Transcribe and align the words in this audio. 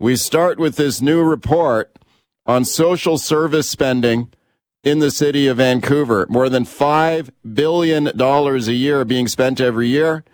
We 0.00 0.16
start 0.16 0.58
with 0.58 0.76
this 0.76 1.02
new 1.02 1.22
report 1.22 1.94
on 2.46 2.64
social 2.64 3.18
service 3.18 3.68
spending 3.68 4.32
in 4.82 5.00
the 5.00 5.10
city 5.10 5.46
of 5.46 5.58
Vancouver. 5.58 6.26
More 6.30 6.48
than 6.48 6.64
$5 6.64 7.28
billion 7.52 8.18
a 8.18 8.58
year 8.72 9.04
being 9.04 9.28
spent 9.28 9.60
every 9.60 9.88
year. 9.88 10.24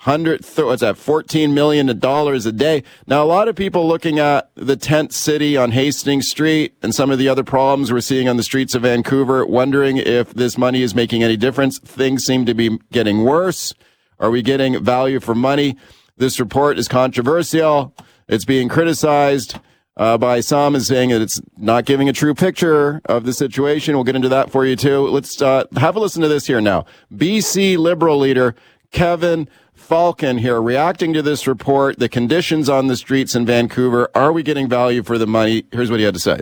Hundred, 0.00 0.44
what's 0.56 0.82
that, 0.82 0.96
$14 0.96 1.54
million 1.54 1.88
a 1.88 2.52
day. 2.52 2.82
Now, 3.06 3.22
a 3.22 3.24
lot 3.24 3.48
of 3.48 3.56
people 3.56 3.88
looking 3.88 4.18
at 4.18 4.50
the 4.56 4.76
tent 4.76 5.14
city 5.14 5.56
on 5.56 5.70
Hastings 5.70 6.28
Street 6.28 6.74
and 6.82 6.94
some 6.94 7.10
of 7.10 7.18
the 7.18 7.30
other 7.30 7.44
problems 7.44 7.90
we're 7.90 8.02
seeing 8.02 8.28
on 8.28 8.36
the 8.36 8.42
streets 8.42 8.74
of 8.74 8.82
Vancouver, 8.82 9.46
wondering 9.46 9.96
if 9.96 10.34
this 10.34 10.58
money 10.58 10.82
is 10.82 10.94
making 10.94 11.22
any 11.22 11.38
difference. 11.38 11.78
Things 11.78 12.24
seem 12.24 12.44
to 12.44 12.52
be 12.52 12.78
getting 12.92 13.24
worse. 13.24 13.72
Are 14.18 14.30
we 14.30 14.42
getting 14.42 14.84
value 14.84 15.18
for 15.18 15.34
money? 15.34 15.78
This 16.18 16.38
report 16.38 16.78
is 16.78 16.88
controversial. 16.88 17.94
It's 18.28 18.44
being 18.44 18.68
criticized 18.68 19.58
uh, 19.96 20.18
by 20.18 20.40
some 20.40 20.74
as 20.74 20.86
saying 20.86 21.10
that 21.10 21.22
it's 21.22 21.40
not 21.56 21.84
giving 21.84 22.08
a 22.08 22.12
true 22.12 22.34
picture 22.34 23.00
of 23.04 23.24
the 23.24 23.32
situation. 23.32 23.94
We'll 23.94 24.04
get 24.04 24.16
into 24.16 24.28
that 24.30 24.50
for 24.50 24.64
you 24.64 24.76
too. 24.76 25.06
Let's 25.08 25.40
uh, 25.40 25.64
have 25.76 25.96
a 25.96 26.00
listen 26.00 26.22
to 26.22 26.28
this 26.28 26.46
here 26.46 26.60
now. 26.60 26.86
BC 27.12 27.78
Liberal 27.78 28.18
leader 28.18 28.54
Kevin 28.90 29.48
Falcon 29.74 30.38
here 30.38 30.62
reacting 30.62 31.12
to 31.12 31.22
this 31.22 31.46
report, 31.46 31.98
the 31.98 32.08
conditions 32.08 32.68
on 32.68 32.86
the 32.86 32.96
streets 32.96 33.34
in 33.34 33.44
Vancouver. 33.44 34.08
Are 34.14 34.32
we 34.32 34.42
getting 34.42 34.68
value 34.68 35.02
for 35.02 35.18
the 35.18 35.26
money? 35.26 35.64
Here's 35.72 35.90
what 35.90 36.00
he 36.00 36.06
had 36.06 36.14
to 36.14 36.20
say. 36.20 36.40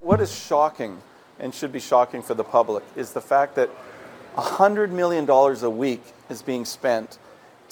What 0.00 0.20
is 0.20 0.34
shocking 0.34 1.00
and 1.38 1.54
should 1.54 1.72
be 1.72 1.80
shocking 1.80 2.20
for 2.20 2.34
the 2.34 2.44
public 2.44 2.84
is 2.94 3.12
the 3.12 3.20
fact 3.20 3.54
that 3.54 3.70
$100 4.36 4.90
million 4.90 5.28
a 5.28 5.70
week 5.70 6.02
is 6.28 6.42
being 6.42 6.64
spent 6.64 7.18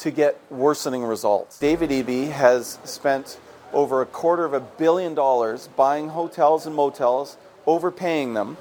to 0.03 0.11
get 0.11 0.41
worsening 0.51 1.05
results. 1.05 1.59
David 1.61 1.91
Eby 1.91 2.31
has 2.31 2.79
spent 2.85 3.39
over 3.73 4.03
a 4.03 4.07
quarter 4.07 4.45
of 4.45 4.53
a 4.53 4.61
billion 4.61 5.15
dollars 5.15 5.69
buying 5.77 6.09
hotels 6.09 6.67
and 6.67 6.75
motels, 6.75 7.37
overpaying 7.67 8.35
them, 8.35 8.57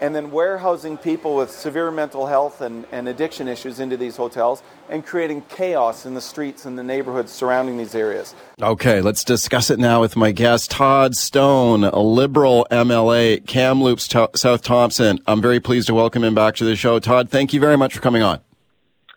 and 0.00 0.16
then 0.16 0.32
warehousing 0.32 0.96
people 0.96 1.36
with 1.36 1.50
severe 1.50 1.92
mental 1.92 2.26
health 2.26 2.60
and, 2.60 2.86
and 2.90 3.08
addiction 3.08 3.46
issues 3.46 3.78
into 3.78 3.96
these 3.96 4.16
hotels 4.16 4.64
and 4.88 5.06
creating 5.06 5.42
chaos 5.48 6.06
in 6.06 6.14
the 6.14 6.20
streets 6.20 6.64
and 6.64 6.76
the 6.76 6.82
neighborhoods 6.82 7.30
surrounding 7.30 7.76
these 7.76 7.94
areas. 7.94 8.34
Okay, 8.60 9.00
let's 9.00 9.22
discuss 9.22 9.70
it 9.70 9.78
now 9.78 10.00
with 10.00 10.16
my 10.16 10.32
guest, 10.32 10.72
Todd 10.72 11.14
Stone, 11.14 11.84
a 11.84 12.00
liberal 12.00 12.66
MLA, 12.72 13.46
Kamloops, 13.46 14.08
South 14.34 14.62
Thompson. 14.62 15.20
I'm 15.28 15.40
very 15.40 15.60
pleased 15.60 15.86
to 15.86 15.94
welcome 15.94 16.24
him 16.24 16.34
back 16.34 16.56
to 16.56 16.64
the 16.64 16.74
show. 16.74 16.98
Todd, 16.98 17.28
thank 17.30 17.52
you 17.52 17.60
very 17.60 17.76
much 17.76 17.94
for 17.94 18.00
coming 18.00 18.22
on. 18.22 18.40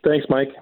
Thanks, 0.03 0.27
Mike. 0.29 0.53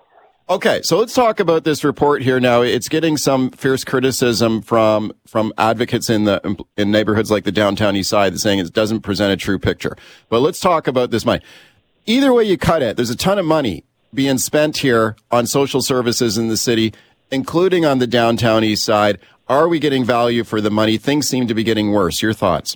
Okay, 0.52 0.82
so 0.84 1.00
let's 1.00 1.14
talk 1.14 1.40
about 1.40 1.64
this 1.64 1.82
report 1.82 2.22
here 2.22 2.38
now. 2.38 2.62
It's 2.62 2.90
getting 2.90 3.16
some 3.16 3.52
fierce 3.52 3.86
criticism 3.86 4.62
from 4.62 5.14
from 5.26 5.54
advocates 5.58 6.10
in 6.10 6.26
the 6.26 6.66
in 6.76 6.92
neighborhoods 6.92 7.32
like 7.32 7.46
the 7.46 7.54
downtown 7.54 7.96
east 7.96 8.10
side 8.10 8.38
saying 8.38 8.60
it 8.60 8.74
doesn't 8.74 9.00
present 9.00 9.32
a 9.32 9.38
true 9.38 9.58
picture. 9.58 9.96
But 10.28 10.42
let's 10.42 10.60
talk 10.60 10.88
about 10.88 11.10
this 11.10 11.26
money. 11.26 11.42
Either 12.06 12.34
way 12.34 12.44
you 12.44 12.58
cut 12.58 12.82
it, 12.82 12.98
there's 12.98 13.10
a 13.10 13.16
ton 13.16 13.40
of 13.40 13.46
money 13.46 13.86
being 14.14 14.38
spent 14.40 14.80
here 14.80 15.16
on 15.32 15.48
social 15.48 15.82
services 15.82 16.38
in 16.38 16.50
the 16.50 16.58
city, 16.58 16.94
including 17.32 17.86
on 17.86 18.00
the 18.00 18.08
downtown 18.08 18.66
east 18.66 18.84
side. 18.84 19.20
Are 19.48 19.70
we 19.70 19.80
getting 19.80 20.04
value 20.04 20.44
for 20.44 20.60
the 20.60 20.70
money? 20.70 20.98
Things 20.98 21.30
seem 21.30 21.48
to 21.48 21.54
be 21.54 21.64
getting 21.64 21.94
worse. 21.94 22.22
Your 22.22 22.34
thoughts? 22.34 22.76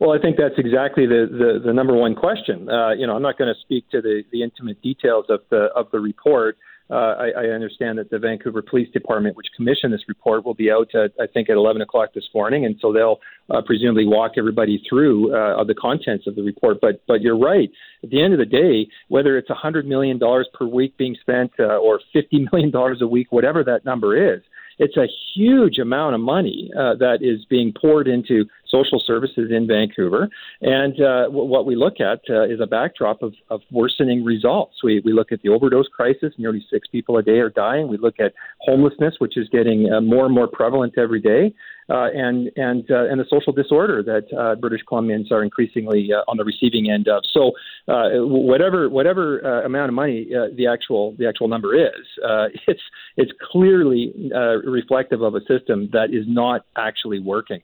Well, 0.00 0.12
I 0.12 0.18
think 0.18 0.38
that's 0.38 0.56
exactly 0.56 1.04
the, 1.04 1.28
the, 1.30 1.66
the 1.66 1.72
number 1.74 1.92
one 1.92 2.14
question. 2.14 2.70
Uh, 2.70 2.92
you 2.92 3.06
know, 3.06 3.14
I'm 3.14 3.22
not 3.22 3.36
going 3.36 3.52
to 3.52 3.60
speak 3.60 3.90
to 3.90 4.00
the, 4.00 4.22
the 4.32 4.42
intimate 4.42 4.80
details 4.80 5.26
of 5.28 5.40
the 5.50 5.64
of 5.76 5.90
the 5.90 6.00
report, 6.00 6.56
uh, 6.90 6.94
I, 6.94 7.30
I 7.36 7.44
understand 7.48 7.98
that 7.98 8.10
the 8.10 8.18
Vancouver 8.18 8.62
Police 8.62 8.90
Department, 8.92 9.36
which 9.36 9.48
commissioned 9.54 9.92
this 9.92 10.02
report, 10.08 10.44
will 10.44 10.54
be 10.54 10.70
out, 10.70 10.94
at, 10.94 11.12
I 11.20 11.26
think, 11.26 11.50
at 11.50 11.56
11 11.56 11.82
o'clock 11.82 12.14
this 12.14 12.24
morning, 12.34 12.64
and 12.64 12.76
so 12.80 12.92
they'll 12.92 13.20
uh, 13.50 13.60
presumably 13.60 14.06
walk 14.06 14.32
everybody 14.38 14.82
through 14.88 15.34
uh, 15.34 15.62
the 15.64 15.74
contents 15.74 16.26
of 16.26 16.34
the 16.34 16.42
report. 16.42 16.78
But 16.80 17.02
but 17.06 17.20
you're 17.20 17.38
right. 17.38 17.70
At 18.02 18.10
the 18.10 18.22
end 18.22 18.32
of 18.32 18.38
the 18.38 18.46
day, 18.46 18.88
whether 19.08 19.36
it's 19.36 19.50
100 19.50 19.86
million 19.86 20.18
dollars 20.18 20.48
per 20.54 20.66
week 20.66 20.96
being 20.96 21.16
spent 21.20 21.52
uh, 21.58 21.76
or 21.76 22.00
50 22.12 22.48
million 22.52 22.70
dollars 22.70 22.98
a 23.02 23.06
week, 23.06 23.32
whatever 23.32 23.62
that 23.64 23.84
number 23.84 24.34
is, 24.34 24.40
it's 24.78 24.96
a 24.96 25.06
huge 25.34 25.78
amount 25.78 26.14
of 26.14 26.20
money 26.20 26.70
uh, 26.78 26.94
that 26.96 27.18
is 27.20 27.44
being 27.46 27.72
poured 27.72 28.08
into 28.08 28.44
social 28.68 29.02
services 29.04 29.50
in 29.50 29.66
Vancouver. 29.66 30.28
And 30.60 30.94
uh, 31.00 31.24
w- 31.24 31.44
what 31.44 31.66
we 31.66 31.74
look 31.74 32.00
at 32.00 32.20
uh, 32.30 32.44
is 32.44 32.60
a 32.60 32.66
backdrop 32.66 33.22
of, 33.22 33.34
of 33.50 33.60
worsening 33.70 34.24
results. 34.24 34.76
We, 34.84 35.00
we 35.04 35.12
look 35.12 35.32
at 35.32 35.42
the 35.42 35.48
overdose 35.48 35.88
crisis, 35.88 36.32
nearly 36.38 36.64
six 36.70 36.86
people 36.86 37.16
a 37.16 37.22
day 37.22 37.38
are 37.38 37.50
dying. 37.50 37.88
We 37.88 37.98
look 37.98 38.20
at 38.20 38.34
homelessness, 38.60 39.14
which 39.18 39.36
is 39.36 39.48
getting 39.48 39.90
uh, 39.92 40.00
more 40.00 40.26
and 40.26 40.34
more 40.34 40.48
prevalent 40.48 40.94
every 40.98 41.20
day 41.20 41.54
uh, 41.88 42.08
and 42.14 42.50
and 42.56 42.90
uh, 42.90 43.08
and 43.08 43.18
the 43.18 43.24
social 43.30 43.52
disorder 43.52 44.02
that 44.02 44.26
uh, 44.36 44.54
British 44.56 44.82
Columbians 44.90 45.30
are 45.30 45.42
increasingly 45.42 46.10
uh, 46.12 46.22
on 46.28 46.36
the 46.36 46.44
receiving 46.44 46.90
end 46.90 47.08
of. 47.08 47.22
So 47.32 47.52
uh, 47.88 48.24
whatever 48.26 48.88
whatever 48.88 49.44
uh, 49.44 49.64
amount 49.64 49.88
of 49.88 49.94
money 49.94 50.28
the 50.54 50.66
actual 50.66 51.14
the 51.18 51.26
actual 51.26 51.48
number 51.48 51.74
is, 51.74 52.06
it's 52.66 52.82
it's 53.16 53.32
clearly 53.50 54.30
reflective 54.64 55.22
of 55.22 55.34
a 55.34 55.40
system 55.40 55.88
that 55.92 56.12
is 56.12 56.24
not 56.26 56.66
actually 56.76 57.20
working. 57.20 57.62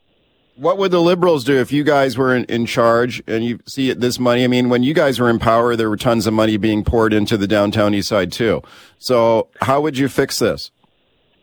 What 0.56 0.78
would 0.78 0.92
the 0.92 1.00
liberals 1.00 1.42
do 1.42 1.58
if 1.58 1.72
you 1.72 1.82
guys 1.82 2.16
were 2.16 2.34
in, 2.34 2.44
in 2.44 2.64
charge 2.64 3.20
and 3.26 3.44
you 3.44 3.58
see 3.66 3.92
this 3.92 4.20
money? 4.20 4.44
I 4.44 4.46
mean, 4.46 4.68
when 4.68 4.84
you 4.84 4.94
guys 4.94 5.18
were 5.18 5.28
in 5.28 5.40
power, 5.40 5.74
there 5.74 5.90
were 5.90 5.96
tons 5.96 6.28
of 6.28 6.32
money 6.32 6.56
being 6.56 6.84
poured 6.84 7.12
into 7.12 7.36
the 7.36 7.48
downtown 7.48 7.92
east 7.92 8.08
side 8.08 8.30
too. 8.30 8.62
So 8.98 9.48
how 9.62 9.80
would 9.80 9.98
you 9.98 10.08
fix 10.08 10.38
this? 10.38 10.70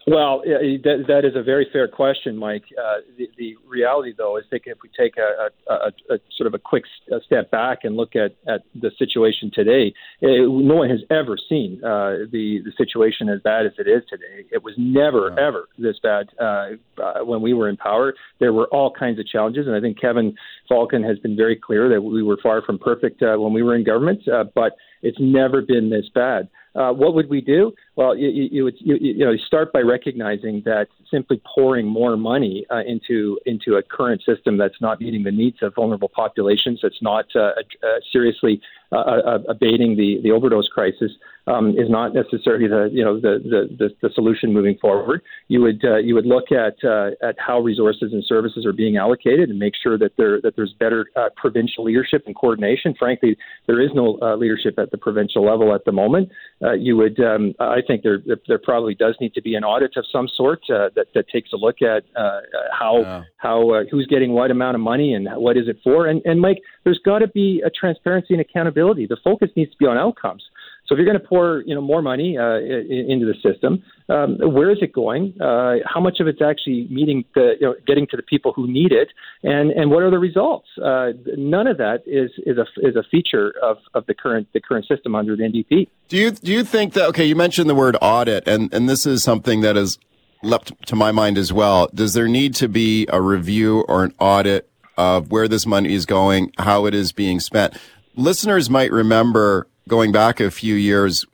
Well, 0.07 0.41
that, 0.43 1.05
that 1.07 1.25
is 1.25 1.35
a 1.35 1.43
very 1.43 1.67
fair 1.71 1.87
question, 1.87 2.35
Mike. 2.35 2.63
Uh, 2.77 3.01
the, 3.17 3.29
the, 3.37 3.55
reality, 3.67 4.13
though, 4.17 4.37
is 4.37 4.43
that 4.51 4.61
if 4.65 4.79
we 4.81 4.89
take 4.97 5.15
a, 5.17 5.49
a, 5.71 5.73
a, 5.73 6.15
a 6.15 6.19
sort 6.35 6.47
of 6.47 6.53
a 6.53 6.59
quick 6.59 6.83
step 7.25 7.51
back 7.51 7.79
and 7.83 7.95
look 7.95 8.15
at, 8.15 8.35
at 8.51 8.61
the 8.73 8.91
situation 8.97 9.51
today, 9.53 9.93
it, 10.19 10.49
no 10.49 10.75
one 10.75 10.89
has 10.89 11.01
ever 11.09 11.37
seen 11.47 11.81
uh, 11.83 12.25
the 12.31 12.59
the 12.65 12.71
situation 12.77 13.29
as 13.29 13.39
bad 13.41 13.65
as 13.65 13.73
it 13.77 13.87
is 13.87 14.03
today. 14.09 14.45
It 14.51 14.63
was 14.63 14.73
never 14.77 15.39
ever 15.39 15.69
this 15.77 15.97
bad 16.01 16.29
uh, 16.39 16.71
uh, 17.01 17.23
when 17.23 17.41
we 17.41 17.53
were 17.53 17.69
in 17.69 17.77
power. 17.77 18.13
There 18.39 18.53
were 18.53 18.67
all 18.67 18.91
kinds 18.91 19.19
of 19.19 19.27
challenges, 19.27 19.67
and 19.67 19.75
I 19.75 19.79
think 19.79 19.99
Kevin 20.01 20.35
Falcon 20.67 21.03
has 21.03 21.19
been 21.19 21.37
very 21.37 21.55
clear 21.55 21.89
that 21.89 22.01
we 22.01 22.23
were 22.23 22.37
far 22.41 22.61
from 22.61 22.79
perfect 22.79 23.21
uh, 23.21 23.37
when 23.37 23.53
we 23.53 23.61
were 23.61 23.75
in 23.75 23.83
government, 23.83 24.27
uh, 24.27 24.45
but 24.55 24.73
it's 25.01 25.17
never 25.19 25.61
been 25.61 25.89
this 25.89 26.05
bad. 26.13 26.49
Uh, 26.73 26.91
what 26.93 27.13
would 27.13 27.29
we 27.29 27.41
do? 27.41 27.73
Well, 27.97 28.15
you, 28.15 28.29
you 28.29 28.63
would 28.63 28.75
you, 28.79 28.95
you 28.99 29.25
know 29.25 29.35
start 29.45 29.73
by 29.73 29.81
recognizing 29.81 30.61
that 30.63 30.87
simply 31.11 31.41
pouring 31.53 31.85
more 31.85 32.15
money 32.15 32.65
uh, 32.71 32.81
into 32.87 33.37
into 33.45 33.75
a 33.75 33.83
current 33.83 34.21
system 34.25 34.57
that's 34.57 34.79
not 34.79 35.01
meeting 35.01 35.23
the 35.23 35.31
needs 35.31 35.57
of 35.61 35.75
vulnerable 35.75 36.09
populations, 36.09 36.79
that's 36.81 37.01
not 37.01 37.25
uh, 37.35 37.39
uh, 37.83 37.87
seriously 38.11 38.61
uh, 38.91 38.97
uh, 38.97 39.39
abating 39.47 39.95
the, 39.95 40.19
the 40.23 40.31
overdose 40.31 40.67
crisis, 40.67 41.11
um, 41.47 41.71
is 41.71 41.89
not 41.89 42.13
necessarily 42.13 42.67
the 42.67 42.89
you 42.91 43.03
know 43.03 43.19
the, 43.19 43.39
the, 43.77 43.89
the, 44.01 44.09
solution 44.13 44.53
moving 44.53 44.77
forward. 44.79 45.21
You 45.47 45.61
would 45.61 45.83
uh, 45.83 45.97
you 45.97 46.13
would 46.13 46.25
look 46.25 46.51
at 46.51 46.75
uh, 46.87 47.11
at 47.27 47.35
how 47.39 47.59
resources 47.59 48.13
and 48.13 48.23
services 48.25 48.65
are 48.65 48.73
being 48.73 48.97
allocated 48.97 49.49
and 49.49 49.57
make 49.57 49.73
sure 49.81 49.97
that 49.97 50.11
there 50.17 50.39
that 50.41 50.55
there's 50.55 50.73
better 50.79 51.07
uh, 51.15 51.29
provincial 51.35 51.83
leadership 51.83 52.23
and 52.27 52.35
coordination. 52.35 52.93
Frankly, 52.97 53.37
there 53.65 53.81
is 53.81 53.89
no 53.95 54.19
uh, 54.21 54.35
leadership 54.35 54.77
at 54.77 54.91
the 54.91 54.97
provincial 54.97 55.43
level 55.43 55.73
at 55.73 55.83
the 55.85 55.91
moment. 55.91 56.29
Uh, 56.61 56.73
you 56.73 56.95
would 56.95 57.19
um, 57.19 57.53
I 57.59 57.79
think 57.85 58.03
there 58.03 58.19
there 58.47 58.59
probably 58.59 58.93
does 58.93 59.15
need 59.19 59.33
to 59.33 59.41
be 59.41 59.55
an 59.55 59.63
audit 59.63 59.97
of 59.97 60.05
some 60.11 60.27
sort 60.27 60.59
uh, 60.69 60.89
that 60.95 61.07
that 61.15 61.27
takes 61.29 61.51
a 61.53 61.57
look 61.57 61.81
at 61.81 62.03
uh, 62.15 62.41
how 62.71 62.99
yeah. 62.99 63.23
how 63.37 63.69
uh, 63.71 63.83
who's 63.89 64.05
getting 64.07 64.33
what 64.33 64.51
amount 64.51 64.75
of 64.75 64.81
money 64.81 65.13
and 65.13 65.27
what 65.35 65.57
is 65.57 65.67
it 65.67 65.77
for. 65.83 66.05
And 66.05 66.21
and 66.25 66.39
Mike, 66.39 66.59
there's 66.83 66.99
got 67.03 67.19
to 67.19 67.27
be 67.27 67.63
a 67.65 67.69
transparency 67.71 68.35
and 68.35 68.41
accountability. 68.41 68.80
The 68.89 69.17
focus 69.23 69.49
needs 69.55 69.71
to 69.71 69.77
be 69.77 69.85
on 69.85 69.97
outcomes. 69.97 70.43
So 70.91 70.95
if 70.95 70.97
you're 70.97 71.05
going 71.05 71.21
to 71.21 71.25
pour, 71.25 71.63
you 71.65 71.73
know, 71.73 71.79
more 71.79 72.01
money 72.01 72.37
uh, 72.37 72.57
into 72.57 73.25
the 73.25 73.35
system, 73.41 73.81
um, 74.09 74.37
where 74.39 74.71
is 74.71 74.79
it 74.81 74.91
going? 74.91 75.33
Uh, 75.39 75.75
how 75.85 76.01
much 76.01 76.19
of 76.19 76.27
it's 76.27 76.41
actually 76.41 76.87
meeting 76.89 77.23
the, 77.33 77.53
you 77.61 77.67
know, 77.67 77.75
getting 77.87 78.07
to 78.07 78.17
the 78.17 78.23
people 78.23 78.51
who 78.51 78.67
need 78.67 78.91
it, 78.91 79.07
and 79.41 79.71
and 79.71 79.89
what 79.89 80.03
are 80.03 80.11
the 80.11 80.19
results? 80.19 80.67
Uh, 80.83 81.11
none 81.37 81.67
of 81.67 81.77
that 81.77 82.03
is 82.05 82.31
is 82.45 82.57
a 82.57 82.65
is 82.85 82.97
a 82.97 83.03
feature 83.09 83.53
of, 83.63 83.77
of 83.93 84.05
the 84.07 84.13
current 84.13 84.49
the 84.53 84.59
current 84.59 84.85
system 84.85 85.15
under 85.15 85.37
the 85.37 85.43
NDP. 85.43 85.87
Do 86.09 86.17
you 86.17 86.31
do 86.31 86.51
you 86.51 86.65
think 86.65 86.91
that? 86.93 87.07
Okay, 87.09 87.23
you 87.23 87.37
mentioned 87.37 87.69
the 87.69 87.75
word 87.75 87.95
audit, 88.01 88.45
and 88.45 88.73
and 88.73 88.89
this 88.89 89.05
is 89.05 89.23
something 89.23 89.61
that 89.61 89.77
has 89.77 89.97
leapt 90.43 90.87
to 90.87 90.95
my 90.97 91.13
mind 91.13 91.37
as 91.37 91.53
well. 91.53 91.87
Does 91.93 92.13
there 92.13 92.27
need 92.27 92.53
to 92.55 92.67
be 92.67 93.07
a 93.09 93.21
review 93.21 93.85
or 93.87 94.03
an 94.03 94.13
audit 94.19 94.69
of 94.97 95.31
where 95.31 95.47
this 95.47 95.65
money 95.65 95.93
is 95.93 96.05
going, 96.05 96.51
how 96.57 96.85
it 96.85 96.93
is 96.93 97.13
being 97.13 97.39
spent? 97.39 97.77
Listeners 98.15 98.69
might 98.69 98.91
remember 98.91 99.67
going 99.87 100.11
back 100.11 100.39
a 100.39 100.51
few 100.51 100.75
years 100.75 101.25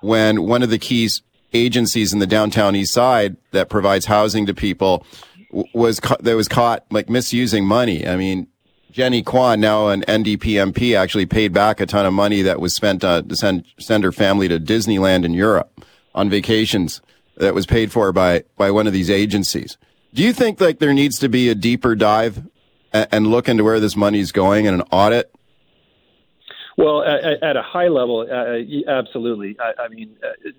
when 0.00 0.42
one 0.46 0.62
of 0.62 0.70
the 0.70 0.78
key 0.78 1.08
agencies 1.52 2.12
in 2.12 2.18
the 2.18 2.26
downtown 2.26 2.74
east 2.74 2.92
side 2.92 3.36
that 3.50 3.68
provides 3.68 4.06
housing 4.06 4.46
to 4.46 4.54
people 4.54 5.06
was 5.74 6.00
that 6.20 6.34
was 6.34 6.48
caught 6.48 6.84
like 6.90 7.10
misusing 7.10 7.66
money. 7.66 8.06
I 8.06 8.16
mean, 8.16 8.48
Jenny 8.90 9.22
Kwan, 9.22 9.60
now 9.60 9.88
an 9.88 10.02
NDP 10.02 10.72
MP, 10.72 10.96
actually 10.96 11.26
paid 11.26 11.52
back 11.52 11.80
a 11.80 11.86
ton 11.86 12.06
of 12.06 12.12
money 12.12 12.42
that 12.42 12.60
was 12.60 12.74
spent 12.74 13.04
uh, 13.04 13.22
to 13.22 13.36
send 13.36 13.64
send 13.78 14.04
her 14.04 14.12
family 14.12 14.48
to 14.48 14.58
Disneyland 14.58 15.24
in 15.24 15.34
Europe 15.34 15.84
on 16.14 16.30
vacations 16.30 17.00
that 17.36 17.54
was 17.54 17.66
paid 17.66 17.92
for 17.92 18.12
by 18.12 18.44
by 18.56 18.70
one 18.70 18.86
of 18.86 18.92
these 18.92 19.10
agencies. 19.10 19.76
Do 20.14 20.22
you 20.22 20.32
think 20.32 20.60
like 20.60 20.78
there 20.78 20.92
needs 20.92 21.18
to 21.20 21.28
be 21.28 21.48
a 21.48 21.54
deeper 21.54 21.94
dive 21.94 22.46
and 22.92 23.26
look 23.26 23.48
into 23.48 23.64
where 23.64 23.80
this 23.80 23.96
money 23.96 24.20
is 24.20 24.32
going 24.32 24.66
and 24.66 24.80
an 24.80 24.86
audit? 24.90 25.34
Well, 26.76 27.02
at, 27.02 27.42
at 27.42 27.56
a 27.56 27.62
high 27.62 27.88
level, 27.88 28.20
uh, 28.20 28.90
absolutely. 28.90 29.56
I, 29.60 29.84
I 29.84 29.88
mean, 29.88 30.16
uh, 30.22 30.50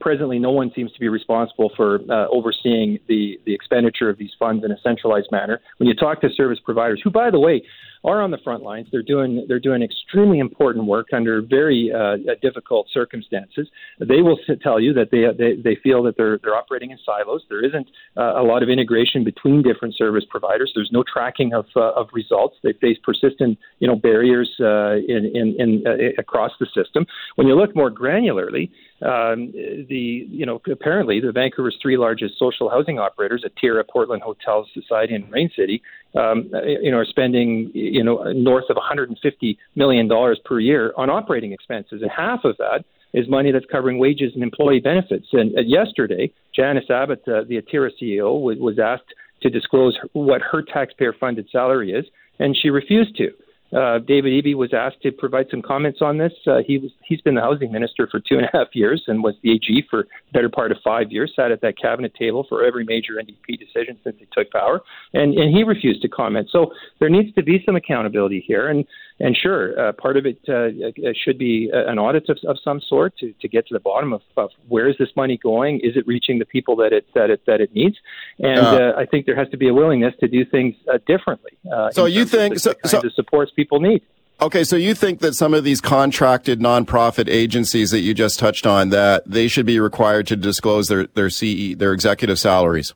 presently, 0.00 0.38
no 0.38 0.50
one 0.50 0.72
seems 0.74 0.92
to 0.92 1.00
be 1.00 1.08
responsible 1.08 1.70
for 1.76 2.00
uh, 2.10 2.28
overseeing 2.28 2.98
the, 3.06 3.38
the 3.44 3.54
expenditure 3.54 4.08
of 4.08 4.18
these 4.18 4.32
funds 4.38 4.64
in 4.64 4.70
a 4.70 4.80
centralized 4.80 5.28
manner. 5.30 5.60
When 5.76 5.88
you 5.88 5.94
talk 5.94 6.20
to 6.22 6.30
service 6.30 6.58
providers, 6.64 7.00
who, 7.04 7.10
by 7.10 7.30
the 7.30 7.38
way, 7.38 7.62
are 8.02 8.22
on 8.22 8.30
the 8.30 8.38
front 8.38 8.62
lines. 8.62 8.88
They're 8.90 9.02
doing 9.02 9.44
they're 9.46 9.60
doing 9.60 9.82
extremely 9.82 10.38
important 10.38 10.86
work 10.86 11.08
under 11.12 11.42
very 11.42 11.92
uh, 11.94 12.16
difficult 12.40 12.88
circumstances. 12.92 13.68
They 13.98 14.22
will 14.22 14.38
tell 14.62 14.80
you 14.80 14.92
that 14.94 15.10
they 15.10 15.24
they, 15.36 15.60
they 15.60 15.78
feel 15.82 16.02
that 16.04 16.16
they're 16.16 16.38
they're 16.42 16.56
operating 16.56 16.90
in 16.90 16.98
silos. 17.04 17.42
There 17.48 17.64
isn't 17.64 17.88
uh, 18.16 18.40
a 18.40 18.42
lot 18.42 18.62
of 18.62 18.68
integration 18.68 19.22
between 19.22 19.62
different 19.62 19.96
service 19.96 20.24
providers. 20.28 20.72
There's 20.74 20.90
no 20.92 21.02
tracking 21.02 21.52
of 21.52 21.66
uh, 21.76 21.92
of 21.92 22.08
results. 22.12 22.56
They 22.62 22.72
face 22.72 22.96
persistent 23.02 23.58
you 23.80 23.88
know 23.88 23.96
barriers 23.96 24.50
uh, 24.60 24.96
in 25.06 25.30
in, 25.34 25.56
in 25.58 25.84
uh, 25.86 25.92
across 26.18 26.52
the 26.58 26.66
system. 26.74 27.06
When 27.36 27.46
you 27.46 27.54
look 27.54 27.76
more 27.76 27.90
granularly, 27.90 28.70
um, 29.02 29.52
the 29.88 30.26
you 30.28 30.46
know 30.46 30.60
apparently 30.70 31.20
the 31.20 31.32
Vancouver's 31.32 31.76
three 31.82 31.98
largest 31.98 32.38
social 32.38 32.70
housing 32.70 32.98
operators, 32.98 33.44
Atira, 33.44 33.84
Portland 33.86 34.22
Hotels 34.22 34.68
Society, 34.72 35.14
and 35.14 35.30
Rain 35.30 35.50
City, 35.54 35.82
um, 36.14 36.50
you 36.64 36.90
know, 36.90 36.98
are 36.98 37.04
spending 37.04 37.70
you 37.74 38.02
know 38.02 38.22
north 38.32 38.64
of 38.70 38.76
150 38.76 39.58
million 39.76 40.08
dollars 40.08 40.38
per 40.44 40.58
year 40.58 40.92
on 40.96 41.10
operating 41.10 41.52
expenses, 41.52 42.02
and 42.02 42.10
half 42.10 42.44
of 42.44 42.56
that 42.58 42.84
is 43.12 43.28
money 43.28 43.50
that's 43.50 43.66
covering 43.70 43.98
wages 43.98 44.32
and 44.34 44.42
employee 44.42 44.80
benefits. 44.80 45.26
And 45.32 45.56
uh, 45.56 45.62
yesterday, 45.62 46.32
Janice 46.54 46.88
Abbott, 46.90 47.22
uh, 47.26 47.42
the 47.48 47.60
Atira 47.60 47.90
CEO, 48.00 48.40
was, 48.40 48.58
was 48.58 48.78
asked 48.78 49.14
to 49.42 49.50
disclose 49.50 49.98
what 50.12 50.42
her 50.42 50.62
taxpayer-funded 50.62 51.48
salary 51.50 51.92
is, 51.92 52.04
and 52.38 52.56
she 52.56 52.70
refused 52.70 53.16
to. 53.16 53.32
Uh, 53.72 53.98
David 53.98 54.44
Eby 54.44 54.54
was 54.54 54.74
asked 54.74 55.00
to 55.02 55.12
provide 55.12 55.46
some 55.50 55.62
comments 55.62 56.00
on 56.00 56.18
this. 56.18 56.32
Uh, 56.46 56.58
he 56.66 56.78
was 56.78 56.90
he's 57.04 57.20
been 57.20 57.34
the 57.34 57.40
housing 57.40 57.70
minister 57.70 58.08
for 58.10 58.18
two 58.18 58.36
and 58.36 58.46
a 58.46 58.50
half 58.52 58.68
years 58.74 59.02
and 59.06 59.22
was 59.22 59.34
the 59.42 59.52
AG 59.52 59.86
for 59.88 60.02
the 60.02 60.32
better 60.32 60.48
part 60.48 60.72
of 60.72 60.78
five 60.82 61.12
years. 61.12 61.32
Sat 61.36 61.52
at 61.52 61.60
that 61.60 61.78
cabinet 61.78 62.14
table 62.14 62.44
for 62.48 62.64
every 62.64 62.84
major 62.84 63.14
NDP 63.14 63.58
decision 63.58 63.98
since 64.02 64.16
he 64.18 64.26
took 64.32 64.50
power, 64.50 64.80
and 65.14 65.34
and 65.34 65.54
he 65.54 65.62
refused 65.62 66.02
to 66.02 66.08
comment. 66.08 66.48
So 66.50 66.72
there 66.98 67.08
needs 67.08 67.34
to 67.34 67.42
be 67.42 67.62
some 67.64 67.76
accountability 67.76 68.44
here, 68.46 68.68
and 68.68 68.84
and 69.20 69.36
sure, 69.36 69.78
uh, 69.78 69.92
part 69.92 70.16
of 70.16 70.24
it 70.24 70.38
uh, 70.48 71.12
should 71.24 71.38
be 71.38 71.70
an 71.72 71.98
audit 71.98 72.28
of, 72.30 72.38
of 72.48 72.56
some 72.64 72.80
sort 72.80 73.16
to, 73.18 73.34
to 73.40 73.48
get 73.48 73.66
to 73.68 73.74
the 73.74 73.80
bottom 73.80 74.14
of, 74.14 74.22
of 74.38 74.48
where 74.68 74.88
is 74.88 74.96
this 74.98 75.10
money 75.14 75.36
going? 75.36 75.80
Is 75.80 75.94
it 75.94 76.06
reaching 76.06 76.38
the 76.38 76.46
people 76.46 76.74
that 76.76 76.94
it 76.94 77.06
that 77.14 77.28
it 77.28 77.42
that 77.46 77.60
it 77.60 77.74
needs? 77.74 77.96
And 78.38 78.58
uh, 78.58 78.94
I 78.96 79.04
think 79.04 79.26
there 79.26 79.36
has 79.36 79.48
to 79.50 79.58
be 79.58 79.68
a 79.68 79.74
willingness 79.74 80.14
to 80.20 80.28
do 80.28 80.44
things 80.46 80.74
uh, 80.92 80.98
differently. 81.06 81.52
Uh, 81.70 81.90
so 81.90 82.06
you 82.06 82.24
think 82.24 82.58
so, 82.58 82.72
so 82.86 83.02
supports 83.14 83.52
people 83.60 83.80
need. 83.80 84.02
Okay, 84.42 84.64
so 84.64 84.74
you 84.74 84.94
think 84.94 85.18
that 85.20 85.34
some 85.34 85.52
of 85.52 85.64
these 85.64 85.82
contracted 85.82 86.60
nonprofit 86.60 87.28
agencies 87.28 87.90
that 87.90 88.00
you 88.00 88.14
just 88.14 88.38
touched 88.38 88.66
on 88.66 88.88
that 88.88 89.22
they 89.26 89.48
should 89.48 89.66
be 89.66 89.78
required 89.78 90.26
to 90.28 90.36
disclose 90.36 90.88
their 90.88 91.06
their 91.08 91.28
CE 91.28 91.76
their 91.76 91.92
executive 91.92 92.38
salaries? 92.38 92.94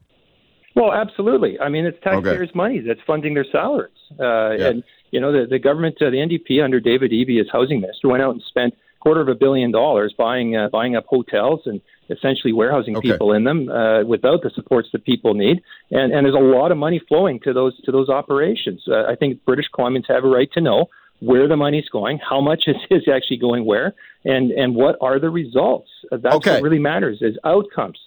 Well, 0.75 0.93
absolutely. 0.93 1.61
I 1.61 1.69
mean, 1.69 1.85
it's 1.85 2.03
taxpayers' 2.03 2.49
okay. 2.49 2.57
money 2.57 2.81
that's 2.81 3.01
funding 3.07 3.35
their 3.35 3.45
salaries, 3.53 3.93
uh, 4.19 4.53
yeah. 4.53 4.69
and 4.69 4.85
you 5.11 5.21
know 5.21 5.33
the 5.33 5.47
the 5.47 5.59
government, 5.59 5.97
uh, 6.01 6.09
the 6.09 6.17
NDP 6.17 6.65
under 6.65 6.81
David 6.81 7.11
Eby 7.11 7.41
as 7.41 7.47
housing 7.53 7.81
minister, 7.83 8.09
went 8.09 8.23
out 8.23 8.33
and 8.33 8.43
spent 8.49 8.75
quarter 9.01 9.21
of 9.21 9.29
a 9.29 9.35
billion 9.35 9.71
dollars 9.71 10.15
buying 10.17 10.57
uh, 10.57 10.69
buying 10.73 10.97
up 10.97 11.05
hotels 11.07 11.61
and 11.67 11.83
essentially 12.11 12.53
warehousing 12.53 12.97
okay. 12.97 13.13
people 13.13 13.33
in 13.33 13.45
them 13.45 13.69
uh, 13.69 14.05
without 14.05 14.43
the 14.43 14.51
supports 14.55 14.89
that 14.93 15.05
people 15.05 15.35
need. 15.35 15.63
And 15.91 16.13
and 16.13 16.25
there's 16.25 16.35
a 16.35 16.39
lot 16.39 16.73
of 16.73 16.79
money 16.79 17.01
flowing 17.09 17.41
to 17.41 17.53
those 17.53 17.81
to 17.83 17.93
those 17.93 18.09
operations. 18.09 18.83
Uh, 18.89 19.05
I 19.05 19.15
think 19.15 19.45
British 19.45 19.67
Columbians 19.77 20.05
have 20.09 20.25
a 20.25 20.29
right 20.29 20.51
to 20.53 20.61
know 20.61 20.87
where 21.21 21.49
the 21.49 21.57
money's 21.57 21.89
going, 21.89 22.19
how 22.19 22.41
much 22.41 22.65
is, 22.67 22.77
is 22.91 23.09
actually 23.13 23.39
going 23.39 23.65
where, 23.65 23.95
and 24.25 24.51
and 24.53 24.75
what 24.75 24.97
are 25.01 25.19
the 25.19 25.31
results. 25.31 25.89
That's 26.11 26.37
okay. 26.37 26.55
what 26.55 26.63
really 26.63 26.79
matters 26.79 27.19
is 27.21 27.37
outcomes. 27.45 27.99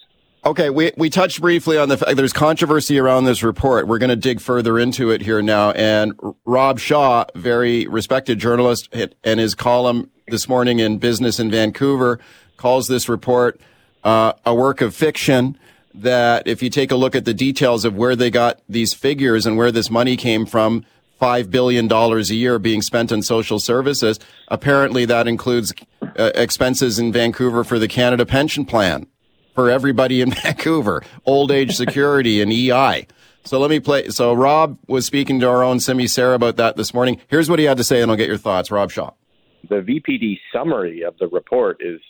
Okay, 0.44 0.70
we, 0.70 0.92
we 0.96 1.10
touched 1.10 1.40
briefly 1.40 1.76
on 1.76 1.88
the 1.88 1.96
fact 1.96 2.16
there's 2.16 2.32
controversy 2.32 2.96
around 2.98 3.24
this 3.24 3.42
report. 3.42 3.88
We're 3.88 3.98
going 3.98 4.10
to 4.10 4.16
dig 4.16 4.40
further 4.40 4.78
into 4.78 5.10
it 5.10 5.20
here 5.20 5.42
now. 5.42 5.72
And 5.72 6.12
Rob 6.44 6.78
Shaw, 6.78 7.24
very 7.34 7.88
respected 7.88 8.38
journalist, 8.38 8.88
and 9.24 9.40
his 9.40 9.56
column 9.56 10.10
this 10.28 10.48
morning 10.48 10.78
in 10.78 10.98
Business 10.98 11.40
in 11.40 11.50
Vancouver 11.50 12.20
calls 12.56 12.86
this 12.86 13.08
report 13.08 13.60
uh, 14.08 14.32
a 14.46 14.54
work 14.54 14.80
of 14.80 14.94
fiction. 14.94 15.58
That 15.94 16.46
if 16.46 16.62
you 16.62 16.70
take 16.70 16.92
a 16.92 16.96
look 16.96 17.16
at 17.16 17.24
the 17.24 17.34
details 17.34 17.84
of 17.84 17.96
where 17.96 18.14
they 18.14 18.30
got 18.30 18.60
these 18.68 18.94
figures 18.94 19.46
and 19.46 19.56
where 19.56 19.72
this 19.72 19.90
money 19.90 20.16
came 20.16 20.46
from, 20.46 20.84
$5 21.20 21.50
billion 21.50 21.90
a 21.90 22.20
year 22.20 22.58
being 22.60 22.82
spent 22.82 23.10
on 23.10 23.22
social 23.22 23.58
services. 23.58 24.20
Apparently 24.46 25.04
that 25.06 25.26
includes 25.26 25.74
uh, 26.00 26.30
expenses 26.36 27.00
in 27.00 27.12
Vancouver 27.12 27.64
for 27.64 27.80
the 27.80 27.88
Canada 27.88 28.24
Pension 28.24 28.64
Plan 28.64 29.08
for 29.54 29.70
everybody 29.70 30.20
in 30.20 30.30
Vancouver, 30.42 31.02
old 31.26 31.50
age 31.50 31.74
security 31.74 32.40
and 32.40 32.52
EI. 32.52 33.08
So 33.44 33.58
let 33.58 33.70
me 33.70 33.80
play. 33.80 34.10
So 34.10 34.32
Rob 34.34 34.78
was 34.86 35.04
speaking 35.04 35.40
to 35.40 35.48
our 35.48 35.64
own 35.64 35.80
Simi 35.80 36.06
Sara 36.06 36.34
about 36.36 36.56
that 36.56 36.76
this 36.76 36.94
morning. 36.94 37.20
Here's 37.26 37.50
what 37.50 37.58
he 37.58 37.64
had 37.64 37.78
to 37.78 37.84
say 37.84 38.02
and 38.02 38.10
I'll 38.10 38.16
get 38.16 38.28
your 38.28 38.38
thoughts. 38.38 38.70
Rob 38.70 38.92
Shaw. 38.92 39.10
The 39.68 39.76
VPD 39.76 40.38
summary 40.52 41.02
of 41.02 41.18
the 41.18 41.26
report 41.26 41.78
is 41.80 42.00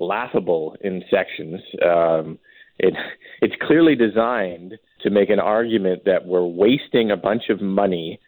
laughable 0.00 0.76
in 0.80 1.02
sections. 1.10 1.60
Um, 1.84 2.38
it, 2.78 2.94
it's 3.40 3.54
clearly 3.66 3.94
designed 3.94 4.74
to 5.02 5.10
make 5.10 5.30
an 5.30 5.40
argument 5.40 6.04
that 6.06 6.26
we're 6.26 6.46
wasting 6.46 7.10
a 7.10 7.16
bunch 7.16 7.44
of 7.50 7.60
money 7.60 8.20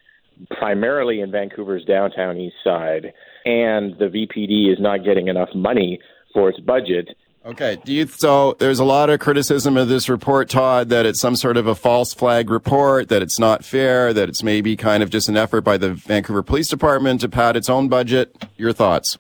primarily 0.58 1.20
in 1.20 1.31
Vancouver's 1.31 1.84
downtown 1.84 2.37
east 2.38 2.56
side, 2.64 3.12
and 3.44 3.99
the 3.99 4.06
VPD 4.06 4.72
is 4.72 4.78
not 4.81 5.05
getting 5.05 5.28
enough 5.28 5.50
money 5.55 6.00
for 6.32 6.49
its 6.49 6.61
budget. 6.61 7.08
Okay. 7.44 7.78
Do 7.84 7.93
you, 7.93 8.06
so 8.06 8.55
there's 8.58 8.81
a 8.81 8.84
lot 8.84 9.08
of 9.08 9.19
criticism 9.19 9.76
of 9.78 9.88
this 9.88 10.11
report, 10.11 10.50
Todd, 10.50 10.90
that 10.90 11.06
it's 11.06 11.20
some 11.20 11.37
sort 11.37 11.56
of 11.56 11.66
a 11.66 11.75
false 11.75 12.12
flag 12.12 12.50
report, 12.50 13.08
that 13.08 13.23
it's 13.23 13.38
not 13.38 13.64
fair, 13.64 14.12
that 14.12 14.28
it's 14.28 14.43
maybe 14.43 14.76
kind 14.76 15.02
of 15.02 15.08
just 15.08 15.28
an 15.28 15.38
effort 15.38 15.62
by 15.62 15.78
the 15.78 15.94
Vancouver 15.94 16.43
Police 16.43 16.69
Department 16.69 17.23
to 17.23 17.31
pad 17.31 17.56
its 17.56 17.70
own 17.70 17.88
budget. 17.88 18.37
Your 18.58 18.75
thoughts? 18.75 19.16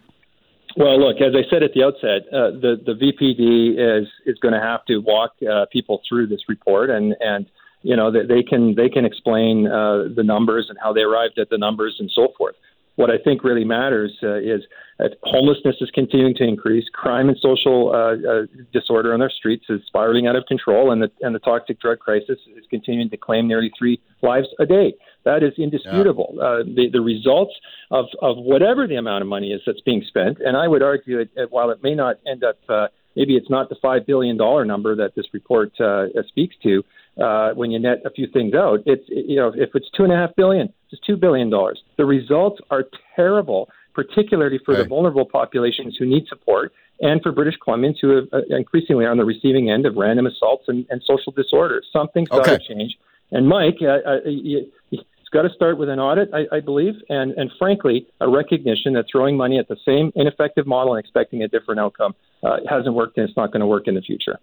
Well, 0.80 0.98
look, 0.98 1.20
as 1.20 1.34
I 1.36 1.44
said 1.50 1.62
at 1.62 1.74
the 1.74 1.84
outset, 1.84 2.24
uh, 2.32 2.56
the 2.56 2.80
the 2.80 2.94
VPD 2.96 3.76
is 3.76 4.08
is 4.24 4.38
going 4.38 4.54
to 4.54 4.60
have 4.60 4.82
to 4.86 4.96
walk 4.96 5.32
uh, 5.44 5.66
people 5.70 6.00
through 6.08 6.28
this 6.28 6.40
report, 6.48 6.88
and 6.88 7.14
and 7.20 7.44
you 7.82 7.94
know 7.94 8.10
they 8.10 8.42
can 8.42 8.74
they 8.76 8.88
can 8.88 9.04
explain 9.04 9.66
uh, 9.66 10.04
the 10.16 10.22
numbers 10.24 10.68
and 10.70 10.78
how 10.82 10.94
they 10.94 11.02
arrived 11.02 11.38
at 11.38 11.50
the 11.50 11.58
numbers 11.58 11.96
and 12.00 12.10
so 12.14 12.28
forth. 12.38 12.54
What 12.96 13.10
I 13.10 13.18
think 13.22 13.44
really 13.44 13.64
matters 13.64 14.16
uh, 14.22 14.36
is 14.36 14.62
that 14.98 15.16
homelessness 15.22 15.76
is 15.82 15.90
continuing 15.92 16.34
to 16.36 16.44
increase, 16.44 16.86
crime 16.94 17.28
and 17.28 17.36
social 17.42 17.92
uh, 17.94 18.16
uh, 18.16 18.46
disorder 18.72 19.12
on 19.12 19.20
our 19.20 19.30
streets 19.30 19.66
is 19.68 19.82
spiraling 19.86 20.28
out 20.28 20.36
of 20.36 20.46
control, 20.46 20.92
and 20.92 21.02
the 21.02 21.10
and 21.20 21.34
the 21.34 21.40
toxic 21.40 21.78
drug 21.78 21.98
crisis 21.98 22.38
is 22.56 22.64
continuing 22.70 23.10
to 23.10 23.18
claim 23.18 23.46
nearly 23.46 23.70
three 23.78 24.00
lives 24.22 24.48
a 24.58 24.64
day. 24.64 24.94
That 25.24 25.42
is 25.42 25.52
indisputable. 25.58 26.34
Yeah. 26.36 26.42
Uh, 26.42 26.62
the, 26.64 26.88
the 26.92 27.00
results 27.00 27.52
of, 27.90 28.06
of 28.22 28.36
whatever 28.38 28.86
the 28.86 28.96
amount 28.96 29.22
of 29.22 29.28
money 29.28 29.52
is 29.52 29.60
that's 29.66 29.80
being 29.82 30.02
spent, 30.06 30.38
and 30.40 30.56
I 30.56 30.66
would 30.66 30.82
argue, 30.82 31.18
it, 31.20 31.30
it, 31.36 31.50
while 31.50 31.70
it 31.70 31.82
may 31.82 31.94
not 31.94 32.16
end 32.26 32.42
up, 32.42 32.58
uh, 32.68 32.88
maybe 33.16 33.36
it's 33.36 33.50
not 33.50 33.68
the 33.68 33.76
$5 33.76 34.06
billion 34.06 34.36
number 34.36 34.96
that 34.96 35.14
this 35.14 35.26
report 35.32 35.78
uh, 35.80 36.06
speaks 36.28 36.56
to, 36.62 36.82
uh, 37.20 37.50
when 37.54 37.70
you 37.70 37.78
net 37.78 37.98
a 38.04 38.10
few 38.10 38.26
things 38.26 38.54
out, 38.54 38.80
it's 38.86 39.04
you 39.08 39.36
know 39.36 39.52
if 39.54 39.70
it's 39.74 39.90
two 39.96 40.04
and 40.04 40.12
a 40.12 40.16
half 40.16 40.34
billion, 40.36 40.72
it's 40.90 41.00
two 41.06 41.16
billion 41.16 41.50
dollars. 41.50 41.82
The 41.98 42.04
results 42.04 42.60
are 42.70 42.84
terrible, 43.16 43.68
particularly 43.94 44.58
for 44.64 44.72
right. 44.72 44.82
the 44.82 44.88
vulnerable 44.88 45.26
populations 45.26 45.96
who 45.98 46.06
need 46.06 46.26
support, 46.28 46.72
and 47.00 47.20
for 47.22 47.32
British 47.32 47.56
Columbians 47.66 47.96
who 48.00 48.16
have, 48.16 48.24
uh, 48.32 48.56
increasingly 48.56 49.04
are 49.04 49.10
on 49.10 49.18
the 49.18 49.24
receiving 49.24 49.70
end 49.70 49.86
of 49.86 49.96
random 49.96 50.26
assaults 50.26 50.64
and, 50.68 50.86
and 50.88 51.02
social 51.04 51.32
disorders. 51.32 51.86
Something's 51.92 52.30
okay. 52.30 52.52
got 52.52 52.60
to 52.60 52.74
change. 52.74 52.96
And 53.32 53.48
Mike, 53.48 53.78
uh, 53.82 54.08
uh, 54.08 54.16
it's 54.24 55.04
got 55.32 55.42
to 55.42 55.50
start 55.50 55.78
with 55.78 55.88
an 55.88 56.00
audit, 56.00 56.30
I, 56.34 56.56
I 56.56 56.60
believe, 56.60 56.94
and 57.08 57.32
and 57.32 57.50
frankly, 57.58 58.06
a 58.20 58.28
recognition 58.28 58.94
that 58.94 59.06
throwing 59.10 59.36
money 59.36 59.58
at 59.58 59.68
the 59.68 59.76
same 59.86 60.12
ineffective 60.16 60.66
model 60.66 60.94
and 60.94 61.04
expecting 61.04 61.42
a 61.42 61.48
different 61.48 61.80
outcome 61.80 62.14
uh, 62.42 62.56
hasn't 62.68 62.94
worked, 62.94 63.16
and 63.16 63.28
it's 63.28 63.36
not 63.36 63.52
going 63.52 63.60
to 63.60 63.66
work 63.66 63.86
in 63.86 63.94
the 63.94 64.02
future. 64.02 64.38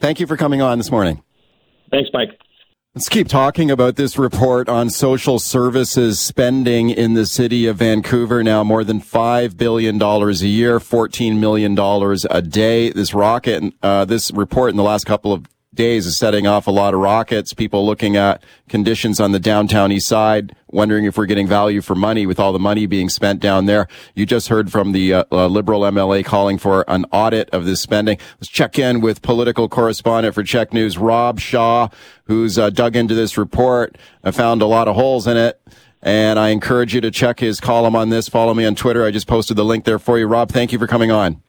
Thank 0.00 0.20
you 0.20 0.26
for 0.26 0.36
coming 0.36 0.62
on 0.62 0.78
this 0.78 0.90
morning. 0.90 1.22
Thanks, 1.90 2.10
Mike. 2.12 2.38
Let's 2.94 3.08
keep 3.08 3.28
talking 3.28 3.70
about 3.70 3.96
this 3.96 4.18
report 4.18 4.68
on 4.68 4.90
social 4.90 5.38
services 5.38 6.18
spending 6.18 6.90
in 6.90 7.14
the 7.14 7.26
city 7.26 7.66
of 7.66 7.76
Vancouver. 7.76 8.42
Now 8.42 8.64
more 8.64 8.82
than 8.82 9.00
$5 9.00 9.56
billion 9.56 10.02
a 10.02 10.32
year, 10.32 10.80
$14 10.80 11.38
million 11.38 11.78
a 11.78 12.42
day. 12.42 12.90
This 12.90 13.14
rocket, 13.14 13.74
uh, 13.82 14.04
this 14.04 14.32
report 14.32 14.70
in 14.70 14.76
the 14.76 14.82
last 14.82 15.04
couple 15.04 15.32
of 15.32 15.46
days 15.78 16.06
is 16.06 16.16
setting 16.16 16.44
off 16.44 16.66
a 16.66 16.72
lot 16.72 16.92
of 16.92 16.98
rockets. 16.98 17.54
People 17.54 17.86
looking 17.86 18.16
at 18.16 18.42
conditions 18.68 19.20
on 19.20 19.30
the 19.30 19.38
downtown 19.38 19.92
east 19.92 20.08
side, 20.08 20.54
wondering 20.66 21.04
if 21.04 21.16
we're 21.16 21.24
getting 21.24 21.46
value 21.46 21.80
for 21.80 21.94
money 21.94 22.26
with 22.26 22.40
all 22.40 22.52
the 22.52 22.58
money 22.58 22.84
being 22.84 23.08
spent 23.08 23.40
down 23.40 23.66
there. 23.66 23.86
You 24.16 24.26
just 24.26 24.48
heard 24.48 24.72
from 24.72 24.90
the 24.90 25.14
uh, 25.14 25.24
uh, 25.30 25.46
Liberal 25.46 25.82
MLA 25.82 26.24
calling 26.24 26.58
for 26.58 26.84
an 26.88 27.06
audit 27.12 27.48
of 27.50 27.64
this 27.64 27.80
spending. 27.80 28.18
Let's 28.40 28.48
check 28.48 28.76
in 28.76 29.00
with 29.00 29.22
political 29.22 29.68
correspondent 29.68 30.34
for 30.34 30.42
CHEK 30.42 30.72
News, 30.72 30.98
Rob 30.98 31.38
Shaw, 31.38 31.88
who's 32.24 32.58
uh, 32.58 32.70
dug 32.70 32.96
into 32.96 33.14
this 33.14 33.38
report. 33.38 33.96
I 34.24 34.32
found 34.32 34.60
a 34.62 34.66
lot 34.66 34.88
of 34.88 34.96
holes 34.96 35.28
in 35.28 35.36
it. 35.36 35.60
And 36.02 36.38
I 36.38 36.48
encourage 36.48 36.94
you 36.94 37.00
to 37.02 37.10
check 37.10 37.40
his 37.40 37.60
column 37.60 37.96
on 37.96 38.08
this. 38.08 38.28
Follow 38.28 38.54
me 38.54 38.64
on 38.64 38.74
Twitter. 38.74 39.04
I 39.04 39.10
just 39.12 39.26
posted 39.26 39.56
the 39.56 39.64
link 39.64 39.84
there 39.84 39.98
for 39.98 40.18
you. 40.18 40.26
Rob, 40.26 40.50
thank 40.50 40.72
you 40.72 40.78
for 40.78 40.86
coming 40.86 41.10
on. 41.10 41.40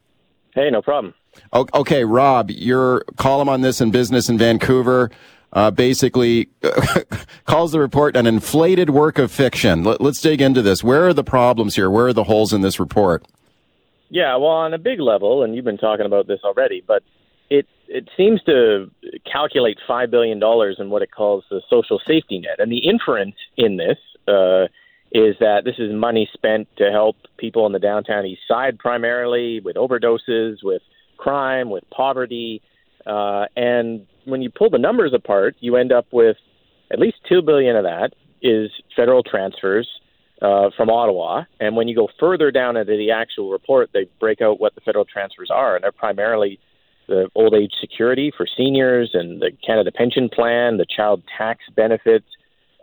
Hey, 0.54 0.70
no 0.70 0.82
problem. 0.82 1.14
Okay, 1.54 2.06
Rob, 2.06 2.52
your 2.52 3.04
column 3.18 3.50
on 3.50 3.62
this 3.62 3.82
in 3.82 3.92
Business 3.92 4.30
in 4.30 4.38
Vancouver 4.38 5.10
uh, 5.54 5.72
basically 5.72 6.50
calls 7.46 7.72
the 7.72 7.80
report 7.80 8.16
an 8.16 8.28
inflated 8.28 8.90
work 8.90 9.18
of 9.18 9.32
fiction. 9.32 9.84
Let, 9.84 10.02
us 10.02 10.22
dig 10.22 10.42
into 10.42 10.62
this. 10.62 10.84
Where 10.84 11.08
are 11.08 11.14
the 11.14 11.24
problems 11.24 11.76
here? 11.76 11.90
Where 11.90 12.08
are 12.08 12.14
the 12.14 12.26
holes 12.26 12.54
in 12.54 12.62
this 12.62 12.80
report? 12.80 13.26
Yeah, 14.10 14.36
well, 14.38 14.50
on 14.50 14.74
a 14.74 14.78
big 14.78 15.00
level, 15.00 15.44
and 15.44 15.56
you've 15.56 15.66
been 15.66 15.78
talking 15.78 16.06
about 16.06 16.28
this 16.28 16.40
already, 16.44 16.84
but 16.86 17.04
it 17.50 17.68
it 17.88 18.08
seems 18.16 18.42
to 18.44 18.90
calculate 19.32 19.78
five 19.88 20.12
billion 20.12 20.40
dollars 20.40 20.78
in 20.80 20.90
what 20.90 21.02
it 21.02 21.12
calls 21.12 21.44
the 21.50 21.62
social 21.70 22.00
safety 22.08 22.40
net, 22.40 22.60
and 22.60 22.72
the 22.72 22.80
inference 22.80 23.36
in 23.56 23.78
this 23.78 23.98
uh, 24.28 24.66
is 25.12 25.36
that 25.40 25.62
this 25.64 25.76
is 25.78 25.94
money 25.94 26.30
spent 26.34 26.68
to 26.78 26.92
help 26.92 27.18
people 27.38 27.66
in 27.66 27.72
the 27.72 27.80
downtown 27.80 28.26
east 28.26 28.42
side 28.48 28.78
primarily 28.80 29.60
with 29.60 29.76
overdoses, 29.76 30.58
with 30.64 30.82
crime, 31.20 31.70
with 31.70 31.84
poverty. 31.90 32.62
Uh, 33.06 33.46
and 33.56 34.08
when 34.26 34.42
you 34.42 34.50
pull 34.50 34.70
the 34.70 34.78
numbers 34.78 35.14
apart, 35.14 35.56
you 35.60 35.76
end 35.76 35.92
up 35.92 36.08
with 36.12 36.38
at 36.92 37.00
least 37.00 37.18
two 37.28 37.42
billion 37.42 37.76
of 37.76 37.84
that 37.84 38.14
is 38.42 38.72
federal 38.96 39.22
transfers 39.22 39.88
uh, 40.42 40.70
from 40.76 40.90
Ottawa. 40.90 41.44
And 41.60 41.76
when 41.76 41.88
you 41.88 41.96
go 41.96 42.08
further 42.20 42.52
down 42.52 42.78
into 42.78 42.98
the 42.98 43.12
actual 43.12 43.52
report, 43.52 43.90
they 43.94 44.08
break 44.20 44.42
out 44.42 44.60
what 44.60 44.74
the 44.76 44.82
federal 44.82 45.06
transfers 45.06 45.50
are, 45.52 45.76
and 45.76 45.84
they're 45.84 45.92
primarily 45.92 46.60
the 47.08 47.28
old 47.36 47.54
age 47.54 47.74
security 47.82 48.32
for 48.36 48.48
seniors 48.56 49.12
and 49.14 49.42
the 49.42 49.52
Canada 49.66 49.92
Pension 49.92 50.30
Plan, 50.30 50.78
the 50.78 50.86
child 50.86 51.24
tax 51.38 51.60
benefits, 51.76 52.28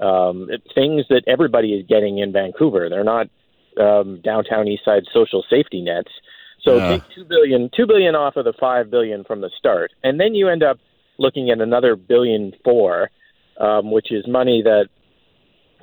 um, 0.00 0.48
things 0.74 1.04
that 1.08 1.22
everybody 1.26 1.72
is 1.72 1.86
getting 1.86 2.18
in 2.18 2.32
Vancouver. 2.32 2.88
They're 2.90 3.04
not 3.04 3.28
um, 3.80 4.20
downtown 4.22 4.68
east 4.68 4.84
side 4.84 5.04
social 5.12 5.44
safety 5.48 5.80
nets. 5.80 6.10
So 6.66 6.76
yeah. 6.76 6.88
take 6.88 7.02
two 7.14 7.24
billion, 7.24 7.70
two 7.74 7.86
billion 7.86 8.16
off 8.16 8.36
of 8.36 8.44
the 8.44 8.52
five 8.58 8.90
billion 8.90 9.22
from 9.22 9.40
the 9.40 9.50
start, 9.56 9.92
and 10.02 10.18
then 10.18 10.34
you 10.34 10.48
end 10.48 10.64
up 10.64 10.78
looking 11.16 11.50
at 11.50 11.60
another 11.60 11.94
billion 11.94 12.52
four, 12.64 13.10
um, 13.60 13.92
which 13.92 14.10
is 14.10 14.26
money 14.26 14.62
that 14.62 14.88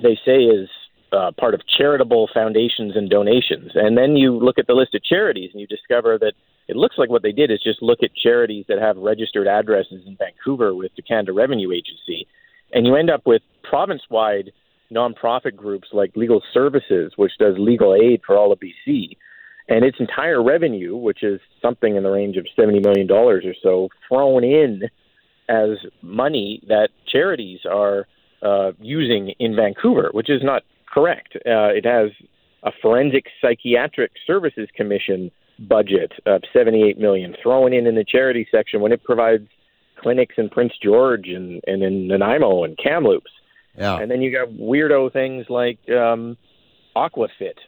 they 0.02 0.18
say 0.26 0.44
is 0.44 0.68
uh, 1.12 1.30
part 1.38 1.54
of 1.54 1.62
charitable 1.78 2.28
foundations 2.34 2.96
and 2.96 3.08
donations. 3.08 3.72
And 3.74 3.96
then 3.96 4.16
you 4.16 4.36
look 4.36 4.58
at 4.58 4.66
the 4.66 4.74
list 4.74 4.94
of 4.94 5.02
charities, 5.02 5.50
and 5.52 5.60
you 5.60 5.66
discover 5.66 6.18
that 6.18 6.34
it 6.68 6.76
looks 6.76 6.98
like 6.98 7.08
what 7.08 7.22
they 7.22 7.32
did 7.32 7.50
is 7.50 7.62
just 7.62 7.80
look 7.80 8.02
at 8.02 8.10
charities 8.14 8.66
that 8.68 8.78
have 8.78 8.98
registered 8.98 9.48
addresses 9.48 10.02
in 10.06 10.16
Vancouver 10.18 10.74
with 10.74 10.92
the 10.96 11.02
Canada 11.02 11.32
Revenue 11.32 11.72
Agency, 11.72 12.26
and 12.72 12.86
you 12.86 12.94
end 12.94 13.08
up 13.08 13.22
with 13.24 13.40
province-wide 13.62 14.52
nonprofit 14.92 15.56
groups 15.56 15.88
like 15.92 16.14
Legal 16.14 16.42
Services, 16.52 17.12
which 17.16 17.32
does 17.38 17.54
legal 17.58 17.94
aid 17.94 18.20
for 18.26 18.36
all 18.36 18.52
of 18.52 18.58
BC 18.60 19.16
and 19.68 19.84
its 19.84 19.98
entire 19.98 20.42
revenue, 20.42 20.96
which 20.96 21.22
is 21.22 21.40
something 21.62 21.96
in 21.96 22.02
the 22.02 22.10
range 22.10 22.36
of 22.36 22.46
$70 22.58 22.82
million 22.82 23.10
or 23.10 23.40
so, 23.62 23.88
thrown 24.08 24.44
in 24.44 24.82
as 25.48 25.78
money 26.02 26.62
that 26.68 26.88
charities 27.06 27.60
are 27.70 28.06
uh, 28.42 28.72
using 28.80 29.34
in 29.38 29.56
Vancouver, 29.56 30.10
which 30.12 30.30
is 30.30 30.42
not 30.42 30.62
correct. 30.92 31.36
Uh, 31.36 31.72
it 31.72 31.84
has 31.84 32.10
a 32.62 32.70
forensic 32.82 33.26
psychiatric 33.40 34.12
services 34.26 34.68
commission 34.76 35.30
budget 35.58 36.12
of 36.26 36.42
78 36.52 36.98
million 36.98 37.34
thrown 37.42 37.72
in 37.72 37.86
in 37.86 37.94
the 37.94 38.04
charity 38.04 38.46
section 38.50 38.80
when 38.80 38.92
it 38.92 39.02
provides 39.04 39.46
clinics 40.00 40.34
in 40.36 40.48
Prince 40.48 40.72
George 40.82 41.28
and, 41.28 41.62
and 41.66 41.82
in 41.82 42.08
Nanaimo 42.08 42.64
and 42.64 42.76
Kamloops. 42.76 43.30
Yeah. 43.76 43.98
And 43.98 44.10
then 44.10 44.20
you 44.20 44.32
got 44.32 44.48
weirdo 44.48 45.12
things 45.12 45.46
like 45.48 45.78
um, 45.90 46.36
Aquafit, 46.96 47.58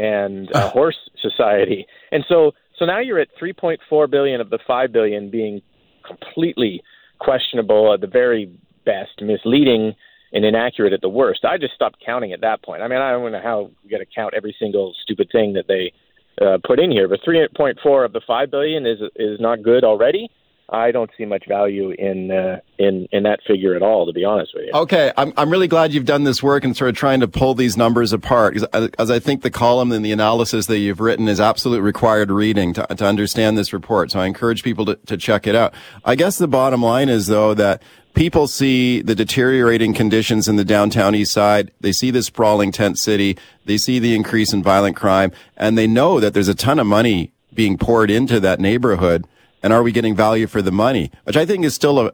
and 0.00 0.50
uh, 0.54 0.70
Horse 0.72 0.98
Society. 1.20 1.86
And 2.10 2.24
so 2.28 2.52
so 2.78 2.86
now 2.86 2.98
you're 2.98 3.20
at 3.20 3.28
3.4 3.40 4.10
billion 4.10 4.40
of 4.40 4.48
the 4.48 4.58
5 4.66 4.92
billion 4.92 5.30
being 5.30 5.60
completely 6.06 6.82
questionable 7.18 7.92
at 7.92 8.00
the 8.00 8.06
very 8.06 8.50
best, 8.86 9.20
misleading 9.20 9.94
and 10.32 10.44
inaccurate 10.44 10.94
at 10.94 11.02
the 11.02 11.08
worst. 11.08 11.44
I 11.44 11.58
just 11.58 11.74
stopped 11.74 12.02
counting 12.04 12.32
at 12.32 12.40
that 12.40 12.62
point. 12.62 12.82
I 12.82 12.88
mean, 12.88 12.98
I 12.98 13.10
don't 13.10 13.30
know 13.32 13.40
how 13.42 13.70
you 13.82 13.90
got 13.90 13.98
to 13.98 14.06
count 14.06 14.32
every 14.34 14.56
single 14.58 14.94
stupid 15.02 15.28
thing 15.30 15.52
that 15.54 15.66
they 15.68 15.92
uh, 16.40 16.56
put 16.64 16.80
in 16.80 16.90
here, 16.90 17.06
but 17.06 17.20
3.4 17.20 18.04
of 18.04 18.12
the 18.12 18.22
5 18.26 18.50
billion 18.50 18.86
is 18.86 18.98
is 19.16 19.38
not 19.40 19.62
good 19.62 19.84
already. 19.84 20.30
I 20.72 20.92
don't 20.92 21.10
see 21.18 21.24
much 21.24 21.46
value 21.48 21.90
in 21.90 22.30
uh, 22.30 22.60
in 22.78 23.08
in 23.12 23.24
that 23.24 23.40
figure 23.46 23.74
at 23.74 23.82
all, 23.82 24.06
to 24.06 24.12
be 24.12 24.24
honest 24.24 24.52
with 24.54 24.66
you. 24.66 24.72
Okay, 24.72 25.12
I'm 25.16 25.32
I'm 25.36 25.50
really 25.50 25.68
glad 25.68 25.92
you've 25.92 26.04
done 26.04 26.24
this 26.24 26.42
work 26.42 26.64
and 26.64 26.76
sort 26.76 26.90
of 26.90 26.96
trying 26.96 27.20
to 27.20 27.28
pull 27.28 27.54
these 27.54 27.76
numbers 27.76 28.12
apart, 28.12 28.54
cuz 28.54 28.64
as 28.98 29.10
I 29.10 29.18
think 29.18 29.42
the 29.42 29.50
column 29.50 29.90
and 29.92 30.04
the 30.04 30.12
analysis 30.12 30.66
that 30.66 30.78
you've 30.78 31.00
written 31.00 31.28
is 31.28 31.40
absolute 31.40 31.80
required 31.80 32.30
reading 32.30 32.72
to 32.74 32.86
to 32.86 33.04
understand 33.04 33.58
this 33.58 33.72
report. 33.72 34.12
So 34.12 34.20
I 34.20 34.26
encourage 34.26 34.62
people 34.62 34.84
to 34.86 34.98
to 35.06 35.16
check 35.16 35.46
it 35.46 35.54
out. 35.54 35.74
I 36.04 36.14
guess 36.14 36.38
the 36.38 36.48
bottom 36.48 36.82
line 36.82 37.08
is 37.08 37.26
though 37.26 37.52
that 37.54 37.82
people 38.14 38.46
see 38.46 39.02
the 39.02 39.14
deteriorating 39.14 39.92
conditions 39.92 40.48
in 40.48 40.56
the 40.56 40.64
downtown 40.64 41.14
east 41.14 41.32
side. 41.32 41.72
They 41.80 41.92
see 41.92 42.10
the 42.10 42.22
sprawling 42.22 42.70
tent 42.70 42.98
city. 42.98 43.36
They 43.64 43.76
see 43.76 43.98
the 43.98 44.14
increase 44.14 44.52
in 44.52 44.62
violent 44.62 44.96
crime, 44.96 45.32
and 45.56 45.76
they 45.76 45.86
know 45.86 46.20
that 46.20 46.32
there's 46.32 46.48
a 46.48 46.54
ton 46.54 46.78
of 46.78 46.86
money 46.86 47.32
being 47.52 47.76
poured 47.76 48.10
into 48.10 48.38
that 48.40 48.60
neighborhood 48.60 49.26
and 49.62 49.72
are 49.72 49.82
we 49.82 49.92
getting 49.92 50.14
value 50.14 50.46
for 50.46 50.62
the 50.62 50.72
money? 50.72 51.10
Which 51.24 51.36
I 51.36 51.46
think 51.46 51.64
is 51.64 51.74
still 51.74 51.98
a, 51.98 52.12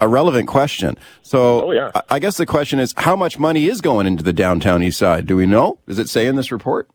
a 0.00 0.08
relevant 0.08 0.48
question. 0.48 0.96
So 1.22 1.68
oh, 1.68 1.72
yeah. 1.72 1.90
I, 2.08 2.18
guess 2.18 2.36
the 2.36 2.46
question 2.46 2.78
is, 2.80 2.94
how 2.96 3.16
much 3.16 3.38
money 3.38 3.66
is 3.66 3.80
going 3.80 4.06
into 4.06 4.22
the 4.24 4.32
downtown 4.32 4.82
east 4.82 4.98
side? 4.98 5.26
Do 5.26 5.36
we 5.36 5.46
know? 5.46 5.78
Does 5.86 5.98
it 5.98 6.08
say 6.08 6.26
in 6.26 6.36
this 6.36 6.50
report? 6.50 6.88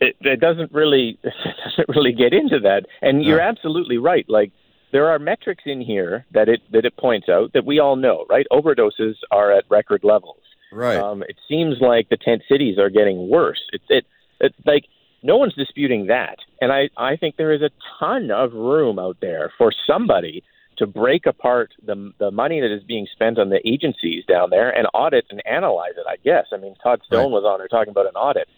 It, 0.00 0.16
it 0.20 0.40
doesn't 0.40 0.72
really 0.72 1.18
it 1.22 1.32
doesn't 1.64 1.88
really 1.88 2.12
get 2.12 2.32
into 2.32 2.58
that. 2.60 2.86
And 3.00 3.24
you're 3.24 3.40
absolutely 3.40 3.98
right. 3.98 4.26
Like 4.28 4.52
there 4.90 5.08
are 5.08 5.18
metrics 5.18 5.62
in 5.66 5.80
here 5.80 6.26
that 6.32 6.48
it 6.48 6.60
that 6.72 6.84
it 6.84 6.96
points 6.96 7.28
out 7.28 7.52
that 7.54 7.64
we 7.64 7.78
all 7.78 7.96
know, 7.96 8.26
right? 8.28 8.46
Overdoses 8.50 9.14
are 9.30 9.52
at 9.52 9.64
record 9.70 10.02
levels. 10.04 10.38
Right. 10.72 10.96
Um, 10.96 11.22
it 11.22 11.36
seems 11.48 11.76
like 11.80 12.08
the 12.08 12.16
tent 12.16 12.42
cities 12.48 12.78
are 12.78 12.88
getting 12.88 13.28
worse. 13.28 13.60
It, 13.72 13.82
it, 13.88 14.06
it 14.40 14.54
like 14.64 14.84
no 15.22 15.36
one's 15.36 15.54
disputing 15.54 16.06
that. 16.06 16.36
And 16.60 16.72
I, 16.72 16.88
I 16.96 17.16
think 17.16 17.36
there 17.36 17.52
is 17.52 17.62
a 17.62 17.70
ton 17.98 18.30
of 18.30 18.52
room 18.52 18.98
out 18.98 19.18
there 19.20 19.52
for 19.56 19.72
somebody 19.86 20.42
to 20.78 20.86
break 20.86 21.26
apart 21.26 21.70
the 21.84 22.12
the 22.18 22.30
money 22.30 22.60
that 22.60 22.74
is 22.74 22.82
being 22.82 23.06
spent 23.12 23.38
on 23.38 23.50
the 23.50 23.60
agencies 23.68 24.24
down 24.26 24.50
there 24.50 24.70
and 24.70 24.86
audit 24.94 25.26
and 25.30 25.42
analyze 25.46 25.92
it. 25.96 26.06
I 26.08 26.16
guess. 26.24 26.46
I 26.52 26.56
mean, 26.56 26.74
Todd 26.82 27.00
Stone 27.06 27.24
right. 27.24 27.30
was 27.30 27.44
on 27.44 27.58
there 27.58 27.68
talking 27.68 27.90
about 27.90 28.06
an 28.06 28.14
audit. 28.14 28.48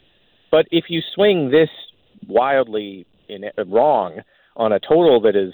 But 0.51 0.67
if 0.71 0.85
you 0.89 1.01
swing 1.15 1.51
this 1.51 1.71
wildly 2.29 3.07
in, 3.29 3.45
wrong 3.67 4.21
on 4.57 4.73
a 4.73 4.79
total 4.79 5.21
that 5.23 5.35
is 5.35 5.53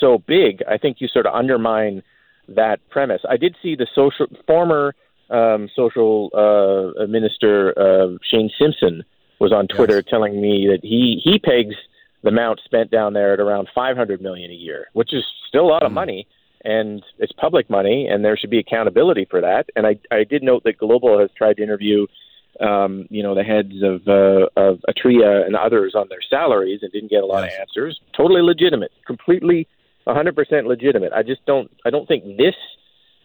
so 0.00 0.18
big, 0.26 0.62
I 0.68 0.76
think 0.78 0.96
you 1.00 1.06
sort 1.06 1.26
of 1.26 1.34
undermine 1.34 2.02
that 2.48 2.80
premise. 2.90 3.22
I 3.28 3.36
did 3.36 3.54
see 3.62 3.76
the 3.76 3.86
social 3.94 4.26
former 4.46 4.94
um, 5.30 5.68
social 5.76 6.30
uh, 6.34 7.06
minister 7.06 7.72
uh, 7.78 8.18
Shane 8.28 8.50
Simpson 8.58 9.04
was 9.40 9.52
on 9.52 9.66
Twitter 9.66 9.96
yes. 9.96 10.04
telling 10.08 10.40
me 10.40 10.68
that 10.70 10.80
he 10.82 11.20
he 11.24 11.38
pegs 11.38 11.74
the 12.22 12.28
amount 12.28 12.60
spent 12.64 12.90
down 12.90 13.14
there 13.14 13.32
at 13.32 13.40
around 13.40 13.68
500 13.74 14.20
million 14.20 14.50
a 14.50 14.54
year, 14.54 14.88
which 14.92 15.14
is 15.14 15.24
still 15.48 15.64
a 15.64 15.70
lot 15.70 15.82
mm. 15.82 15.86
of 15.86 15.92
money, 15.92 16.28
and 16.64 17.02
it's 17.18 17.32
public 17.32 17.70
money, 17.70 18.06
and 18.06 18.22
there 18.22 18.36
should 18.36 18.50
be 18.50 18.58
accountability 18.58 19.26
for 19.30 19.40
that. 19.40 19.66
And 19.74 19.86
I 19.86 19.98
I 20.10 20.24
did 20.24 20.42
note 20.42 20.64
that 20.64 20.78
Global 20.78 21.18
has 21.18 21.30
tried 21.36 21.56
to 21.56 21.62
interview. 21.62 22.06
Um, 22.60 23.06
you 23.08 23.22
know 23.22 23.34
the 23.34 23.44
heads 23.44 23.82
of 23.82 24.06
uh, 24.06 24.48
of 24.60 24.80
Atira 24.88 25.46
and 25.46 25.56
others 25.56 25.94
on 25.94 26.08
their 26.10 26.20
salaries 26.28 26.80
and 26.82 26.92
didn't 26.92 27.10
get 27.10 27.22
a 27.22 27.26
lot 27.26 27.44
yes. 27.44 27.54
of 27.54 27.60
answers. 27.60 28.00
Totally 28.14 28.42
legitimate, 28.42 28.90
completely 29.06 29.66
100% 30.06 30.66
legitimate. 30.66 31.12
I 31.12 31.22
just 31.22 31.46
don't 31.46 31.70
I 31.86 31.90
don't 31.90 32.06
think 32.06 32.36
this 32.36 32.56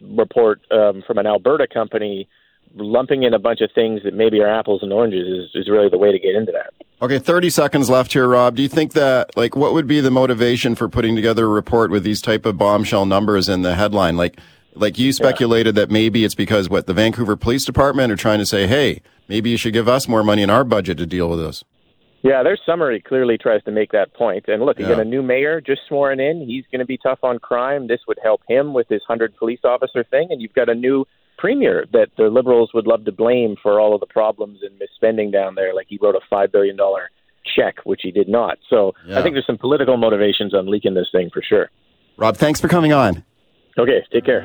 report 0.00 0.60
um, 0.70 1.02
from 1.06 1.18
an 1.18 1.26
Alberta 1.26 1.66
company 1.66 2.28
lumping 2.74 3.22
in 3.22 3.34
a 3.34 3.38
bunch 3.38 3.60
of 3.60 3.70
things 3.74 4.02
that 4.04 4.14
maybe 4.14 4.40
are 4.40 4.48
apples 4.48 4.82
and 4.82 4.92
oranges 4.92 5.26
is, 5.26 5.50
is 5.54 5.70
really 5.70 5.88
the 5.88 5.98
way 5.98 6.12
to 6.12 6.18
get 6.18 6.34
into 6.34 6.52
that. 6.52 6.72
Okay, 7.02 7.18
30 7.18 7.50
seconds 7.50 7.90
left 7.90 8.12
here, 8.12 8.26
Rob. 8.28 8.56
Do 8.56 8.62
you 8.62 8.68
think 8.68 8.92
that, 8.94 9.36
like, 9.36 9.54
what 9.54 9.74
would 9.74 9.86
be 9.86 10.00
the 10.00 10.10
motivation 10.10 10.74
for 10.74 10.88
putting 10.88 11.14
together 11.14 11.44
a 11.44 11.48
report 11.48 11.90
with 11.90 12.04
these 12.04 12.22
type 12.22 12.46
of 12.46 12.56
bombshell 12.56 13.06
numbers 13.06 13.48
in 13.48 13.62
the 13.62 13.74
headline? 13.74 14.16
Like, 14.16 14.40
like 14.74 14.98
you 14.98 15.12
speculated 15.12 15.76
yeah. 15.76 15.82
that 15.82 15.90
maybe 15.90 16.24
it's 16.24 16.34
because 16.34 16.68
what 16.68 16.86
the 16.86 16.94
Vancouver 16.94 17.36
Police 17.36 17.64
Department 17.64 18.12
are 18.12 18.16
trying 18.16 18.38
to 18.38 18.46
say, 18.46 18.66
hey, 18.66 19.02
maybe 19.28 19.50
you 19.50 19.56
should 19.56 19.72
give 19.72 19.88
us 19.88 20.08
more 20.08 20.22
money 20.22 20.42
in 20.42 20.50
our 20.50 20.64
budget 20.64 20.98
to 20.98 21.06
deal 21.06 21.28
with 21.28 21.38
this. 21.38 21.64
Yeah, 22.22 22.42
their 22.42 22.58
summary 22.66 23.00
clearly 23.00 23.38
tries 23.38 23.62
to 23.64 23.70
make 23.70 23.92
that 23.92 24.12
point. 24.14 24.46
And 24.48 24.62
look, 24.62 24.78
Yeah. 24.78 24.88
got 24.88 25.00
a 25.00 25.04
new 25.04 25.22
mayor 25.22 25.60
just 25.60 25.82
sworn 25.86 26.18
in. 26.18 26.40
He's 26.40 26.64
going 26.72 26.80
to 26.80 26.86
be 26.86 26.98
tough 26.98 27.20
on 27.22 27.38
crime. 27.38 27.86
This 27.86 28.00
would 28.08 28.18
help 28.22 28.40
him 28.48 28.74
with 28.74 28.88
his 28.88 29.02
100 29.06 29.36
police 29.36 29.60
officer 29.64 30.02
thing. 30.02 30.28
And 30.30 30.42
you've 30.42 30.54
got 30.54 30.68
a 30.68 30.74
new 30.74 31.06
premier 31.38 31.86
that 31.92 32.08
the 32.16 32.24
Liberals 32.24 32.70
would 32.74 32.86
love 32.86 33.04
to 33.04 33.12
blame 33.12 33.56
for 33.62 33.80
all 33.80 33.94
of 33.94 34.00
the 34.00 34.06
problems 34.06 34.60
and 34.62 34.80
misspending 34.80 35.32
down 35.32 35.54
there. 35.54 35.74
Like 35.74 35.86
he 35.88 35.98
wrote 36.00 36.14
a 36.14 36.34
$5 36.34 36.52
billion 36.52 36.76
check, 37.56 37.76
which 37.84 38.00
he 38.02 38.10
did 38.10 38.28
not. 38.28 38.58
So 38.68 38.94
Yeah. 39.06 39.18
I 39.18 39.22
think 39.22 39.34
there's 39.34 39.46
some 39.46 39.58
political 39.58 39.96
motivations 39.96 40.54
on 40.54 40.68
leaking 40.70 40.94
this 40.94 41.08
thing 41.12 41.30
for 41.32 41.42
sure. 41.42 41.70
Rob, 42.16 42.36
thanks 42.36 42.60
for 42.60 42.68
coming 42.68 42.92
on. 42.92 43.24
Okay, 43.78 44.02
take 44.12 44.24
care. 44.24 44.42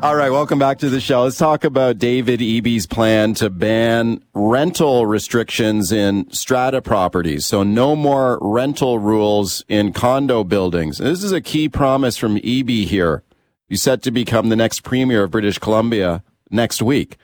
All 0.00 0.14
right, 0.14 0.30
welcome 0.30 0.60
back 0.60 0.78
to 0.78 0.88
the 0.90 1.00
show. 1.00 1.24
Let's 1.24 1.38
talk 1.38 1.64
about 1.64 1.98
David 1.98 2.38
Eby's 2.38 2.86
plan 2.86 3.34
to 3.34 3.50
ban 3.50 4.22
rental 4.32 5.06
restrictions 5.06 5.90
in 5.90 6.30
strata 6.30 6.80
properties. 6.80 7.46
So 7.46 7.64
no 7.64 7.96
more 7.96 8.38
rental 8.40 9.00
rules 9.00 9.64
in 9.66 9.92
condo 9.92 10.44
buildings. 10.44 10.98
This 10.98 11.24
is 11.24 11.32
a 11.32 11.40
key 11.40 11.68
promise 11.68 12.16
from 12.16 12.36
Eby 12.36 12.84
here. 12.84 13.24
He's 13.68 13.82
set 13.82 14.02
to 14.02 14.10
become 14.10 14.48
the 14.48 14.56
next 14.56 14.82
premier 14.82 15.24
of 15.24 15.30
British 15.30 15.58
Columbia 15.58 16.22
next 16.50 16.80
week. 16.80 17.16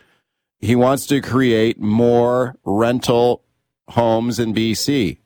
He 0.61 0.77
wants 0.77 1.07
to 1.07 1.21
create 1.21 1.81
more 1.81 2.57
rental 2.65 3.43
homes 3.89 4.39
in 4.39 4.55
BC. 4.55 5.19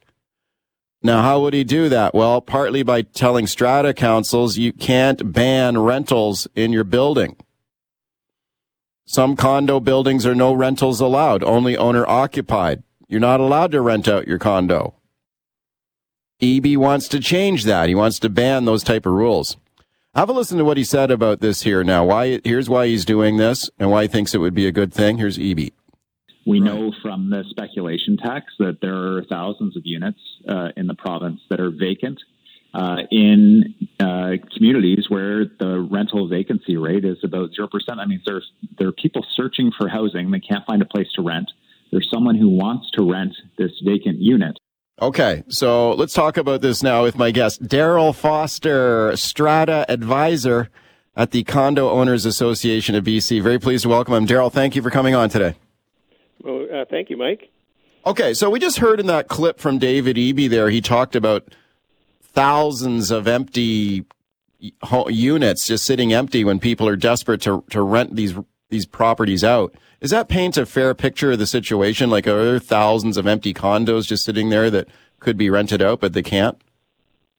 Now, 1.02 1.22
how 1.22 1.40
would 1.40 1.54
he 1.54 1.64
do 1.64 1.88
that? 1.88 2.14
Well, 2.14 2.40
partly 2.40 2.82
by 2.82 3.02
telling 3.02 3.46
strata 3.46 3.94
councils 3.94 4.58
you 4.58 4.72
can't 4.72 5.32
ban 5.32 5.78
rentals 5.78 6.48
in 6.56 6.72
your 6.72 6.84
building. 6.84 7.36
Some 9.06 9.36
condo 9.36 9.80
buildings 9.80 10.26
are 10.26 10.34
no 10.34 10.52
rentals 10.52 11.00
allowed, 11.00 11.42
only 11.42 11.76
owner 11.76 12.06
occupied. 12.06 12.82
You're 13.08 13.20
not 13.20 13.40
allowed 13.40 13.70
to 13.72 13.80
rent 13.80 14.06
out 14.06 14.28
your 14.28 14.38
condo. 14.38 14.94
Eby 16.42 16.76
wants 16.76 17.08
to 17.08 17.20
change 17.20 17.64
that. 17.64 17.88
He 17.88 17.94
wants 17.94 18.18
to 18.18 18.28
ban 18.28 18.64
those 18.64 18.84
type 18.84 19.06
of 19.06 19.12
rules. 19.12 19.56
Have 20.18 20.30
a 20.30 20.32
listen 20.32 20.58
to 20.58 20.64
what 20.64 20.76
he 20.76 20.82
said 20.82 21.12
about 21.12 21.38
this 21.38 21.62
here 21.62 21.84
now. 21.84 22.04
Why 22.04 22.40
here's 22.42 22.68
why 22.68 22.88
he's 22.88 23.04
doing 23.04 23.36
this 23.36 23.70
and 23.78 23.88
why 23.88 24.02
he 24.02 24.08
thinks 24.08 24.34
it 24.34 24.38
would 24.38 24.52
be 24.52 24.66
a 24.66 24.72
good 24.72 24.92
thing. 24.92 25.16
Here's 25.16 25.38
Eby. 25.38 25.70
We 26.44 26.58
know 26.58 26.92
from 27.00 27.30
the 27.30 27.44
speculation 27.50 28.16
tax 28.16 28.46
that 28.58 28.78
there 28.82 28.96
are 28.96 29.24
thousands 29.30 29.76
of 29.76 29.82
units 29.86 30.18
uh, 30.48 30.70
in 30.76 30.88
the 30.88 30.96
province 30.96 31.40
that 31.50 31.60
are 31.60 31.70
vacant 31.70 32.18
uh, 32.74 32.96
in 33.12 33.76
uh, 34.00 34.30
communities 34.56 35.04
where 35.08 35.44
the 35.44 35.86
rental 35.88 36.26
vacancy 36.26 36.76
rate 36.76 37.04
is 37.04 37.18
about 37.22 37.50
0%. 37.52 37.68
I 37.88 38.04
mean, 38.04 38.20
there's, 38.26 38.50
there 38.76 38.88
are 38.88 38.92
people 38.92 39.24
searching 39.36 39.70
for 39.78 39.88
housing. 39.88 40.32
They 40.32 40.40
can't 40.40 40.66
find 40.66 40.82
a 40.82 40.86
place 40.86 41.12
to 41.14 41.22
rent. 41.22 41.48
There's 41.92 42.10
someone 42.12 42.34
who 42.34 42.48
wants 42.48 42.90
to 42.94 43.08
rent 43.08 43.36
this 43.56 43.70
vacant 43.84 44.18
unit. 44.18 44.58
Okay, 45.00 45.44
so 45.48 45.92
let's 45.92 46.12
talk 46.12 46.36
about 46.36 46.60
this 46.60 46.82
now 46.82 47.04
with 47.04 47.16
my 47.16 47.30
guest, 47.30 47.62
Daryl 47.62 48.12
Foster, 48.12 49.16
Strata 49.16 49.86
Advisor 49.88 50.70
at 51.14 51.30
the 51.30 51.44
Condo 51.44 51.88
Owners 51.88 52.26
Association 52.26 52.96
of 52.96 53.04
BC. 53.04 53.40
Very 53.40 53.60
pleased 53.60 53.84
to 53.84 53.88
welcome 53.88 54.14
him. 54.14 54.26
Daryl, 54.26 54.52
thank 54.52 54.74
you 54.74 54.82
for 54.82 54.90
coming 54.90 55.14
on 55.14 55.28
today. 55.28 55.54
Well, 56.42 56.66
uh, 56.72 56.84
thank 56.90 57.10
you, 57.10 57.16
Mike. 57.16 57.48
Okay, 58.06 58.34
so 58.34 58.50
we 58.50 58.58
just 58.58 58.78
heard 58.78 58.98
in 58.98 59.06
that 59.06 59.28
clip 59.28 59.60
from 59.60 59.78
David 59.78 60.16
Eby 60.16 60.50
there, 60.50 60.68
he 60.68 60.80
talked 60.80 61.14
about 61.14 61.44
thousands 62.20 63.12
of 63.12 63.28
empty 63.28 64.04
units 65.08 65.66
just 65.66 65.84
sitting 65.84 66.12
empty 66.12 66.42
when 66.42 66.58
people 66.58 66.88
are 66.88 66.96
desperate 66.96 67.40
to, 67.42 67.62
to 67.70 67.82
rent 67.82 68.16
these 68.16 68.34
these 68.68 68.86
properties 68.86 69.44
out. 69.44 69.74
Does 70.00 70.10
that 70.10 70.28
paint 70.28 70.56
a 70.56 70.66
fair 70.66 70.94
picture 70.94 71.32
of 71.32 71.38
the 71.38 71.46
situation? 71.46 72.10
Like, 72.10 72.26
are 72.26 72.44
there 72.44 72.58
thousands 72.58 73.16
of 73.16 73.26
empty 73.26 73.52
condos 73.52 74.06
just 74.06 74.24
sitting 74.24 74.48
there 74.48 74.70
that 74.70 74.88
could 75.20 75.36
be 75.36 75.50
rented 75.50 75.82
out, 75.82 76.00
but 76.00 76.12
they 76.12 76.22
can't? 76.22 76.60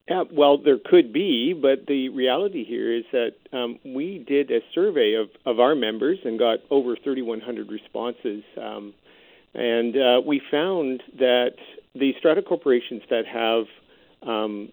Yeah, 0.09 0.23
well, 0.31 0.57
there 0.57 0.79
could 0.83 1.13
be, 1.13 1.53
but 1.53 1.85
the 1.85 2.09
reality 2.09 2.65
here 2.65 2.91
is 2.91 3.05
that 3.11 3.35
um, 3.53 3.77
we 3.85 4.25
did 4.27 4.49
a 4.49 4.59
survey 4.73 5.13
of, 5.13 5.29
of 5.45 5.59
our 5.59 5.75
members 5.75 6.17
and 6.25 6.39
got 6.39 6.59
over 6.71 6.95
3,100 6.95 7.69
responses. 7.69 8.43
Um, 8.57 8.95
and 9.53 9.95
uh, 9.95 10.21
we 10.25 10.41
found 10.49 11.03
that 11.19 11.53
the 11.93 12.13
strata 12.17 12.41
corporations 12.41 13.03
that 13.09 13.25
have 13.27 13.65
um, 14.27 14.71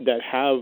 that 0.00 0.20
have 0.20 0.60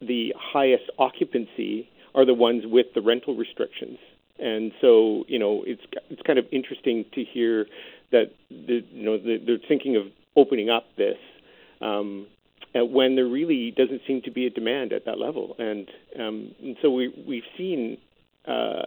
the 0.00 0.34
highest 0.36 0.84
occupancy 0.98 1.88
are 2.14 2.24
the 2.24 2.34
ones 2.34 2.64
with 2.66 2.86
the 2.94 3.00
rental 3.00 3.36
restrictions. 3.36 3.98
And 4.38 4.72
so, 4.80 5.24
you 5.28 5.38
know, 5.38 5.62
it's 5.66 5.82
it's 6.10 6.22
kind 6.22 6.38
of 6.38 6.46
interesting 6.52 7.04
to 7.14 7.24
hear 7.24 7.66
that 8.10 8.32
the, 8.50 8.84
you 8.90 9.04
know 9.04 9.18
the, 9.18 9.38
they're 9.44 9.58
thinking 9.68 9.96
of 9.96 10.04
opening 10.36 10.70
up 10.70 10.84
this 10.96 11.18
um, 11.80 12.26
when 12.74 13.16
there 13.16 13.26
really 13.26 13.72
doesn't 13.76 14.02
seem 14.06 14.22
to 14.22 14.30
be 14.30 14.46
a 14.46 14.50
demand 14.50 14.92
at 14.92 15.04
that 15.04 15.18
level. 15.18 15.54
And, 15.58 15.88
um, 16.18 16.54
and 16.62 16.76
so 16.80 16.90
we 16.90 17.12
we've 17.26 17.44
seen 17.56 17.98
uh, 18.46 18.82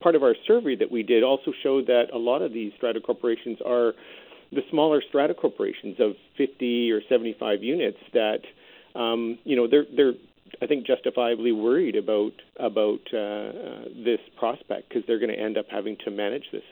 part 0.00 0.14
of 0.14 0.22
our 0.22 0.34
survey 0.46 0.76
that 0.76 0.90
we 0.90 1.02
did 1.02 1.22
also 1.22 1.52
showed 1.62 1.86
that 1.86 2.06
a 2.12 2.18
lot 2.18 2.42
of 2.42 2.52
these 2.52 2.72
strata 2.76 3.00
corporations 3.00 3.58
are 3.64 3.92
the 4.52 4.62
smaller 4.70 5.02
strata 5.06 5.34
corporations 5.34 5.96
of 6.00 6.12
50 6.36 6.90
or 6.92 7.00
75 7.08 7.62
units 7.62 7.98
that 8.12 8.40
um, 8.94 9.38
you 9.44 9.56
know 9.56 9.66
they're 9.68 9.86
they're 9.94 10.14
I 10.60 10.66
think 10.66 10.86
justifiably 10.86 11.52
worried 11.52 11.96
about 11.96 12.32
about 12.58 13.00
uh, 13.12 13.18
uh, 13.18 13.84
this 14.04 14.20
prospect 14.36 14.88
because 14.88 15.04
they're 15.06 15.18
going 15.18 15.32
to 15.32 15.38
end 15.38 15.58
up 15.58 15.66
having 15.70 15.96
to 16.04 16.10
manage 16.10 16.50
this. 16.52 16.62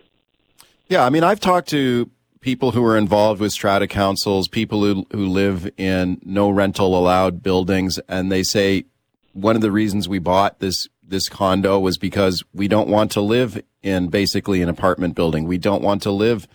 Yeah, 0.88 1.04
I 1.04 1.10
mean, 1.10 1.24
I've 1.24 1.40
talked 1.40 1.68
to 1.70 2.10
people 2.40 2.72
who 2.72 2.84
are 2.84 2.96
involved 2.96 3.40
with 3.40 3.52
strata 3.52 3.86
councils, 3.86 4.48
people 4.48 4.82
who 4.82 5.06
who 5.12 5.26
live 5.26 5.70
in 5.76 6.20
no 6.24 6.50
rental 6.50 6.98
allowed 6.98 7.42
buildings, 7.42 7.98
and 8.08 8.30
they 8.30 8.42
say 8.42 8.84
one 9.32 9.56
of 9.56 9.62
the 9.62 9.72
reasons 9.72 10.08
we 10.08 10.18
bought 10.18 10.60
this 10.60 10.88
this 11.06 11.28
condo 11.28 11.78
was 11.78 11.98
because 11.98 12.42
we 12.54 12.68
don't 12.68 12.88
want 12.88 13.10
to 13.12 13.20
live 13.20 13.62
in 13.82 14.08
basically 14.08 14.62
an 14.62 14.68
apartment 14.68 15.14
building. 15.14 15.46
We 15.46 15.58
don't 15.58 15.82
want 15.82 16.02
to 16.02 16.10
live 16.10 16.48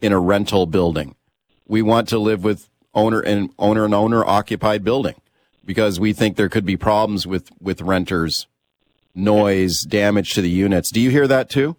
in 0.00 0.12
a 0.12 0.18
rental 0.18 0.66
building. 0.66 1.14
We 1.66 1.82
want 1.82 2.08
to 2.08 2.18
live 2.18 2.44
with 2.44 2.70
owner 2.94 3.20
and 3.20 3.50
owner 3.58 3.84
and 3.84 3.94
owner 3.94 4.24
occupied 4.24 4.82
building 4.82 5.14
because 5.68 6.00
we 6.00 6.14
think 6.14 6.38
there 6.38 6.48
could 6.48 6.64
be 6.64 6.78
problems 6.78 7.26
with 7.26 7.50
with 7.60 7.82
renters, 7.82 8.46
noise, 9.14 9.82
damage 9.82 10.32
to 10.32 10.40
the 10.40 10.48
units. 10.48 10.90
Do 10.90 10.98
you 10.98 11.10
hear 11.10 11.28
that 11.28 11.50
too? 11.50 11.76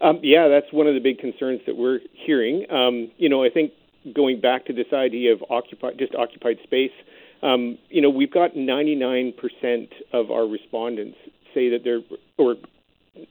Um, 0.00 0.20
yeah, 0.22 0.46
that's 0.46 0.72
one 0.72 0.86
of 0.86 0.94
the 0.94 1.00
big 1.00 1.18
concerns 1.18 1.60
that 1.66 1.76
we're 1.76 1.98
hearing. 2.12 2.70
Um, 2.70 3.10
you 3.16 3.28
know, 3.28 3.42
I 3.42 3.50
think 3.50 3.72
going 4.14 4.40
back 4.40 4.66
to 4.66 4.72
this 4.72 4.86
idea 4.92 5.32
of 5.32 5.42
occupied, 5.50 5.98
just 5.98 6.14
occupied 6.14 6.58
space, 6.62 6.92
um, 7.42 7.78
you 7.88 8.00
know, 8.00 8.10
we've 8.10 8.30
got 8.30 8.54
99% 8.54 9.34
of 10.12 10.30
our 10.30 10.46
respondents 10.46 11.16
say 11.52 11.70
that 11.70 11.80
they're, 11.82 12.02
or 12.38 12.54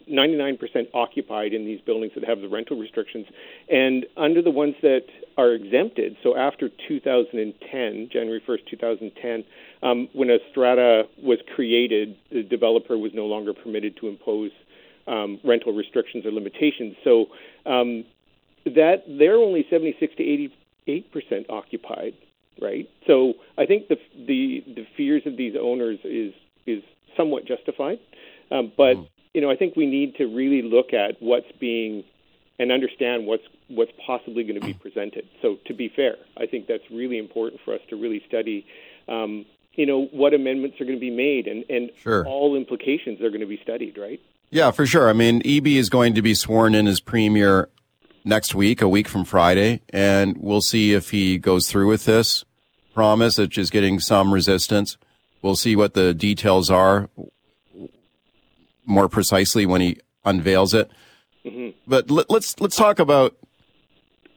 99% 0.10 0.58
occupied 0.94 1.54
in 1.54 1.66
these 1.66 1.82
buildings 1.82 2.14
that 2.16 2.24
have 2.24 2.42
the 2.42 2.48
rental 2.48 2.78
restrictions. 2.78 3.26
And 3.70 4.06
under 4.18 4.42
the 4.42 4.52
ones 4.52 4.76
that 4.82 5.06
are 5.38 5.54
exempted, 5.54 6.18
so 6.24 6.36
after 6.36 6.70
2010, 6.88 8.10
January 8.12 8.42
1st, 8.48 8.70
2010, 8.70 9.44
um, 9.84 10.10
when 10.14 10.30
a 10.30 10.38
strata 10.52 11.04
was 11.22 11.40
created, 11.56 12.16
the 12.32 12.44
developer 12.44 12.98
was 12.98 13.12
no 13.14 13.26
longer 13.26 13.54
permitted 13.54 13.98
to 13.98 14.08
impose 14.08 14.52
um, 15.08 15.40
rental 15.44 15.74
restrictions 15.74 16.26
or 16.26 16.32
limitations. 16.32 16.96
So 17.04 17.28
um, 17.66 18.06
that 18.66 19.04
they're 19.08 19.36
only 19.36 19.66
76 19.70 20.16
to 20.16 20.24
88 20.24 21.12
percent 21.12 21.46
occupied, 21.50 22.14
right? 22.62 22.90
So 23.06 23.34
I 23.58 23.66
think 23.66 23.88
the 23.88 23.98
the 24.16 24.64
the 24.66 24.88
fears 24.98 25.24
of 25.26 25.38
these 25.38 25.56
owners 25.60 26.00
is 26.04 26.34
is 26.66 26.84
somewhat 27.16 27.46
justified, 27.46 28.00
um, 28.52 28.72
but 28.76 28.96
you 29.36 29.42
know 29.42 29.52
I 29.52 29.56
think 29.56 29.76
we 29.76 29.86
need 29.86 30.16
to 30.16 30.26
really 30.26 30.62
look 30.62 30.94
at 30.94 31.22
what's 31.22 31.52
being 31.60 32.04
and 32.58 32.72
understand 32.72 33.28
what's 33.28 33.44
what's 33.68 33.92
possibly 34.06 34.44
going 34.44 34.60
to 34.60 34.66
be 34.66 34.74
presented. 34.74 35.28
So 35.42 35.58
to 35.66 35.74
be 35.74 35.90
fair, 35.94 36.16
I 36.38 36.46
think 36.46 36.68
that's 36.68 36.90
really 36.90 37.18
important 37.18 37.62
for 37.66 37.74
us 37.74 37.82
to 37.90 37.96
really 37.96 38.24
study. 38.28 38.66
Um, 39.08 39.46
you 39.74 39.86
know 39.86 40.06
what 40.06 40.34
amendments 40.34 40.80
are 40.80 40.86
going 40.86 40.96
to 40.96 41.02
be 41.02 41.12
made, 41.12 41.48
and 41.48 41.66
and 41.70 41.92
Sure. 42.02 42.26
all 42.26 42.56
implications 42.56 43.22
are 43.22 43.30
going 43.30 43.42
to 43.42 43.46
be 43.48 43.60
studied, 43.62 43.98
right? 43.98 44.22
Yeah, 44.52 44.72
for 44.72 44.86
sure. 44.86 45.10
I 45.10 45.14
mean, 45.14 45.42
Eby 45.42 45.76
is 45.76 45.90
going 45.90 46.14
to 46.16 46.22
be 46.22 46.34
sworn 46.34 46.76
in 46.76 46.88
as 46.88 47.02
premier 47.02 47.68
next 48.24 48.56
week, 48.56 48.82
a 48.82 48.88
week 48.88 49.10
from 49.10 49.26
Friday, 49.26 49.82
and 49.90 50.38
we'll 50.40 50.62
see 50.62 50.94
if 50.94 51.10
he 51.12 51.38
goes 51.38 51.70
through 51.70 51.88
with 51.88 52.06
this 52.06 52.46
promise, 52.94 53.38
which 53.38 53.58
is 53.58 53.70
getting 53.70 54.00
some 54.00 54.34
resistance. 54.34 54.98
We'll 55.42 55.58
see 55.58 55.76
what 55.76 55.94
the 55.94 56.14
details 56.14 56.72
are 56.72 57.10
more 58.86 59.10
precisely 59.10 59.66
when 59.66 59.82
he 59.82 59.98
unveils 60.24 60.74
it. 60.74 60.90
Mm-hmm. 61.46 61.78
But 61.88 62.10
let, 62.10 62.30
let's 62.30 62.60
let's 62.60 62.76
talk 62.76 63.00
about 63.00 63.36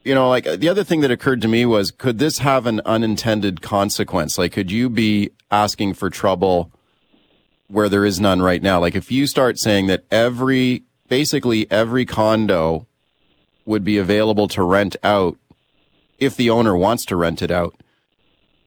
you 0.03 0.13
know 0.13 0.29
like 0.29 0.45
the 0.45 0.69
other 0.69 0.83
thing 0.83 1.01
that 1.01 1.11
occurred 1.11 1.41
to 1.41 1.47
me 1.47 1.65
was 1.65 1.91
could 1.91 2.19
this 2.19 2.39
have 2.39 2.65
an 2.65 2.81
unintended 2.85 3.61
consequence? 3.61 4.37
Like 4.37 4.51
could 4.53 4.71
you 4.71 4.89
be 4.89 5.31
asking 5.51 5.95
for 5.95 6.09
trouble 6.09 6.71
where 7.69 7.87
there 7.87 8.05
is 8.05 8.19
none 8.19 8.41
right 8.41 8.61
now. 8.61 8.79
Like 8.79 8.95
if 8.95 9.11
you 9.11 9.27
start 9.27 9.59
saying 9.59 9.87
that 9.87 10.03
every, 10.11 10.83
basically 11.07 11.69
every 11.71 12.05
condo 12.05 12.87
would 13.65 13.83
be 13.83 13.97
available 13.97 14.47
to 14.49 14.63
rent 14.63 14.95
out 15.03 15.37
if 16.17 16.35
the 16.35 16.49
owner 16.49 16.75
wants 16.75 17.05
to 17.05 17.15
rent 17.15 17.41
it 17.41 17.51
out. 17.51 17.75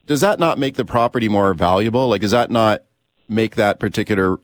Does 0.06 0.20
that 0.20 0.38
not 0.38 0.58
make 0.58 0.76
the 0.76 0.84
property 0.84 1.28
more 1.28 1.52
valuable? 1.54 2.08
Like, 2.08 2.20
does 2.20 2.30
that 2.30 2.50
not 2.50 2.84
make 3.28 3.56
that 3.56 3.78
particular 3.78 4.38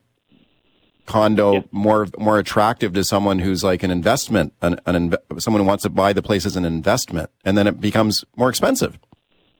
condo 1.08 1.54
yeah. 1.54 1.60
more 1.72 2.06
more 2.18 2.38
attractive 2.38 2.92
to 2.92 3.02
someone 3.02 3.38
who's 3.40 3.64
like 3.64 3.82
an 3.82 3.90
investment, 3.90 4.52
an, 4.60 4.78
an 4.86 5.10
inv- 5.10 5.42
someone 5.42 5.62
who 5.62 5.66
wants 5.66 5.82
to 5.82 5.90
buy 5.90 6.12
the 6.12 6.22
place 6.22 6.44
as 6.46 6.54
an 6.54 6.64
investment, 6.64 7.30
and 7.44 7.56
then 7.56 7.66
it 7.66 7.80
becomes 7.80 8.24
more 8.36 8.50
expensive? 8.50 8.98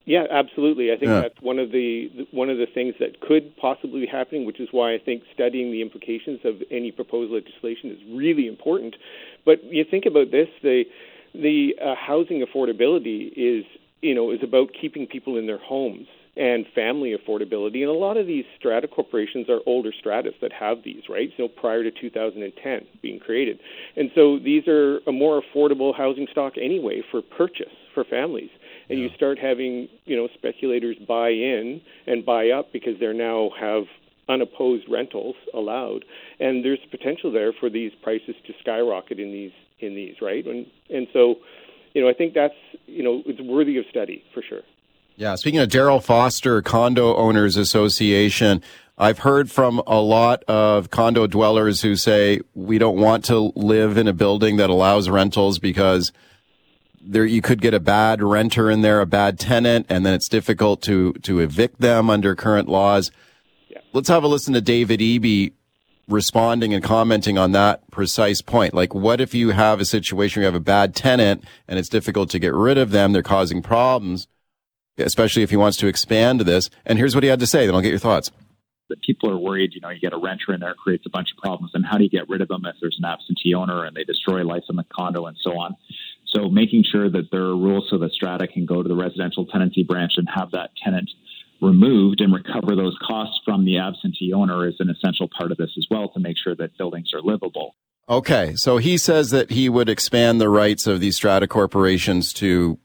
Yeah, 0.05 0.25
absolutely. 0.31 0.93
I 0.93 0.97
think 0.97 1.11
yeah. 1.11 1.21
that's 1.23 1.41
one 1.41 1.59
of 1.59 1.73
the 1.73 2.11
one 2.31 2.51
of 2.51 2.59
the 2.59 2.67
things 2.67 2.95
that 3.01 3.21
could 3.21 3.57
possibly 3.57 4.01
be 4.03 4.07
happening, 4.07 4.45
which 4.45 4.61
is 4.61 4.69
why 4.71 4.95
I 4.95 4.99
think 4.99 5.23
studying 5.35 5.73
the 5.73 5.83
implications 5.83 6.41
of 6.45 6.63
any 6.71 6.93
proposed 6.93 7.33
legislation 7.33 7.91
is 7.91 7.99
really 8.13 8.47
important. 8.47 8.95
But 9.45 9.65
you 9.65 9.85
think 9.91 10.05
about 10.07 10.31
this, 10.31 10.49
the 10.63 10.85
the 11.35 11.75
uh, 11.83 11.95
housing 11.95 12.45
affordability 12.45 13.33
is 13.37 13.65
you 14.03 14.15
know 14.15 14.31
is 14.31 14.43
about 14.43 14.69
keeping 14.79 15.07
people 15.07 15.37
in 15.37 15.47
their 15.47 15.59
homes 15.59 16.09
and 16.39 16.67
family 16.75 17.17
affordability. 17.17 17.81
And 17.81 17.91
a 17.91 17.93
lot 17.93 18.17
of 18.17 18.27
these 18.27 18.45
strata 18.59 18.87
corporations 18.87 19.49
are 19.49 19.61
older 19.67 19.93
stratas 19.99 20.35
that 20.41 20.53
have 20.53 20.79
these, 20.85 21.03
right? 21.09 21.31
So 21.37 21.49
prior 21.49 21.83
to 21.83 21.91
2010 21.91 22.87
being 23.03 23.19
created. 23.19 23.59
And 23.97 24.11
so 24.15 24.39
these 24.39 24.69
are 24.69 24.99
a 25.07 25.13
more 25.13 25.43
affordable 25.43 25.95
housing 25.95 26.29
stock 26.31 26.55
anyway 26.57 27.03
for 27.11 27.23
purchase 27.23 27.75
for 27.95 28.05
families 28.05 28.51
and 28.89 28.99
you 28.99 29.11
start 29.15 29.39
having 29.39 29.89
you 30.05 30.17
know 30.17 30.29
speculators 30.35 30.97
buy 31.07 31.29
in 31.29 31.81
and 32.07 32.25
buy 32.25 32.51
up 32.51 32.73
because 32.73 32.95
they 33.01 33.13
now 33.13 33.51
have 33.59 33.85
unopposed 34.29 34.85
rentals 34.89 35.37
allowed, 35.55 36.05
and 36.39 36.65
there's 36.65 36.79
potential 36.91 37.33
there 37.33 37.53
for 37.53 37.71
these 37.71 37.93
prices 38.03 38.35
to 38.47 38.53
skyrocket 38.61 39.19
in 39.19 39.33
these 39.33 39.53
in 39.81 39.95
these 39.95 40.17
right, 40.21 40.47
and 40.47 40.67
and 40.91 41.07
so 41.13 41.37
you 41.95 42.03
know 42.03 42.09
I 42.09 42.15
think 42.15 42.35
that's 42.35 42.55
you 42.87 43.03
know 43.03 43.23
it's 43.27 43.41
worthy 43.41 43.79
of 43.79 43.85
study 43.91 44.23
for 44.35 44.43
sure. 44.43 44.63
Yeah, 45.19 45.35
speaking 45.35 45.59
of 45.59 45.69
Daryl 45.69 46.01
Foster, 46.01 46.63
Condo 46.63 47.17
Owners 47.17 47.57
Association, 47.57 48.63
I've 48.97 49.19
heard 49.19 49.51
from 49.51 49.83
a 49.85 50.01
lot 50.01 50.45
of 50.45 50.91
condo 50.91 51.27
dwellers 51.27 51.83
who 51.83 51.97
say 51.97 52.39
we 52.55 52.79
don't 52.79 52.99
want 52.99 53.25
to 53.25 53.53
live 53.57 53.97
in 53.97 54.07
a 54.07 54.13
building 54.13 54.59
that 54.59 54.71
allows 54.71 55.09
rentals 55.09 55.59
because 55.59 56.13
there 57.01 57.27
you 57.27 57.43
could 57.43 57.61
get 57.61 57.75
a 57.75 57.81
bad 57.81 58.23
renter 58.23 58.71
in 58.71 58.83
there, 58.83 59.01
a 59.01 59.07
bad 59.07 59.41
tenant, 59.41 59.87
and 59.89 60.07
then 60.07 60.15
it's 60.15 60.29
difficult 60.29 60.83
to 60.83 61.15
to 61.15 61.41
evict 61.41 61.81
them 61.81 62.09
under 62.11 62.37
current 62.37 62.69
laws. 62.69 63.11
Yeah. 63.69 63.81
Let's 63.93 64.09
have 64.09 64.23
a 64.23 64.29
listen 64.29 64.55
to 64.55 64.61
David 64.61 65.01
Eby 65.01 65.53
responding 66.07 66.73
and 66.73 66.85
commenting 66.85 67.37
on 67.37 67.51
that 67.53 67.91
precise 67.91 68.41
point. 68.41 68.73
Like, 68.73 68.95
what 68.95 69.21
if 69.21 69.35
you 69.35 69.51
have 69.51 69.81
a 69.81 69.85
situation 69.85 70.39
where 70.39 70.45
you 70.45 70.53
have 70.53 70.61
a 70.61 70.65
bad 70.65 70.95
tenant 70.95 71.43
and 71.67 71.77
it's 71.77 71.89
difficult 71.89 72.31
to 72.31 72.39
get 72.39 72.55
rid 72.55 72.79
of 72.79 72.93
them? 72.93 73.13
They're 73.13 73.25
causing 73.25 73.63
problems, 73.63 74.29
especially 74.99 75.43
if 75.43 75.51
he 75.51 75.57
wants 75.57 75.77
to 75.79 75.87
expand 75.87 76.41
this. 76.41 76.71
And 76.85 76.99
here's 76.99 77.15
what 77.15 77.25
he 77.25 77.31
had 77.31 77.41
to 77.41 77.47
say. 77.47 77.67
Then 77.67 77.75
I'll 77.75 77.81
get 77.81 77.91
your 77.91 77.99
thoughts. 77.99 78.31
That 78.89 79.03
people 79.03 79.31
are 79.31 79.37
worried, 79.37 79.73
you 79.75 79.81
know, 79.81 79.91
you 79.91 80.01
get 80.01 80.15
a 80.15 80.19
renter 80.19 80.55
in 80.55 80.61
there, 80.61 80.75
creates 80.75 81.05
a 81.07 81.11
bunch 81.11 81.29
of 81.37 81.43
problems. 81.43 81.73
And 81.75 81.85
how 81.85 81.99
do 81.99 82.05
you 82.05 82.11
get 82.11 82.29
rid 82.29 82.41
of 82.41 82.49
them 82.49 82.65
if 82.65 82.77
there's 82.81 82.97
an 82.99 83.05
absentee 83.05 83.55
owner 83.55 83.85
and 83.85 83.95
they 83.95 84.05
destroy 84.05 84.43
life 84.45 84.65
in 84.71 84.77
the 84.77 84.87
condo 84.91 85.27
and 85.27 85.37
so 85.43 85.59
on? 85.59 85.77
So 86.27 86.49
making 86.49 86.85
sure 86.91 87.11
that 87.11 87.31
there 87.31 87.43
are 87.43 87.57
rules 87.57 87.89
so 87.91 87.99
that 87.99 88.13
Strata 88.13 88.47
can 88.47 88.67
go 88.67 88.83
to 88.83 88.89
the 88.89 88.97
residential 88.97 89.47
tenancy 89.47 89.83
branch 89.83 90.13
and 90.17 90.29
have 90.35 90.51
that 90.53 90.71
tenant 90.83 91.11
removed 91.61 92.21
and 92.21 92.33
recover 92.33 92.77
those 92.77 92.97
costs 93.07 93.41
from 93.45 93.65
the 93.65 93.79
absentee 93.79 94.33
owner 94.33 94.69
is 94.69 94.77
an 94.79 94.91
essential 94.91 95.29
part 95.37 95.51
of 95.51 95.59
this 95.59 95.71
as 95.77 95.87
well 95.91 96.09
to 96.11 96.21
make 96.21 96.37
sure 96.43 96.55
that 96.55 96.77
buildings 96.79 97.11
are 97.15 97.21
livable. 97.21 97.75
Okay, 98.09 98.55
so 98.57 98.79
he 98.79 98.97
says 98.97 99.31
that 99.31 99.51
he 99.51 99.69
would 99.69 99.89
expand 99.89 100.41
the 100.41 100.49
rights 100.49 100.87
of 100.87 101.01
these 101.01 101.17
strata 101.17 101.47
corporations 101.47 102.33
to 102.35 102.79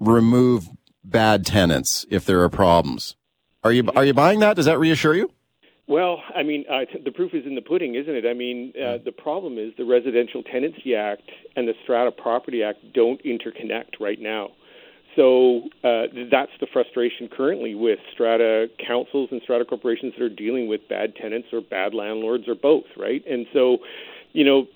remove 0.00 0.68
bad 1.10 1.46
tenants 1.46 2.06
if 2.10 2.24
there 2.24 2.42
are 2.42 2.48
problems. 2.48 3.16
Are 3.64 3.72
you 3.72 3.88
are 3.96 4.04
you 4.04 4.14
buying 4.14 4.40
that? 4.40 4.56
Does 4.56 4.66
that 4.66 4.78
reassure 4.78 5.14
you? 5.14 5.30
Well, 5.88 6.22
I 6.36 6.42
mean, 6.42 6.66
uh, 6.70 6.84
the 7.02 7.10
proof 7.10 7.32
is 7.32 7.46
in 7.46 7.54
the 7.54 7.62
pudding, 7.62 7.94
isn't 7.94 8.14
it? 8.14 8.26
I 8.26 8.34
mean, 8.34 8.74
uh, 8.76 8.98
the 9.02 9.12
problem 9.12 9.56
is 9.56 9.72
the 9.78 9.86
Residential 9.86 10.42
Tenancy 10.42 10.94
Act 10.94 11.30
and 11.56 11.66
the 11.66 11.72
Strata 11.82 12.12
Property 12.12 12.62
Act 12.62 12.92
don't 12.92 13.22
interconnect 13.24 13.98
right 13.98 14.20
now. 14.20 14.50
So 15.16 15.62
uh, 15.82 16.04
that's 16.30 16.52
the 16.60 16.66
frustration 16.72 17.28
currently 17.28 17.74
with 17.74 17.98
strata 18.12 18.68
councils 18.86 19.30
and 19.32 19.40
strata 19.42 19.64
corporations 19.64 20.12
that 20.18 20.22
are 20.22 20.28
dealing 20.28 20.68
with 20.68 20.86
bad 20.88 21.16
tenants 21.16 21.48
or 21.52 21.62
bad 21.62 21.94
landlords 21.94 22.46
or 22.46 22.54
both, 22.54 22.84
right? 22.96 23.24
And 23.26 23.46
so, 23.52 23.78
you 24.32 24.44
know, 24.44 24.68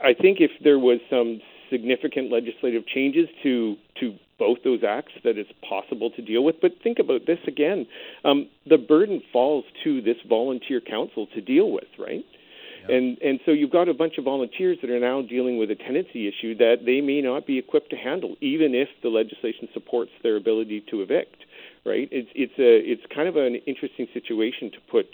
I 0.00 0.14
think 0.14 0.40
if 0.40 0.50
there 0.62 0.78
was 0.78 1.00
some 1.08 1.40
significant 1.70 2.30
legislative 2.30 2.86
changes 2.86 3.28
to 3.42 3.76
to 4.00 4.14
both 4.38 4.58
those 4.64 4.82
acts 4.82 5.12
that 5.22 5.36
it's 5.36 5.52
possible 5.68 6.10
to 6.10 6.22
deal 6.22 6.42
with. 6.42 6.56
But 6.60 6.72
think 6.82 6.98
about 6.98 7.26
this 7.26 7.38
again: 7.46 7.86
um, 8.24 8.48
the 8.66 8.78
burden 8.78 9.22
falls 9.32 9.64
to 9.84 10.00
this 10.00 10.16
volunteer 10.28 10.80
council 10.80 11.26
to 11.34 11.40
deal 11.40 11.70
with, 11.70 11.88
right? 11.98 12.24
And 12.88 13.18
and 13.20 13.40
so 13.44 13.52
you've 13.52 13.70
got 13.70 13.88
a 13.88 13.94
bunch 13.94 14.18
of 14.18 14.24
volunteers 14.24 14.78
that 14.80 14.90
are 14.90 15.00
now 15.00 15.22
dealing 15.22 15.58
with 15.58 15.70
a 15.70 15.74
tenancy 15.74 16.28
issue 16.28 16.56
that 16.56 16.86
they 16.86 17.00
may 17.00 17.20
not 17.20 17.46
be 17.46 17.58
equipped 17.58 17.90
to 17.90 17.96
handle, 17.96 18.36
even 18.40 18.74
if 18.74 18.88
the 19.02 19.08
legislation 19.08 19.68
supports 19.74 20.10
their 20.22 20.36
ability 20.36 20.84
to 20.90 21.02
evict. 21.02 21.36
Right? 21.84 22.08
It's 22.10 22.30
it's 22.34 22.58
a 22.58 22.80
it's 22.90 23.02
kind 23.14 23.28
of 23.28 23.36
an 23.36 23.56
interesting 23.66 24.06
situation 24.12 24.70
to 24.72 24.78
put 24.90 25.06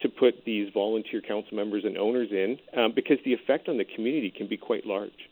to 0.00 0.08
put 0.08 0.44
these 0.44 0.72
volunteer 0.72 1.20
council 1.20 1.56
members 1.56 1.84
and 1.84 1.96
owners 1.96 2.28
in 2.30 2.58
um, 2.76 2.92
because 2.94 3.18
the 3.24 3.32
effect 3.32 3.68
on 3.68 3.78
the 3.78 3.84
community 3.84 4.30
can 4.30 4.46
be 4.46 4.56
quite 4.56 4.86
large. 4.86 5.30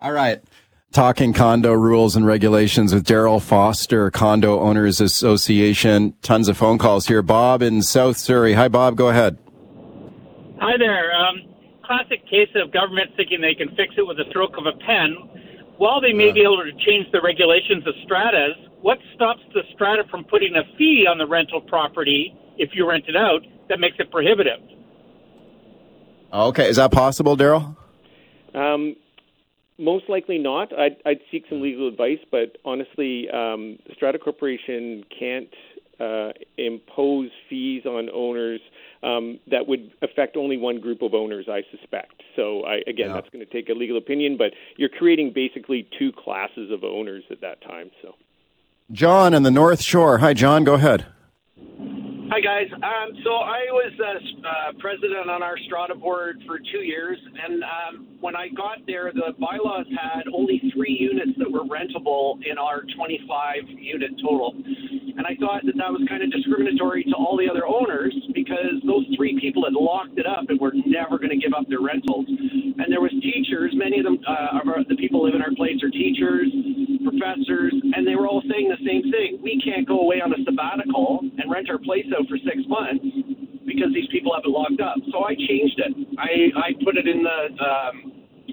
All 0.00 0.12
right. 0.12 0.40
Talking 0.92 1.32
condo 1.32 1.72
rules 1.72 2.14
and 2.14 2.24
regulations 2.24 2.94
with 2.94 3.04
Daryl 3.04 3.42
Foster, 3.42 4.10
Condo 4.10 4.60
Owners 4.60 5.00
Association. 5.00 6.14
Tons 6.22 6.48
of 6.48 6.56
phone 6.56 6.78
calls 6.78 7.08
here. 7.08 7.20
Bob 7.20 7.62
in 7.62 7.82
South 7.82 8.16
Surrey. 8.16 8.54
Hi, 8.54 8.68
Bob. 8.68 8.96
Go 8.96 9.08
ahead. 9.08 9.38
Hi 10.60 10.78
there. 10.78 11.12
Um, 11.12 11.42
classic 11.84 12.24
case 12.24 12.48
of 12.54 12.72
government 12.72 13.10
thinking 13.16 13.40
they 13.40 13.54
can 13.54 13.74
fix 13.74 13.94
it 13.98 14.06
with 14.06 14.18
a 14.20 14.24
stroke 14.30 14.56
of 14.56 14.66
a 14.66 14.72
pen. 14.86 15.16
While 15.78 16.00
they 16.00 16.12
may 16.12 16.32
be 16.32 16.40
able 16.40 16.62
to 16.62 16.72
change 16.84 17.10
the 17.12 17.20
regulations 17.20 17.86
of 17.86 17.94
stratas, 18.04 18.56
what 18.80 18.98
stops 19.14 19.40
the 19.54 19.62
strata 19.74 20.04
from 20.10 20.24
putting 20.24 20.54
a 20.56 20.62
fee 20.76 21.06
on 21.08 21.18
the 21.18 21.26
rental 21.26 21.60
property 21.60 22.36
if 22.56 22.70
you 22.72 22.88
rent 22.88 23.04
it 23.08 23.16
out 23.16 23.42
that 23.68 23.78
makes 23.78 23.96
it 23.98 24.10
prohibitive? 24.10 24.60
Okay, 26.32 26.68
is 26.68 26.76
that 26.76 26.92
possible, 26.92 27.36
Daryl? 27.36 27.76
Um, 28.54 28.96
most 29.78 30.08
likely 30.08 30.38
not. 30.38 30.76
I'd, 30.76 30.96
I'd, 31.06 31.20
seek 31.30 31.44
some 31.48 31.60
legal 31.60 31.88
advice, 31.88 32.18
but 32.30 32.56
honestly, 32.64 33.28
um, 33.30 33.78
Strata 33.94 34.18
Corporation 34.18 35.04
can't 35.16 35.52
uh, 36.00 36.30
impose 36.56 37.30
fees 37.48 37.84
on 37.86 38.08
owners 38.10 38.60
um, 39.02 39.38
that 39.50 39.66
would 39.66 39.92
affect 40.02 40.36
only 40.36 40.56
one 40.56 40.80
group 40.80 41.02
of 41.02 41.14
owners, 41.14 41.46
I 41.48 41.62
suspect. 41.70 42.22
So, 42.36 42.64
I, 42.64 42.76
again, 42.86 43.08
yeah. 43.08 43.14
that's 43.14 43.28
going 43.30 43.44
to 43.44 43.52
take 43.52 43.68
a 43.68 43.72
legal 43.72 43.96
opinion, 43.96 44.36
but 44.36 44.52
you're 44.76 44.88
creating 44.88 45.32
basically 45.34 45.88
two 45.98 46.12
classes 46.12 46.70
of 46.70 46.84
owners 46.84 47.24
at 47.30 47.40
that 47.40 47.60
time. 47.62 47.90
So, 48.02 48.14
John 48.90 49.34
in 49.34 49.42
the 49.42 49.50
North 49.50 49.82
Shore. 49.82 50.18
Hi, 50.18 50.34
John. 50.34 50.64
Go 50.64 50.74
ahead. 50.74 51.06
Hi, 52.38 52.62
guys. 52.62 52.70
Um, 52.70 53.18
so 53.26 53.42
I 53.42 53.66
was 53.74 53.90
uh, 53.98 54.46
uh, 54.46 54.72
president 54.78 55.26
on 55.28 55.42
our 55.42 55.58
Strata 55.66 55.96
board 55.96 56.38
for 56.46 56.60
two 56.70 56.86
years, 56.86 57.18
and 57.18 57.64
um, 57.66 58.06
when 58.20 58.36
I 58.36 58.46
got 58.54 58.78
there, 58.86 59.10
the 59.12 59.34
bylaws 59.42 59.90
had 59.90 60.22
only 60.32 60.62
three 60.72 60.94
units 60.94 61.34
that 61.42 61.50
were 61.50 61.66
rentable 61.66 62.38
in 62.46 62.54
our 62.56 62.86
25 62.94 63.74
unit 63.82 64.12
total. 64.22 64.54
And 64.54 65.26
I 65.26 65.34
thought 65.42 65.66
that 65.66 65.74
that 65.82 65.90
was 65.90 66.06
kind 66.06 66.22
of 66.22 66.30
discriminatory 66.30 67.02
to 67.10 67.16
all 67.18 67.34
the 67.34 67.50
other 67.50 67.66
owners 67.66 68.14
because 68.30 68.78
those 68.86 69.02
three 69.18 69.34
people 69.42 69.66
had 69.66 69.74
locked 69.74 70.14
it 70.14 70.26
up 70.30 70.46
and 70.46 70.62
were 70.62 70.78
never 70.86 71.18
going 71.18 71.34
to 71.34 71.42
give 71.42 71.58
up 71.58 71.66
their 71.66 71.82
rentals. 71.82 72.30
And 72.30 72.86
there 72.86 73.02
was 73.02 73.10
teachers, 73.18 73.74
many 73.74 73.98
of 73.98 74.06
them, 74.06 74.22
uh, 74.22 74.62
of 74.62 74.68
our, 74.70 74.86
the 74.86 74.94
people 74.94 75.26
live 75.26 75.34
in 75.34 75.42
our 75.42 75.50
place 75.58 75.82
are 75.82 75.90
teachers, 75.90 76.54
professors, 77.08 77.72
and 77.72 78.06
they 78.06 78.14
were 78.14 78.28
all 78.28 78.44
saying 78.44 78.68
the 78.68 78.82
same 78.84 79.08
thing. 79.08 79.40
We 79.40 79.56
can't 79.64 79.88
go 79.88 80.00
away 80.04 80.20
on 80.20 80.32
a 80.32 80.40
sabbatical 80.44 81.24
and 81.24 81.50
rent 81.50 81.72
our 81.72 81.80
place 81.80 82.06
out 82.12 82.28
for 82.28 82.36
six 82.44 82.60
months 82.68 83.04
because 83.64 83.88
these 83.96 84.08
people 84.12 84.32
have 84.36 84.44
it 84.44 84.52
locked 84.52 84.80
up. 84.80 84.96
So 85.12 85.24
I 85.24 85.32
changed 85.36 85.80
it. 85.80 85.92
I, 86.20 86.52
I 86.56 86.68
put 86.84 86.96
it 86.96 87.08
in 87.08 87.24
the 87.24 87.40
um, 87.64 87.94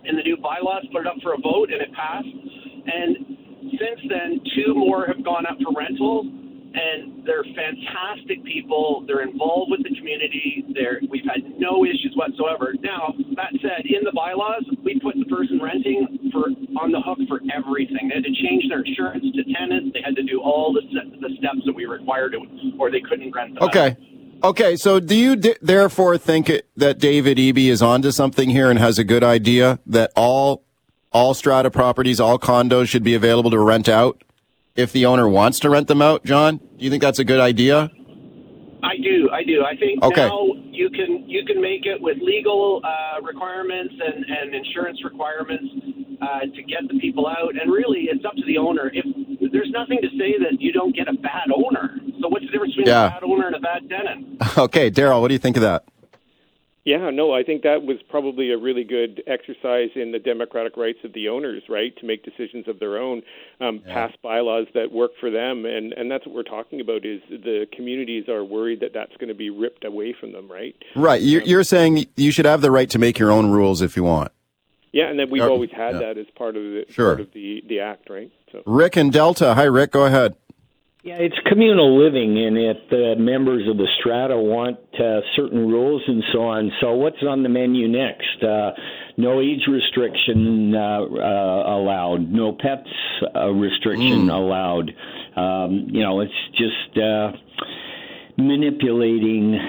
in 0.06 0.16
the 0.16 0.24
new 0.24 0.38
bylaws, 0.38 0.86
put 0.92 1.02
it 1.04 1.08
up 1.08 1.18
for 1.24 1.34
a 1.34 1.40
vote, 1.40 1.72
and 1.72 1.82
it 1.82 1.92
passed. 1.96 2.28
And 2.28 3.36
since 3.80 4.02
then, 4.08 4.40
two 4.56 4.76
more 4.76 5.08
have 5.08 5.24
gone 5.24 5.46
up 5.46 5.58
for 5.64 5.74
rental, 5.74 6.30
and 6.76 7.24
they're 7.26 7.44
fantastic 7.56 8.44
people. 8.44 9.04
They're 9.08 9.24
involved 9.24 9.72
with 9.72 9.84
the 9.84 9.96
community. 9.96 10.66
They're, 10.74 11.00
we've 11.10 11.26
had 11.26 11.42
no 11.58 11.86
issues 11.86 12.14
whatsoever. 12.16 12.74
Now, 12.82 13.14
that 13.36 13.52
said, 13.62 13.86
in 13.86 14.04
the 14.04 14.12
bylaws, 14.14 14.66
we 14.84 15.00
put 15.00 15.16
the 15.16 15.26
person 15.26 15.60
renting 15.64 16.30
for 16.32 16.52
on 16.82 16.92
the 16.92 17.02
hook 17.02 17.20
for 17.28 17.40
everything. 17.56 18.10
They 18.10 18.16
had 18.16 18.24
to 18.24 18.36
change 18.44 18.68
their 18.68 18.82
insurance 18.82 19.24
to 19.24 19.44
tenants. 19.54 19.92
They 19.94 20.02
had 20.04 20.16
to 20.16 20.24
do 20.24 20.42
all 20.42 20.74
the, 20.74 20.82
the 20.84 21.32
steps 21.40 21.64
that 21.66 21.74
we 21.74 21.86
required, 21.86 22.36
or 22.78 22.92
they 22.92 23.02
couldn't 23.02 23.32
rent 23.32 23.56
them. 23.56 23.64
Okay. 23.64 23.96
Okay, 24.44 24.76
so 24.76 25.00
do 25.00 25.16
you 25.16 25.38
d- 25.38 25.56
therefore 25.62 26.18
think 26.18 26.50
it, 26.50 26.68
that 26.76 27.00
David 27.00 27.38
Eby 27.38 27.70
is 27.70 27.82
onto 27.82 28.12
something 28.12 28.50
here 28.50 28.70
and 28.70 28.78
has 28.78 29.00
a 29.00 29.04
good 29.04 29.24
idea 29.24 29.80
that 29.88 30.12
all 30.16 30.64
all 31.12 31.34
strata 31.34 31.72
properties, 31.72 32.20
all 32.20 32.38
condos 32.38 32.90
should 32.90 33.04
be 33.04 33.16
available 33.16 33.50
to 33.50 33.58
rent 33.58 33.88
out 33.88 34.22
if 34.76 34.92
the 34.92 35.06
owner 35.06 35.28
wants 35.28 35.60
to 35.62 35.70
rent 35.70 35.88
them 35.88 36.02
out, 36.02 36.24
John? 36.26 36.58
Do 36.58 36.84
you 36.86 36.90
think 36.90 37.02
that's 37.02 37.20
a 37.20 37.24
good 37.24 37.40
idea? 37.40 37.92
I 38.84 38.98
do, 39.02 39.30
I 39.32 39.44
do. 39.44 39.64
I 39.66 39.76
think 39.76 40.04
Okay. 40.04 40.28
now 40.28 40.48
you 40.72 40.90
can 40.90 41.28
you 41.28 41.44
can 41.46 41.60
make 41.62 41.86
it 41.86 42.00
with 42.00 42.18
legal 42.22 42.82
uh, 42.84 43.22
requirements 43.22 43.94
and, 44.00 44.26
and 44.26 44.54
insurance 44.54 45.04
requirements 45.04 45.66
uh, 46.22 46.42
to 46.42 46.64
get 46.64 46.88
the 46.92 47.00
people 47.00 47.26
out. 47.28 47.54
And 47.60 47.72
really, 47.72 48.08
it's 48.12 48.24
up 48.26 48.36
to 48.36 48.44
the 48.46 48.58
owner. 48.58 48.92
If 48.94 49.52
there's 49.52 49.72
nothing 49.72 50.00
to 50.02 50.10
say 50.20 50.38
that 50.40 50.60
you 50.62 50.72
don't 50.72 50.96
get 50.96 51.08
a 51.08 51.14
bad 51.14 51.50
owner, 51.56 51.98
so 52.22 52.28
what's 52.28 52.46
the 52.46 52.52
difference 52.52 52.74
between 52.76 52.88
Yeah. 52.88 53.08
a 53.08 53.10
bad 53.12 53.24
owner 53.24 53.48
and 53.48 53.56
a 53.56 53.60
bad 53.60 53.90
tenant? 53.90 54.42
Okay, 54.58 54.92
Daryl, 54.92 55.20
what 55.22 55.30
do 55.30 55.34
you 55.34 55.40
think 55.40 55.58
of 55.58 55.64
that? 55.64 55.84
Yeah, 56.86 57.10
no, 57.10 57.34
I 57.34 57.42
think 57.42 57.64
that 57.64 57.82
was 57.82 57.98
probably 58.10 58.52
a 58.52 58.60
really 58.60 58.84
good 58.84 59.24
exercise 59.26 59.90
in 59.96 60.12
the 60.12 60.20
democratic 60.20 60.78
rights 60.78 61.00
of 61.04 61.14
the 61.14 61.30
owners, 61.30 61.64
right, 61.68 61.96
to 61.98 62.06
make 62.06 62.24
decisions 62.24 62.68
of 62.68 62.80
their 62.80 63.00
own, 63.00 63.24
um, 63.60 63.80
pass 63.80 64.12
bylaws 64.22 64.68
that 64.76 64.92
work 64.92 65.12
for 65.20 65.32
them, 65.32 65.66
and 65.66 65.94
and 65.94 66.12
that's 66.12 66.28
what 66.28 66.36
we're 66.36 66.44
talking 66.44 66.80
about. 66.80 67.04
Is 67.04 67.22
the 67.28 67.66
communities 67.76 68.30
are 68.30 68.44
worried 68.44 68.82
that 68.82 68.94
that's 68.94 69.18
going 69.18 69.30
to 69.30 69.34
be 69.36 69.50
ripped 69.50 69.84
away 69.84 70.14
from 70.14 70.32
them, 70.32 70.50
right? 70.50 70.76
Right. 70.96 71.24
You're, 71.24 71.42
you're 71.42 71.64
saying 71.64 72.06
you 72.16 72.32
should 72.32 72.46
have 72.46 72.62
the 72.62 72.70
right 72.70 72.90
to 72.92 73.00
make 73.00 73.18
your 73.18 73.32
own 73.32 73.50
rules 73.50 73.82
if 73.82 73.98
you 73.98 74.04
want. 74.04 74.32
Yeah, 74.92 75.10
and 75.10 75.20
then 75.20 75.32
we've 75.32 75.42
always 75.42 75.72
had 75.72 75.96
yeah. 75.96 76.00
that 76.00 76.18
as 76.20 76.28
part 76.38 76.56
of 76.56 76.62
the 76.62 76.86
Sure. 76.90 77.16
part 77.16 77.22
of 77.22 77.34
the 77.34 77.64
the 77.68 77.80
act, 77.80 78.12
right? 78.12 78.32
So. 78.52 78.62
Rick 78.68 78.96
and 78.96 79.12
Delta. 79.12 79.56
Hi, 79.56 79.64
Rick. 79.64 79.92
Go 79.92 80.06
ahead. 80.06 80.36
Yeah, 81.06 81.18
it's 81.20 81.36
communal 81.46 82.04
living, 82.04 82.44
and 82.48 82.58
if 82.58 82.78
the 82.90 83.14
members 83.16 83.70
of 83.70 83.78
the 83.78 83.86
strata 84.00 84.36
want 84.36 84.80
uh, 85.00 85.22
certain 85.36 85.68
rules 85.70 86.02
and 86.08 86.24
so 86.34 86.40
on, 86.42 86.72
so 86.82 86.94
what's 86.94 87.22
on 87.22 87.44
the 87.44 87.50
menu 87.50 87.88
next? 87.88 88.42
Uh, 88.42 88.72
no 89.16 89.40
age 89.40 89.68
restriction 89.70 90.74
uh, 90.74 91.02
uh, 91.04 91.78
allowed, 91.78 92.32
no 92.32 92.54
pets 92.54 92.90
uh, 93.36 93.50
restriction 93.52 94.32
allowed. 94.32 94.90
Um, 95.38 95.86
you 95.92 96.02
know, 96.02 96.22
it's 96.22 96.34
just 96.58 96.98
uh, 96.98 97.34
manipulating 98.40 99.60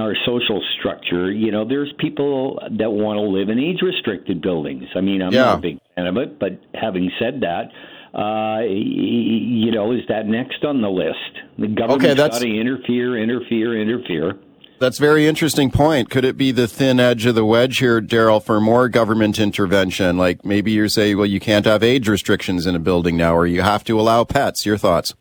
our 0.00 0.14
social 0.24 0.64
structure. 0.78 1.30
You 1.30 1.52
know, 1.52 1.68
there's 1.68 1.92
people 1.98 2.58
that 2.78 2.90
want 2.90 3.18
to 3.18 3.20
live 3.20 3.50
in 3.50 3.58
age 3.58 3.82
restricted 3.82 4.40
buildings. 4.40 4.84
I 4.96 5.02
mean, 5.02 5.20
I'm 5.20 5.34
Yeah. 5.34 5.42
not 5.44 5.58
a 5.58 5.60
big 5.60 5.78
fan 5.94 6.06
of 6.06 6.16
it, 6.16 6.38
but 6.38 6.52
having 6.72 7.10
said 7.18 7.42
that, 7.42 7.70
uh, 8.14 8.60
you 8.66 9.70
know, 9.70 9.92
is 9.92 10.02
that 10.08 10.26
next 10.26 10.64
on 10.64 10.80
the 10.82 10.88
list? 10.90 11.18
The 11.58 11.68
government's 11.68 12.04
Okay, 12.04 12.14
that's- 12.14 12.38
got 12.38 12.44
to 12.46 12.60
interfere, 12.60 13.16
interfere, 13.16 13.80
interfere. 13.80 14.38
That's 14.80 14.98
a 14.98 15.02
very 15.02 15.26
interesting 15.26 15.72
point. 15.72 16.08
Could 16.08 16.24
it 16.24 16.36
be 16.36 16.52
the 16.52 16.68
thin 16.68 17.00
edge 17.00 17.26
of 17.26 17.34
the 17.34 17.44
wedge 17.44 17.78
here, 17.78 18.00
Daryl, 18.00 18.40
for 18.40 18.60
more 18.60 18.88
government 18.88 19.40
intervention? 19.40 20.16
Like 20.16 20.44
maybe 20.44 20.70
you 20.70 20.88
say, 20.88 21.16
well, 21.16 21.26
you 21.26 21.40
can't 21.40 21.66
have 21.66 21.82
age 21.82 22.08
restrictions 22.08 22.64
in 22.64 22.76
a 22.76 22.78
building 22.78 23.16
now, 23.16 23.34
or 23.34 23.44
you 23.44 23.62
have 23.62 23.82
to 23.84 23.98
allow 24.00 24.22
pets. 24.22 24.64
Your 24.64 24.78
thoughts? 24.78 25.14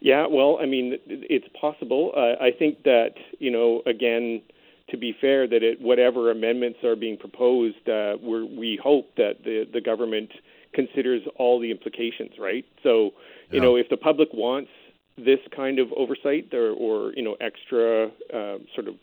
Yeah, 0.00 0.26
well, 0.30 0.58
I 0.60 0.66
mean, 0.66 0.98
it's 1.06 1.48
possible. 1.58 2.12
Uh, 2.14 2.44
I 2.44 2.50
think 2.58 2.82
that 2.84 3.14
you 3.38 3.50
know, 3.50 3.82
again, 3.86 4.42
to 4.90 4.98
be 4.98 5.14
fair, 5.18 5.48
that 5.48 5.62
it, 5.62 5.80
whatever 5.80 6.30
amendments 6.30 6.80
are 6.84 6.94
being 6.94 7.16
proposed, 7.16 7.88
uh, 7.88 8.18
we're, 8.22 8.44
we 8.44 8.78
hope 8.82 9.14
that 9.16 9.44
the 9.44 9.64
the 9.72 9.80
government 9.80 10.30
considers 10.72 11.22
all 11.36 11.58
the 11.60 11.70
implications, 11.70 12.32
right? 12.38 12.64
So, 12.82 13.12
you 13.50 13.58
Yeah. 13.58 13.60
know, 13.60 13.76
if 13.76 13.88
the 13.88 13.96
public 13.96 14.28
wants 14.32 14.70
this 15.16 15.40
kind 15.50 15.78
of 15.78 15.92
oversight 15.94 16.52
or, 16.54 16.70
or 16.70 17.12
you 17.14 17.22
know, 17.22 17.36
extra 17.40 18.10
uh, 18.32 18.58
sort 18.74 18.88
of 18.88 18.94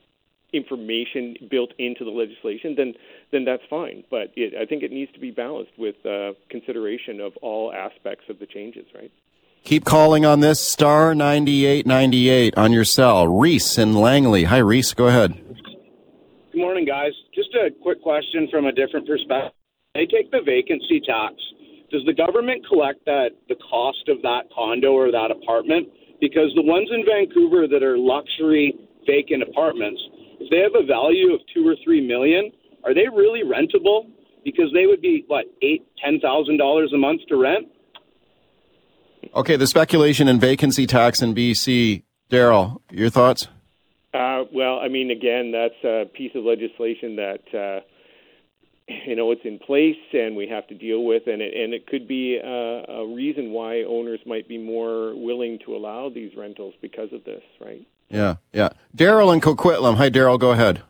information 0.54 1.36
built 1.50 1.72
into 1.78 2.06
the 2.06 2.12
legislation, 2.12 2.76
then 2.76 2.94
then 3.32 3.44
that's 3.44 3.64
fine. 3.70 4.04
But 4.10 4.32
it, 4.36 4.56
I 4.56 4.66
think 4.66 4.84
it 4.84 4.92
needs 4.92 5.12
to 5.14 5.20
be 5.20 5.32
balanced 5.32 5.78
with 5.78 5.96
uh, 6.06 6.34
consideration 6.50 7.20
of 7.20 7.36
all 7.42 7.74
aspects 7.74 8.26
of 8.30 8.40
the 8.40 8.46
changes, 8.46 8.86
right? 8.96 9.12
Keep 9.66 9.84
calling 9.84 10.26
on 10.26 10.40
this 10.40 10.66
star 10.66 11.14
ninety 11.16 11.66
eight 11.66 11.86
ninety 11.86 12.30
eight 12.30 12.56
on 12.58 12.72
your 12.72 12.86
cell. 12.86 13.28
Reese 13.28 13.78
in 13.78 13.94
Langley. 13.94 14.46
Hi, 14.46 14.60
Reese. 14.60 14.94
Go 14.94 15.08
ahead. 15.08 15.34
Good 16.52 16.62
morning, 16.62 16.86
guys. 16.86 17.12
Just 17.34 17.54
a 17.56 17.72
quick 17.82 18.02
question 18.02 18.48
from 18.50 18.66
a 18.66 18.72
different 18.72 19.08
perspective. 19.08 19.52
They 19.94 20.06
take 20.06 20.32
the 20.32 20.42
vacancy 20.46 21.02
tax. 21.02 21.34
Does 21.96 22.04
the 22.06 22.14
government 22.14 22.68
collect 22.68 23.06
that 23.06 23.30
the 23.48 23.56
cost 23.56 24.10
of 24.10 24.22
that 24.22 24.52
condo 24.54 24.92
or 24.92 25.12
that 25.12 25.32
apartment? 25.32 25.88
Because 26.20 26.52
the 26.54 26.62
ones 26.62 26.90
in 26.92 27.06
Vancouver 27.08 27.70
that 27.72 27.84
are 27.84 27.98
luxury 27.98 28.76
vacant 29.08 29.42
apartments, 29.42 30.02
if 30.42 30.50
they 30.52 30.60
have 30.60 30.76
a 30.76 30.86
value 30.86 31.34
of 31.34 31.40
two 31.54 31.66
or 31.66 31.74
three 31.86 32.06
million, 32.06 32.52
are 32.84 32.94
they 32.94 33.08
really 33.08 33.44
rentable? 33.48 34.12
Because 34.44 34.66
they 34.74 34.88
would 34.88 35.00
be 35.00 35.24
what 35.28 35.46
eight, 35.62 35.88
ten 36.04 36.20
thousand 36.20 36.58
dollars 36.58 36.92
a 36.94 36.98
month 36.98 37.22
to 37.30 37.38
rent. 37.38 37.70
Okay, 39.34 39.56
the 39.56 39.66
speculation 39.66 40.28
and 40.28 40.42
vacancy 40.42 40.86
tax 40.86 41.22
in 41.22 41.34
BC. 41.34 42.04
Daryl, 42.30 42.82
your 42.92 43.10
thoughts? 43.10 43.48
Uh, 44.14 44.44
well, 44.54 44.80
I 44.80 44.90
mean, 44.90 45.12
again, 45.12 45.54
that's 45.54 45.82
a 45.86 46.10
piece 46.14 46.32
of 46.36 46.44
legislation 46.44 47.16
that 47.16 47.58
uh, 47.58 47.80
you 48.88 49.16
know 49.16 49.32
it's 49.32 49.42
in 49.46 49.60
place 49.60 49.98
and 50.14 50.36
we 50.36 50.48
have 50.48 50.68
to 50.68 50.76
deal 50.76 51.04
with, 51.06 51.24
and 51.28 51.42
it 51.42 51.54
and 51.56 51.74
it 51.74 51.88
could 51.88 52.08
be 52.08 52.40
uh, 52.44 52.92
a 52.92 53.08
reason 53.14 53.52
why 53.52 53.84
owners 53.84 54.20
might 54.26 54.48
be 54.48 54.58
more 54.58 55.16
willing 55.16 55.60
to 55.66 55.76
allow 55.76 56.10
these 56.10 56.32
rentals 56.38 56.74
because 56.82 57.12
of 57.14 57.24
this, 57.24 57.44
right? 57.60 57.86
Yeah, 58.10 58.36
yeah. 58.54 58.70
Daryl 58.96 59.34
in 59.34 59.42
Coquitlam. 59.42 59.96
Hi, 59.98 60.10
Daryl. 60.10 60.40
Go 60.40 60.52
ahead. 60.52 60.84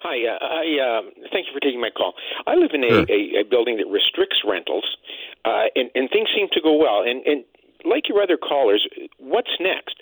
Hi, 0.00 0.16
uh, 0.26 0.38
I 0.44 0.98
uh, 0.98 1.02
thank 1.32 1.46
you 1.46 1.52
for 1.52 1.60
taking 1.60 1.80
my 1.80 1.90
call. 1.90 2.14
I 2.46 2.54
live 2.54 2.70
in 2.72 2.84
a, 2.84 2.88
Sure. 2.88 3.06
a, 3.08 3.40
a 3.40 3.44
building 3.44 3.78
that 3.78 3.86
restricts 3.88 4.38
rentals, 4.46 4.96
uh, 5.44 5.64
and, 5.74 5.90
and 5.94 6.08
things 6.10 6.28
seem 6.34 6.48
to 6.52 6.60
go 6.60 6.76
well. 6.76 7.02
And, 7.02 7.24
and 7.26 7.44
like 7.84 8.08
your 8.08 8.22
other 8.22 8.36
callers, 8.36 8.86
what's 9.18 9.50
next? 9.60 9.96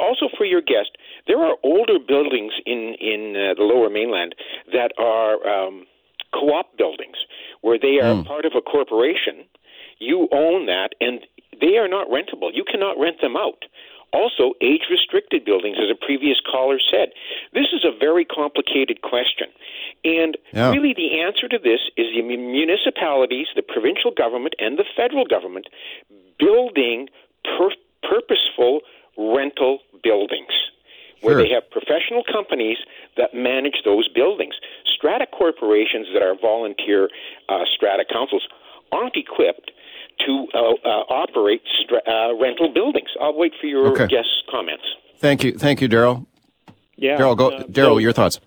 Also, 0.00 0.28
for 0.36 0.44
your 0.44 0.60
guest, 0.62 0.96
there 1.26 1.38
are 1.38 1.56
older 1.62 1.98
buildings 2.06 2.52
in 2.66 2.96
in 3.00 3.36
uh, 3.36 3.54
the 3.54 3.62
Lower 3.64 3.90
Mainland 3.90 4.34
that 4.72 4.92
are 4.98 5.36
um, 5.46 5.86
co-op 6.32 6.76
buildings 6.76 7.16
where 7.60 7.78
they 7.78 8.00
are 8.00 8.16
hmm. 8.16 8.22
part 8.22 8.44
of 8.44 8.52
a 8.56 8.60
corporation. 8.60 9.44
You 9.98 10.28
own 10.32 10.66
that, 10.66 10.94
and 11.00 11.20
they 11.60 11.76
are 11.76 11.88
not 11.88 12.08
rentable. 12.08 12.50
You 12.54 12.64
cannot 12.64 12.98
rent 12.98 13.20
them 13.20 13.36
out. 13.36 13.64
Also, 14.12 14.54
age 14.62 14.88
restricted 14.90 15.44
buildings, 15.44 15.76
as 15.76 15.90
a 15.90 15.94
previous 15.94 16.40
caller 16.40 16.78
said. 16.90 17.10
This 17.52 17.66
is 17.74 17.84
a 17.84 17.92
very 17.92 18.24
complicated 18.24 19.02
question. 19.02 19.48
And 20.04 20.36
Yeah. 20.54 20.72
really, 20.72 20.94
the 20.94 21.20
answer 21.20 21.46
to 21.48 21.58
this 21.58 21.80
is 21.96 22.14
the 22.14 22.22
municipalities, 22.22 23.48
the 23.54 23.62
provincial 23.62 24.10
government, 24.10 24.54
and 24.58 24.78
the 24.78 24.84
federal 24.96 25.26
government 25.26 25.68
building 26.38 27.10
pur- 27.44 27.74
purposeful 28.02 28.80
rental 29.16 29.82
buildings 30.02 30.54
where 31.20 31.34
Sure. 31.34 31.42
they 31.42 31.48
have 31.52 31.68
professional 31.70 32.22
companies 32.24 32.78
that 33.16 33.34
manage 33.34 33.82
those 33.84 34.08
buildings. 34.08 34.54
Strata 34.96 35.26
corporations 35.26 36.06
that 36.12 36.22
are 36.22 36.34
volunteer 36.40 37.08
uh, 37.48 37.64
strata 37.74 38.04
councils 38.10 38.46
aren't 38.92 39.16
equipped 39.16 39.70
to 40.26 40.46
uh, 40.54 40.58
uh, 40.58 40.88
operate 41.10 41.62
stra- 41.82 42.02
uh, 42.06 42.34
rental 42.40 42.68
buildings. 42.72 43.08
I'll 43.20 43.34
wait 43.36 43.52
for 43.60 43.66
your 43.66 43.88
Okay. 43.92 44.06
guests' 44.06 44.42
comments. 44.50 44.84
Thank 45.18 45.44
you. 45.44 45.52
Thank 45.52 45.80
you, 45.80 45.88
Daryl. 45.88 46.26
Yeah, 46.96 47.16
Daryl, 47.16 47.36
go. 47.36 47.50
uh, 47.50 47.62
Daryl, 47.64 47.94
so- 47.94 47.98
your 47.98 48.12
thoughts? 48.12 48.40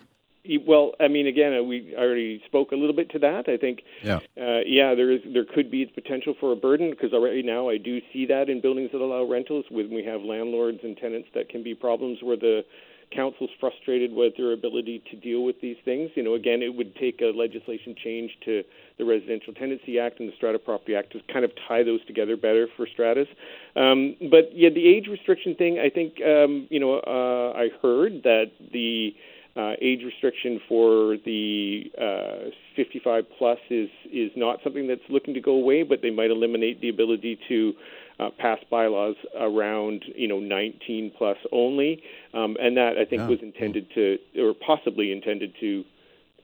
Well, 0.66 0.94
I 1.00 1.08
mean, 1.08 1.28
again, 1.28 1.54
uh, 1.54 1.64
we 1.64 1.94
already 1.96 2.42
spoke 2.48 2.72
a 2.72 2.76
little 2.76 2.96
bit 2.96 3.12
to 3.12 3.20
that. 3.20 3.48
I 3.48 3.58
think, 3.58 3.84
Yeah. 4.04 4.20
uh, 4.40 4.62
yeah, 4.66 4.96
there 4.96 5.12
is 5.12 5.22
there 5.26 5.46
could 5.46 5.70
be 5.70 5.86
potential 5.86 6.34
for 6.40 6.52
a 6.52 6.56
burden 6.56 6.90
because 6.90 7.14
already 7.14 7.44
now 7.44 7.70
I 7.70 7.78
do 7.78 8.02
see 8.12 8.26
that 8.26 8.50
in 8.50 8.60
buildings 8.60 8.92
that 8.92 9.02
allow 9.02 9.24
rentals. 9.24 9.66
When 9.70 9.90
we 9.92 10.04
have 10.04 10.24
landlords 10.24 10.80
and 10.84 10.98
tenants, 10.98 11.30
that 11.34 11.50
can 11.50 11.62
be 11.62 11.76
problems 11.76 12.24
where 12.24 12.38
the 12.38 12.66
council's 13.12 13.50
frustrated 13.60 14.14
with 14.14 14.38
their 14.38 14.54
ability 14.54 15.04
to 15.12 15.18
deal 15.18 15.44
with 15.44 15.60
these 15.62 15.78
things. 15.84 16.10
You 16.16 16.24
know, 16.24 16.34
again, 16.34 16.62
it 16.62 16.74
would 16.74 16.96
take 16.96 17.22
a 17.22 17.32
legislation 17.38 17.94
change 18.02 18.32
to 18.46 18.64
the 18.98 19.06
Residential 19.06 19.54
Tenancy 19.54 20.00
Act 20.00 20.20
and 20.20 20.30
the 20.30 20.36
Strata 20.38 20.60
Property 20.60 20.96
Act 20.96 21.12
to 21.14 21.20
kind 21.32 21.46
of 21.46 21.52
tie 21.68 21.84
those 21.84 22.04
together 22.06 22.38
better 22.38 22.68
for 22.76 22.88
stratas. 22.88 23.28
Um, 23.76 24.16
but 24.32 24.56
yeah, 24.56 24.70
the 24.70 24.88
age 24.88 25.08
restriction 25.08 25.56
thing, 25.56 25.80
I 25.80 25.90
think, 25.90 26.22
um, 26.26 26.68
you 26.70 26.80
know, 26.80 27.00
uh, 27.00 27.54
I 27.58 27.70
heard 27.82 28.24
that 28.24 28.52
the 28.72 29.14
uh, 29.56 29.74
age 29.82 30.02
restriction 30.04 30.60
for 30.68 31.18
the 31.26 31.92
uh, 32.00 32.50
55 32.76 33.26
plus 33.38 33.60
is 33.70 33.90
is 34.12 34.32
not 34.36 34.60
something 34.64 34.88
that's 34.88 35.02
looking 35.10 35.34
to 35.34 35.42
go 35.42 35.52
away, 35.54 35.84
but 35.84 36.02
they 36.02 36.10
might 36.10 36.32
eliminate 36.32 36.80
the 36.82 36.90
ability 36.90 37.38
to 37.50 37.74
uh, 38.20 38.30
pass 38.38 38.60
bylaws 38.70 39.16
around 39.40 40.06
you 40.16 40.28
know 40.28 40.40
19 40.40 41.12
plus 41.18 41.38
only, 41.52 42.02
um, 42.34 42.56
and 42.62 42.78
that 42.78 42.98
I 42.98 43.06
think 43.06 43.22
Yeah. 43.24 43.28
was 43.28 43.40
intended 43.42 43.88
to 43.96 44.18
or 44.40 44.54
possibly 44.54 45.12
intended 45.12 45.54
to 45.60 45.84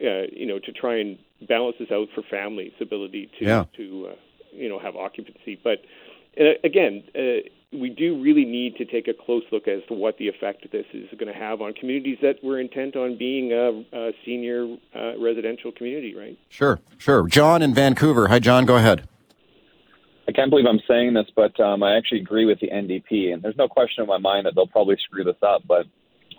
uh, 0.02 0.24
you 0.32 0.46
know 0.46 0.60
to 0.60 0.72
try 0.74 0.98
and 1.00 1.18
balance 1.48 1.78
this 1.80 1.92
out 1.92 2.10
for 2.14 2.24
families' 2.24 2.74
ability 2.82 3.30
to 3.40 3.46
Yeah. 3.46 3.66
to 3.78 4.10
uh, 4.12 4.16
you 4.54 4.68
know 4.70 4.80
have 4.80 4.96
occupancy, 4.96 5.60
but. 5.64 5.80
Uh, 6.40 6.54
again, 6.64 7.04
uh, 7.16 7.42
we 7.74 7.90
do 7.90 8.22
really 8.22 8.46
need 8.46 8.76
to 8.78 8.86
take 8.86 9.08
a 9.08 9.14
close 9.14 9.44
look 9.52 9.68
as 9.68 9.82
to 9.90 9.94
what 9.94 10.18
the 10.18 10.28
effect 10.30 10.66
this 10.72 10.86
is 10.94 11.10
going 11.18 11.32
to 11.32 11.38
have 11.38 11.62
on 11.62 11.74
communities 11.74 12.18
that 12.22 12.42
were 12.42 12.60
intent 12.60 12.96
on 12.96 13.18
being 13.18 13.52
a, 13.52 13.84
a 13.98 14.12
senior 14.26 14.78
uh, 14.96 15.18
residential 15.20 15.72
community, 15.74 16.16
right? 16.16 16.38
Sure, 16.50 16.80
sure. 16.98 17.28
John 17.28 17.62
in 17.62 17.74
Vancouver. 17.74 18.30
Hi, 18.30 18.40
John. 18.40 18.66
Go 18.66 18.78
ahead. 18.78 19.08
I 20.30 20.32
can't 20.32 20.50
believe 20.50 20.66
I'm 20.66 20.82
saying 20.88 21.14
this, 21.14 21.28
but 21.36 21.58
um, 21.60 21.84
I 21.84 21.98
actually 21.98 22.22
agree 22.22 22.46
with 22.46 22.60
the 22.60 22.70
NDP, 22.70 23.34
and 23.34 23.42
there's 23.42 23.58
no 23.58 23.68
question 23.68 24.04
in 24.04 24.08
my 24.08 24.18
mind 24.18 24.46
that 24.46 24.56
they'll 24.56 24.68
probably 24.68 24.98
screw 25.04 25.24
this 25.24 25.38
up. 25.42 25.64
But 25.68 25.88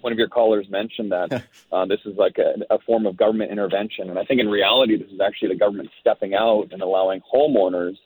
one 0.00 0.12
of 0.12 0.18
your 0.18 0.28
callers 0.28 0.66
mentioned 0.70 1.12
that 1.12 1.44
uh, 1.72 1.84
this 1.86 2.00
is 2.06 2.16
like 2.16 2.36
a, 2.38 2.74
a 2.74 2.78
form 2.80 3.06
of 3.06 3.18
government 3.18 3.50
intervention, 3.50 4.08
and 4.08 4.18
I 4.18 4.24
think 4.24 4.40
in 4.40 4.48
reality, 4.48 4.96
this 4.96 5.10
is 5.10 5.20
actually 5.20 5.48
the 5.48 5.58
government 5.58 5.90
stepping 6.00 6.34
out 6.34 6.68
and 6.70 6.80
allowing 6.80 7.20
homeowners 7.34 7.96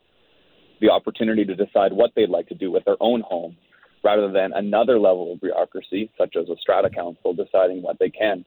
the 0.82 0.90
opportunity 0.90 1.44
to 1.44 1.54
decide 1.54 1.92
what 1.92 2.10
they'd 2.14 2.28
like 2.28 2.48
to 2.48 2.54
do 2.54 2.70
with 2.70 2.84
their 2.84 2.96
own 3.00 3.22
home, 3.22 3.56
rather 4.04 4.30
than 4.30 4.52
another 4.52 4.98
level 4.98 5.32
of 5.32 5.40
bureaucracy, 5.40 6.10
such 6.18 6.34
as 6.36 6.48
a 6.50 6.56
strata 6.60 6.90
council, 6.90 7.32
deciding 7.32 7.80
what 7.80 7.98
they 7.98 8.10
can. 8.10 8.44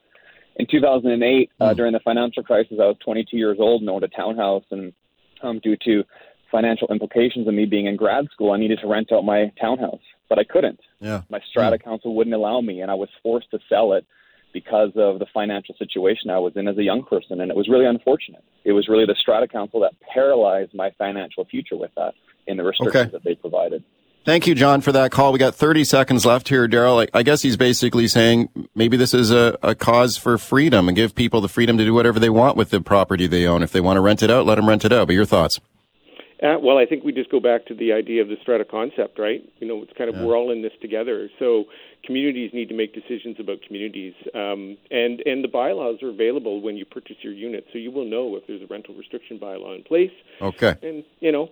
In 0.58 0.68
2008, 0.70 1.50
uh, 1.60 1.74
during 1.74 1.94
the 1.94 2.00
financial 2.00 2.44
crisis, 2.44 2.78
I 2.80 2.86
was 2.86 2.98
22 3.04 3.38
years 3.38 3.58
old 3.60 3.82
and 3.82 3.90
owned 3.90 4.04
a 4.04 4.10
townhouse, 4.10 4.66
and 4.70 4.94
um, 5.42 5.60
due 5.60 5.78
to 5.86 6.04
financial 6.52 6.90
implications 6.90 7.48
of 7.48 7.54
me 7.54 7.66
being 7.66 7.88
in 7.88 7.96
grad 7.96 8.26
school, 8.32 8.52
I 8.52 8.58
needed 8.58 8.80
to 8.82 8.88
rent 8.88 9.12
out 9.12 9.24
my 9.24 9.52
townhouse, 9.60 10.04
but 10.30 10.38
I 10.38 10.44
couldn't. 10.44 10.80
Yeah. 11.00 11.22
My 11.30 11.40
strata 11.50 11.78
council 11.78 12.16
wouldn't 12.16 12.36
allow 12.36 12.62
me, 12.62 12.82
and 12.82 12.92
I 12.92 12.96
was 12.96 13.10
forced 13.24 13.50
to 13.52 13.60
sell 13.70 13.94
it 13.94 14.06
because 14.56 14.92
of 14.96 15.20
the 15.20 15.26
financial 15.34 15.76
situation 15.78 16.30
I 16.30 16.40
was 16.40 16.54
in 16.56 16.68
as 16.70 16.78
a 16.78 16.84
young 16.84 17.04
person, 17.04 17.42
and 17.42 17.52
it 17.52 17.58
was 17.58 17.68
really 17.68 17.86
unfortunate. 17.86 18.42
It 18.64 18.72
was 18.72 18.88
really 18.88 19.06
the 19.06 19.16
strata 19.20 19.48
council 19.48 19.82
that 19.82 19.92
paralyzed 20.14 20.74
my 20.74 20.92
financial 20.98 21.44
future 21.44 21.76
with 21.76 21.92
that 21.98 22.14
in 22.48 22.56
the 22.56 22.64
restrictions 22.64 23.02
Okay. 23.08 23.12
that 23.12 23.24
they 23.26 23.36
provided. 23.36 23.84
Thank 24.24 24.48
you, 24.48 24.56
John, 24.56 24.80
for 24.82 24.92
that 24.94 25.12
call. 25.12 25.34
We 25.34 25.40
got 25.40 25.54
30 25.54 25.84
seconds 25.84 26.26
left 26.26 26.48
here, 26.50 26.68
Daryl. 26.68 27.06
I, 27.14 27.20
I 27.20 27.22
guess 27.22 27.42
he's 27.44 27.58
basically 27.58 28.08
saying 28.08 28.50
maybe 28.74 28.96
this 28.98 29.14
is 29.14 29.30
a, 29.30 29.58
a 29.62 29.76
cause 29.76 30.16
for 30.18 30.38
freedom 30.38 30.88
and 30.88 30.96
give 30.96 31.14
people 31.14 31.42
the 31.42 31.50
freedom 31.50 31.78
to 31.78 31.84
do 31.84 31.94
whatever 31.94 32.18
they 32.20 32.30
want 32.32 32.56
with 32.58 32.70
the 32.72 32.80
property 32.82 33.28
they 33.28 33.46
own. 33.46 33.62
If 33.62 33.72
they 33.74 33.82
want 33.82 33.98
to 33.98 34.02
rent 34.02 34.24
it 34.24 34.32
out, 34.32 34.46
let 34.48 34.56
them 34.56 34.68
rent 34.68 34.84
it 34.86 34.92
out. 34.94 35.08
But 35.08 35.14
your 35.14 35.26
thoughts? 35.26 35.60
Uh, 36.44 36.58
well, 36.62 36.78
I 36.78 36.86
think 36.86 37.04
we 37.04 37.14
just 37.14 37.32
go 37.32 37.40
back 37.40 37.66
to 37.68 37.74
the 37.74 37.94
idea 37.94 38.22
of 38.22 38.28
the 38.28 38.36
strata 38.42 38.66
concept, 38.66 39.18
right? 39.18 39.42
You 39.60 39.68
know, 39.68 39.82
it's 39.84 39.94
kind 39.98 40.10
of 40.10 40.18
we're 40.18 40.36
all 40.36 40.52
in 40.52 40.62
this 40.62 40.74
together. 40.82 41.30
So 41.40 41.66
communities 42.04 42.52
need 42.54 42.68
to 42.70 42.76
make 42.76 42.94
decisions 42.94 43.38
about 43.40 43.62
communities, 43.66 44.14
um, 44.34 44.78
and 44.92 45.22
and 45.26 45.44
the 45.44 45.48
bylaws 45.48 46.04
are 46.04 46.10
available 46.10 46.62
when 46.62 46.76
you 46.76 46.86
purchase 46.86 47.18
your 47.22 47.34
unit, 47.34 47.66
so 47.72 47.78
you 47.78 47.90
will 47.92 48.06
know 48.06 48.36
if 48.36 48.48
there's 48.48 48.62
a 48.62 48.68
rental 48.68 48.96
restriction 48.96 49.40
bylaw 49.40 49.76
in 49.76 49.84
place. 49.84 50.12
Okay. 50.42 50.76
And 50.82 51.04
you 51.22 51.32
know, 51.32 51.50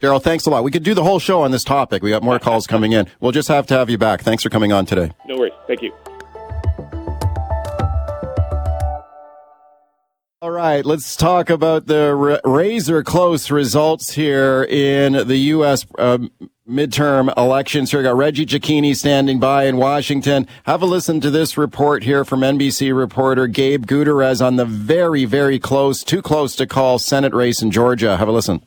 Daryl, 0.00 0.22
thanks 0.22 0.46
a 0.46 0.50
lot. 0.50 0.64
We 0.64 0.70
could 0.70 0.82
do 0.82 0.94
the 0.94 1.04
whole 1.04 1.18
show 1.18 1.42
on 1.42 1.50
this 1.50 1.64
topic. 1.64 2.02
We 2.02 2.10
got 2.10 2.22
more 2.22 2.38
calls 2.40 2.66
coming 2.66 2.92
in. 2.92 3.06
We'll 3.20 3.32
just 3.32 3.48
have 3.48 3.66
to 3.68 3.74
have 3.74 3.88
you 3.88 3.98
back. 3.98 4.22
Thanks 4.22 4.42
for 4.42 4.50
coming 4.50 4.72
on 4.72 4.84
today. 4.84 5.12
no 5.26 5.36
worries. 5.36 5.52
Thank 5.66 5.82
you. 5.82 5.92
All 10.44 10.50
right, 10.50 10.84
let's 10.84 11.16
talk 11.16 11.48
about 11.48 11.86
the 11.86 12.14
ra- 12.14 12.38
razor 12.44 13.02
close 13.02 13.50
results 13.50 14.12
here 14.12 14.62
in 14.62 15.26
the 15.26 15.38
U.S. 15.38 15.86
Um, 15.98 16.30
midterm 16.68 17.34
elections. 17.38 17.90
Here, 17.90 18.00
we 18.00 18.04
got 18.04 18.18
Reggie 18.18 18.44
Cecchini 18.44 18.94
standing 18.94 19.40
by 19.40 19.64
in 19.64 19.78
Washington. 19.78 20.46
Have 20.64 20.82
a 20.82 20.84
listen 20.84 21.22
to 21.22 21.30
this 21.30 21.56
report 21.56 22.02
here 22.02 22.26
from 22.26 22.40
NBC 22.40 22.94
reporter 22.94 23.46
Gabe 23.46 23.86
Gutierrez 23.86 24.42
on 24.42 24.56
the 24.56 24.66
very, 24.66 25.24
very 25.24 25.58
close, 25.58 26.04
too 26.04 26.20
close 26.20 26.54
to 26.56 26.66
call 26.66 26.98
Senate 26.98 27.32
race 27.32 27.62
in 27.62 27.70
Georgia. 27.70 28.18
Have 28.18 28.28
a 28.28 28.32
listen. 28.32 28.60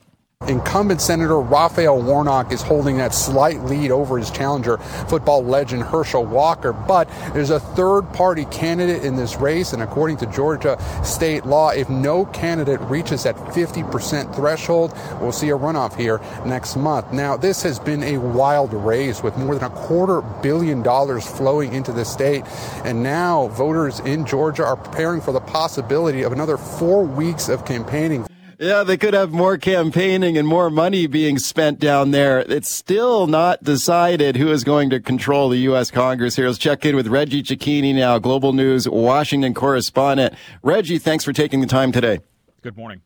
Incumbent 0.48 1.02
Senator 1.02 1.40
Raphael 1.40 2.02
Warnock 2.02 2.54
is 2.54 2.62
holding 2.62 2.98
that 2.98 3.14
slight 3.14 3.62
lead 3.64 3.92
over 3.92 4.18
his 4.18 4.32
challenger, 4.32 4.78
football 4.78 5.44
legend 5.44 5.84
Herschel 5.84 6.24
Walker. 6.24 6.72
But 6.72 7.10
there's 7.34 7.50
a 7.50 7.60
third 7.60 8.04
party 8.14 8.46
candidate 8.46 9.04
in 9.04 9.18
this 9.18 9.36
race, 9.38 9.74
and 9.74 9.84
according 9.84 10.18
to 10.18 10.26
Georgia 10.28 10.78
state 11.04 11.46
law, 11.46 11.72
if 11.72 11.90
no 11.90 12.26
candidate 12.28 12.80
reaches 12.82 13.24
that 13.24 13.36
50% 13.36 14.34
threshold, 14.34 14.94
we'll 15.20 15.32
see 15.32 15.50
a 15.50 15.58
runoff 15.58 15.96
here 15.96 16.22
next 16.46 16.78
month. 16.78 17.12
Now, 17.12 17.36
this 17.36 17.64
has 17.64 17.80
been 17.80 18.04
a 18.04 18.18
wild 18.18 18.74
race 18.74 19.24
with 19.24 19.36
more 19.38 19.56
than 19.56 19.70
a 19.70 19.76
quarter 19.76 20.22
billion 20.22 20.82
dollars 20.84 21.28
flowing 21.28 21.74
into 21.74 21.92
the 21.92 22.06
state, 22.06 22.44
and 22.86 23.02
now 23.02 23.48
voters 23.50 24.00
in 24.02 24.26
Georgia 24.26 24.64
are 24.64 24.78
preparing 24.78 25.20
for 25.20 25.32
the 25.32 25.42
possibility 25.42 26.22
of 26.22 26.32
another 26.32 26.58
four 26.58 27.04
weeks 27.04 27.50
of 27.50 27.66
campaigning. 27.66 28.27
Yeah, 28.60 28.84
they 28.84 28.98
could 28.98 29.14
have 29.14 29.32
more 29.32 29.56
campaigning 29.60 30.36
and 30.36 30.48
more 30.48 30.72
money 30.72 31.06
being 31.06 31.38
spent 31.38 31.80
down 31.80 32.10
there. 32.10 32.40
It's 32.40 32.72
still 32.72 33.28
not 33.28 33.64
decided 33.64 34.36
who 34.36 34.50
is 34.50 34.64
going 34.64 34.90
to 34.90 35.00
control 35.00 35.50
the 35.50 35.58
U.S. 35.58 35.92
Congress 35.92 36.36
here. 36.36 36.48
Let's 36.48 36.58
check 36.58 36.84
in 36.84 36.96
with 36.96 37.06
Reggie 37.08 37.44
Cecchini 37.44 37.94
now, 37.94 38.18
Global 38.18 38.54
News 38.54 38.90
Washington 38.90 39.54
correspondent. 39.54 40.34
Reggie, 40.64 40.98
thanks 40.98 41.24
for 41.24 41.34
taking 41.34 41.62
the 41.62 41.68
time 41.68 41.92
today. 41.92 42.20
Good 42.64 42.76
morning. 42.76 43.02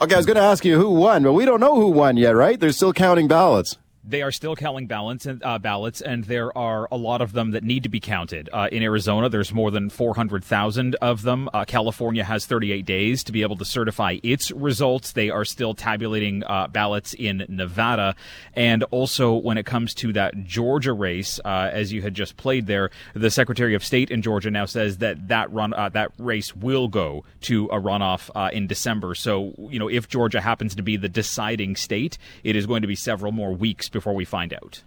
Okay, 0.00 0.14
I 0.14 0.16
was 0.16 0.24
going 0.24 0.36
to 0.36 0.42
ask 0.42 0.64
you 0.64 0.78
who 0.78 0.88
won, 0.88 1.22
but 1.22 1.34
we 1.34 1.44
don't 1.44 1.60
know 1.60 1.74
who 1.74 1.90
won 1.90 2.16
yet, 2.16 2.34
right? 2.34 2.58
They're 2.58 2.72
still 2.72 2.94
counting 2.94 3.28
ballots. 3.28 3.76
They 4.08 4.22
are 4.22 4.32
still 4.32 4.56
counting 4.56 4.86
ballots 4.86 5.26
and 5.26 5.42
uh, 5.44 5.58
ballots, 5.58 6.00
and 6.00 6.24
there 6.24 6.56
are 6.56 6.88
a 6.90 6.96
lot 6.96 7.20
of 7.20 7.32
them 7.32 7.50
that 7.50 7.62
need 7.62 7.82
to 7.82 7.90
be 7.90 8.00
counted. 8.00 8.48
Uh, 8.50 8.66
in 8.72 8.82
Arizona, 8.82 9.28
there's 9.28 9.52
more 9.52 9.70
than 9.70 9.90
400,000 9.90 10.94
of 11.02 11.20
them. 11.22 11.50
Uh, 11.52 11.66
California 11.66 12.24
has 12.24 12.46
38 12.46 12.86
days 12.86 13.22
to 13.24 13.32
be 13.32 13.42
able 13.42 13.56
to 13.58 13.66
certify 13.66 14.16
its 14.22 14.50
results. 14.52 15.12
They 15.12 15.28
are 15.28 15.44
still 15.44 15.74
tabulating 15.74 16.42
uh, 16.44 16.68
ballots 16.68 17.12
in 17.12 17.44
Nevada, 17.50 18.16
and 18.54 18.82
also 18.84 19.34
when 19.34 19.58
it 19.58 19.66
comes 19.66 19.92
to 19.96 20.14
that 20.14 20.42
Georgia 20.42 20.94
race, 20.94 21.38
uh, 21.44 21.68
as 21.70 21.92
you 21.92 22.00
had 22.00 22.14
just 22.14 22.38
played 22.38 22.66
there, 22.66 22.90
the 23.12 23.30
Secretary 23.30 23.74
of 23.74 23.84
State 23.84 24.10
in 24.10 24.22
Georgia 24.22 24.50
now 24.50 24.64
says 24.64 24.98
that 24.98 25.28
that 25.28 25.52
run 25.52 25.74
uh, 25.74 25.90
that 25.90 26.12
race 26.16 26.56
will 26.56 26.88
go 26.88 27.24
to 27.42 27.66
a 27.66 27.78
runoff 27.78 28.30
in 28.54 28.66
December. 28.66 29.14
So 29.14 29.52
you 29.58 29.78
know, 29.78 29.88
if 29.88 30.08
Georgia 30.08 30.40
happens 30.40 30.74
to 30.76 30.82
be 30.82 30.96
the 30.96 31.10
deciding 31.10 31.76
state, 31.76 32.16
it 32.42 32.56
is 32.56 32.64
going 32.64 32.80
to 32.80 32.88
be 32.88 32.96
several 32.96 33.32
more 33.32 33.52
weeks 33.52 33.90
before 33.98 34.14
we 34.14 34.24
find 34.24 34.54
out. 34.54 34.84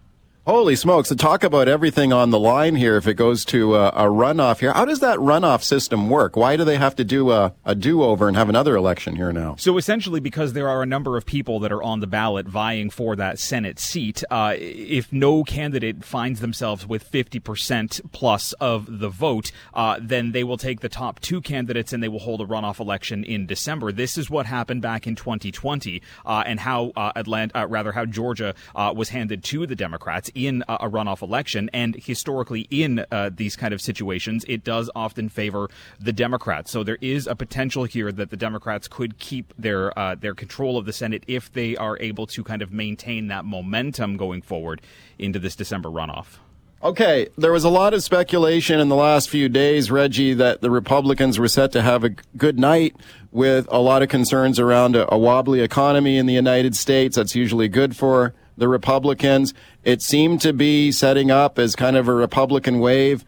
Holy 0.48 0.76
smokes. 0.76 1.10
To 1.10 1.16
talk 1.16 1.44
about 1.44 1.68
everything 1.68 2.12
on 2.12 2.32
the 2.32 2.40
line 2.40 2.74
here, 2.74 2.98
if 2.98 3.06
it 3.06 3.14
goes 3.14 3.46
to 3.46 3.76
a, 3.76 3.90
a 3.90 4.06
runoff 4.06 4.60
here, 4.60 4.74
how 4.74 4.86
does 4.86 5.00
that 5.00 5.20
runoff 5.20 5.62
system 5.62 6.10
work? 6.10 6.36
Why 6.36 6.58
do 6.58 6.64
they 6.64 6.78
have 6.78 6.96
to 6.96 7.04
do 7.04 7.30
a, 7.30 7.54
a 7.64 7.76
do 7.76 8.02
over 8.02 8.28
and 8.28 8.36
have 8.36 8.50
another 8.50 8.76
election 8.76 9.16
here 9.16 9.32
now? 9.32 9.56
So 9.60 9.78
essentially, 9.78 10.20
because 10.20 10.54
there 10.54 10.68
are 10.68 10.82
a 10.82 10.88
number 10.88 11.16
of 11.16 11.28
people 11.28 11.60
that 11.60 11.72
are 11.72 11.84
on 11.84 12.00
the 12.00 12.08
ballot 12.08 12.48
vying 12.48 12.90
for 12.90 13.16
that 13.18 13.38
Senate 13.38 13.78
seat, 13.78 14.24
uh, 14.32 14.56
if 14.58 15.14
no 15.14 15.44
candidate 15.44 16.04
finds 16.04 16.40
themselves 16.40 16.88
with 16.88 17.12
50% 17.12 18.02
plus 18.12 18.54
of 18.54 19.00
the 19.00 19.10
vote, 19.10 19.52
uh, 19.76 20.00
then 20.02 20.32
they 20.32 20.44
will 20.44 20.58
take 20.58 20.80
the 20.80 20.90
top 20.90 21.20
two 21.20 21.40
candidates 21.40 21.94
and 21.94 22.02
they 22.02 22.10
will 22.10 22.18
hold 22.18 22.42
a 22.42 22.46
runoff 22.46 22.80
election 22.80 23.24
in 23.24 23.46
December. 23.46 23.92
This 23.92 24.18
is 24.18 24.28
what 24.28 24.48
happened 24.48 24.82
back 24.82 25.06
in 25.06 25.16
2020, 25.16 26.02
uh, 26.26 26.44
and 26.48 26.62
how 26.62 26.94
uh, 26.96 27.12
Atlanta, 27.16 27.60
uh, 27.60 27.68
rather 27.68 27.92
how 27.92 28.06
Georgia 28.06 28.56
uh, 28.74 28.92
was 28.96 29.10
handed 29.10 29.44
to 29.44 29.68
the 29.68 29.76
Democrats 29.76 30.31
in 30.36 30.64
a, 30.68 30.90
runoff 30.90 31.22
election. 31.22 31.70
And 31.74 31.96
historically, 31.96 32.68
in 32.70 33.06
uh, 33.12 33.30
these 33.34 33.56
kind 33.56 33.74
of 33.74 33.82
situations, 33.82 34.44
it 34.48 34.64
does 34.64 34.90
often 34.96 35.30
favor 35.30 35.70
the 36.00 36.14
Democrats. 36.14 36.72
So 36.72 36.84
there 36.84 36.98
is 37.02 37.28
a 37.28 37.36
potential 37.36 37.86
here 37.86 38.12
that 38.12 38.30
the 38.30 38.38
Democrats 38.38 38.88
could 38.88 39.18
keep 39.20 39.54
their 39.58 39.98
uh, 39.98 40.16
their 40.16 40.36
control 40.36 40.78
of 40.78 40.86
the 40.86 40.94
Senate 40.94 41.24
if 41.28 41.52
they 41.52 41.76
are 41.78 41.98
able 42.00 42.28
to 42.28 42.44
kind 42.44 42.62
of 42.62 42.72
maintain 42.72 43.28
that 43.28 43.46
momentum 43.46 44.18
going 44.18 44.42
forward 44.42 44.82
into 45.18 45.40
this 45.40 45.56
December 45.56 45.90
runoff. 45.90 46.38
Okay, 46.84 47.28
there 47.38 47.52
was 47.52 47.64
a 47.64 47.70
lot 47.70 47.94
of 47.94 48.02
speculation 48.02 48.80
in 48.80 48.90
the 48.90 48.96
last 48.96 49.30
few 49.30 49.48
days, 49.50 49.92
Reggie, 49.92 50.34
that 50.34 50.62
the 50.62 50.72
Republicans 50.72 51.38
were 51.38 51.48
set 51.48 51.72
to 51.74 51.82
have 51.84 52.04
a 52.04 52.10
good 52.10 52.58
night 52.58 52.96
with 53.32 53.68
a 53.70 53.78
lot 53.78 54.02
of 54.02 54.10
concerns 54.10 54.60
around 54.60 54.96
a, 54.96 55.14
a 55.14 55.16
wobbly 55.16 55.60
economy 55.60 56.18
in 56.18 56.26
the 56.26 56.34
United 56.34 56.76
States. 56.76 57.18
That's 57.18 57.36
usually 57.36 57.68
good 57.68 57.96
for 57.96 58.34
the 58.58 58.68
Republicans. 58.68 59.54
It 59.84 60.02
seemed 60.02 60.42
to 60.42 60.54
be 60.54 60.92
setting 60.92 61.32
up 61.32 61.58
as 61.58 61.76
kind 61.76 61.96
of 61.96 62.08
a 62.08 62.14
Republican 62.14 62.80
wave. 62.80 63.26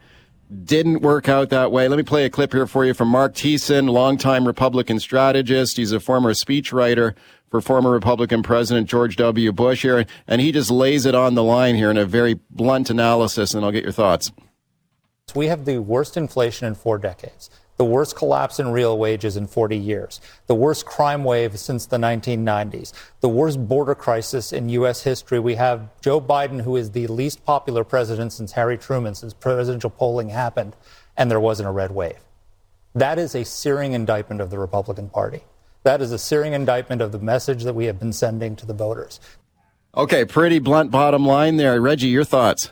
Didn't 0.64 1.00
work 1.00 1.28
out 1.28 1.50
that 1.50 1.72
way. 1.72 1.88
Let 1.88 1.96
me 1.96 2.02
play 2.02 2.24
a 2.24 2.30
clip 2.30 2.52
here 2.52 2.66
for 2.66 2.84
you 2.84 2.94
from 2.94 3.08
Marc 3.08 3.34
Thiessen, 3.34 3.90
longtime 3.90 4.46
Republican 4.46 5.00
strategist. 5.00 5.76
He's 5.78 5.90
a 5.90 5.98
former 5.98 6.32
speechwriter 6.32 7.14
for 7.50 7.60
former 7.60 7.90
Republican 7.90 8.42
President 8.42 8.88
George 8.88 9.16
W. 9.16 9.52
Bush 9.52 9.82
here, 9.82 10.06
and 10.28 10.40
he 10.40 10.52
just 10.52 10.70
lays 10.70 11.06
it 11.06 11.14
on 11.14 11.34
the 11.34 11.42
line 11.42 11.76
here 11.76 11.90
in 11.90 11.96
a 11.96 12.04
very 12.04 12.40
blunt 12.50 12.90
analysis, 12.90 13.54
and 13.54 13.64
I'll 13.64 13.72
get 13.72 13.84
your 13.84 13.92
thoughts. 13.92 14.30
We 15.34 15.46
have 15.46 15.64
the 15.64 15.78
worst 15.78 16.16
inflation 16.16 16.66
in 16.66 16.74
four 16.74 16.98
decades, 16.98 17.50
the 17.76 17.84
worst 17.84 18.16
collapse 18.16 18.58
in 18.60 18.68
real 18.68 18.96
wages 18.96 19.36
in 19.36 19.46
40 19.46 19.76
years, 19.76 20.20
the 20.46 20.54
worst 20.54 20.86
crime 20.86 21.24
wave 21.24 21.58
since 21.58 21.86
the 21.86 21.96
1990s, 21.96 22.92
the 23.20 23.28
worst 23.28 23.66
border 23.66 23.94
crisis 23.94 24.52
in 24.52 24.68
U.S. 24.70 25.02
history. 25.02 25.38
We 25.40 25.56
have 25.56 25.88
Joe 26.00 26.20
Biden, 26.20 26.62
who 26.62 26.76
is 26.76 26.92
the 26.92 27.06
least 27.08 27.44
popular 27.44 27.84
president 27.84 28.32
since 28.32 28.52
Harry 28.52 28.78
Truman, 28.78 29.14
since 29.14 29.34
presidential 29.34 29.90
polling 29.90 30.28
happened, 30.28 30.76
and 31.16 31.30
there 31.30 31.40
wasn't 31.40 31.68
a 31.68 31.72
red 31.72 31.90
wave. 31.90 32.18
That 32.94 33.18
is 33.18 33.34
a 33.34 33.44
searing 33.44 33.92
indictment 33.92 34.40
of 34.40 34.50
the 34.50 34.58
Republican 34.58 35.08
Party. 35.08 35.42
That 35.82 36.00
is 36.00 36.12
a 36.12 36.18
searing 36.18 36.52
indictment 36.52 37.02
of 37.02 37.12
the 37.12 37.18
message 37.18 37.64
that 37.64 37.74
we 37.74 37.86
have 37.86 37.98
been 37.98 38.12
sending 38.12 38.56
to 38.56 38.66
the 38.66 38.72
voters. 38.72 39.20
Okay, 39.96 40.24
pretty 40.24 40.58
blunt 40.58 40.90
bottom 40.90 41.26
line 41.26 41.56
there. 41.56 41.80
Reggie, 41.80 42.08
your 42.08 42.24
thoughts? 42.24 42.70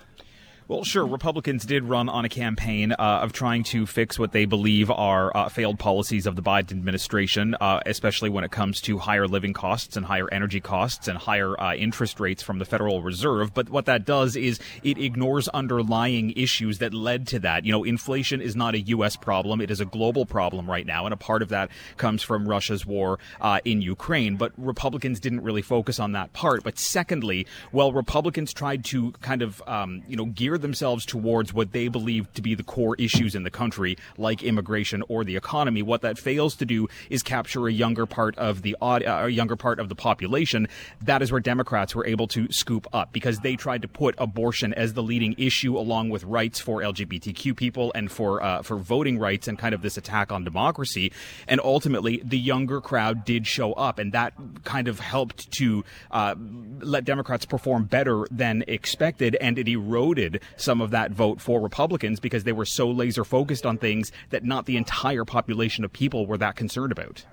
Well, 0.68 0.84
sure. 0.84 1.04
Republicans 1.04 1.66
did 1.66 1.84
run 1.84 2.08
on 2.08 2.24
a 2.24 2.28
campaign 2.28 2.92
uh, 2.92 2.96
of 2.98 3.32
trying 3.32 3.64
to 3.64 3.84
fix 3.84 4.16
what 4.16 4.30
they 4.30 4.44
believe 4.44 4.92
are 4.92 5.36
uh, 5.36 5.48
failed 5.48 5.80
policies 5.80 6.24
of 6.24 6.36
the 6.36 6.42
Biden 6.42 6.70
administration, 6.70 7.56
uh, 7.60 7.80
especially 7.84 8.30
when 8.30 8.44
it 8.44 8.52
comes 8.52 8.80
to 8.82 8.98
higher 8.98 9.26
living 9.26 9.52
costs 9.52 9.96
and 9.96 10.06
higher 10.06 10.28
energy 10.32 10.60
costs 10.60 11.08
and 11.08 11.18
higher 11.18 11.60
uh, 11.60 11.74
interest 11.74 12.20
rates 12.20 12.44
from 12.44 12.60
the 12.60 12.64
Federal 12.64 13.02
Reserve. 13.02 13.52
But 13.52 13.70
what 13.70 13.86
that 13.86 14.04
does 14.04 14.36
is 14.36 14.60
it 14.84 14.98
ignores 14.98 15.48
underlying 15.48 16.32
issues 16.36 16.78
that 16.78 16.94
led 16.94 17.26
to 17.28 17.40
that. 17.40 17.66
You 17.66 17.72
know, 17.72 17.82
inflation 17.82 18.40
is 18.40 18.54
not 18.54 18.74
a 18.76 18.80
U.S. 18.80 19.16
problem; 19.16 19.60
it 19.60 19.70
is 19.70 19.80
a 19.80 19.84
global 19.84 20.26
problem 20.26 20.70
right 20.70 20.86
now, 20.86 21.06
and 21.06 21.12
a 21.12 21.18
part 21.18 21.42
of 21.42 21.48
that 21.48 21.70
comes 21.96 22.22
from 22.22 22.48
Russia's 22.48 22.86
war 22.86 23.18
uh, 23.40 23.58
in 23.64 23.82
Ukraine. 23.82 24.36
But 24.36 24.52
Republicans 24.56 25.18
didn't 25.18 25.42
really 25.42 25.62
focus 25.62 25.98
on 25.98 26.12
that 26.12 26.32
part. 26.32 26.62
But 26.62 26.78
secondly, 26.78 27.48
well, 27.72 27.92
Republicans 27.92 28.52
tried 28.52 28.84
to 28.86 29.10
kind 29.20 29.42
of 29.42 29.60
um, 29.66 30.04
you 30.06 30.16
know 30.16 30.26
gear 30.26 30.51
themselves 30.58 31.04
towards 31.04 31.52
what 31.52 31.72
they 31.72 31.88
believe 31.88 32.32
to 32.34 32.42
be 32.42 32.54
the 32.54 32.62
core 32.62 32.96
issues 32.96 33.34
in 33.34 33.42
the 33.42 33.50
country, 33.50 33.96
like 34.18 34.42
immigration 34.42 35.02
or 35.08 35.24
the 35.24 35.36
economy. 35.36 35.82
What 35.82 36.02
that 36.02 36.18
fails 36.18 36.56
to 36.56 36.64
do 36.64 36.88
is 37.10 37.22
capture 37.22 37.66
a 37.66 37.72
younger 37.72 38.06
part 38.06 38.36
of 38.38 38.62
the 38.62 38.76
uh, 38.80 39.26
younger 39.26 39.56
part 39.56 39.78
of 39.78 39.88
the 39.88 39.94
population. 39.94 40.68
That 41.02 41.22
is 41.22 41.32
where 41.32 41.40
Democrats 41.40 41.94
were 41.94 42.06
able 42.06 42.26
to 42.28 42.50
scoop 42.52 42.86
up 42.92 43.12
because 43.12 43.40
they 43.40 43.56
tried 43.56 43.82
to 43.82 43.88
put 43.88 44.14
abortion 44.18 44.74
as 44.74 44.94
the 44.94 45.02
leading 45.02 45.34
issue, 45.38 45.78
along 45.78 46.10
with 46.10 46.24
rights 46.24 46.60
for 46.60 46.80
LGBTQ 46.80 47.56
people 47.56 47.92
and 47.94 48.10
for 48.10 48.42
uh, 48.42 48.62
for 48.62 48.76
voting 48.76 49.18
rights 49.18 49.48
and 49.48 49.58
kind 49.58 49.74
of 49.74 49.82
this 49.82 49.96
attack 49.96 50.32
on 50.32 50.44
democracy. 50.44 51.12
And 51.48 51.60
ultimately, 51.62 52.20
the 52.24 52.38
younger 52.38 52.80
crowd 52.80 53.24
did 53.24 53.46
show 53.46 53.72
up, 53.72 53.98
and 53.98 54.12
that 54.12 54.34
kind 54.64 54.88
of 54.88 55.00
helped 55.00 55.50
to 55.52 55.84
uh, 56.10 56.34
let 56.80 57.04
Democrats 57.04 57.44
perform 57.44 57.84
better 57.84 58.26
than 58.30 58.64
expected, 58.68 59.36
and 59.40 59.58
it 59.58 59.68
eroded 59.68 60.41
some 60.56 60.80
of 60.80 60.90
that 60.90 61.10
vote 61.10 61.40
for 61.40 61.60
Republicans 61.60 62.20
because 62.20 62.44
they 62.44 62.52
were 62.52 62.64
so 62.64 62.90
laser 62.90 63.24
focused 63.24 63.66
on 63.66 63.78
things 63.78 64.12
that 64.30 64.44
not 64.44 64.66
the 64.66 64.76
entire 64.76 65.24
population 65.24 65.84
of 65.84 65.92
people 65.92 66.26
were 66.26 66.38
that 66.38 66.56
concerned 66.56 66.92
about. 66.92 67.24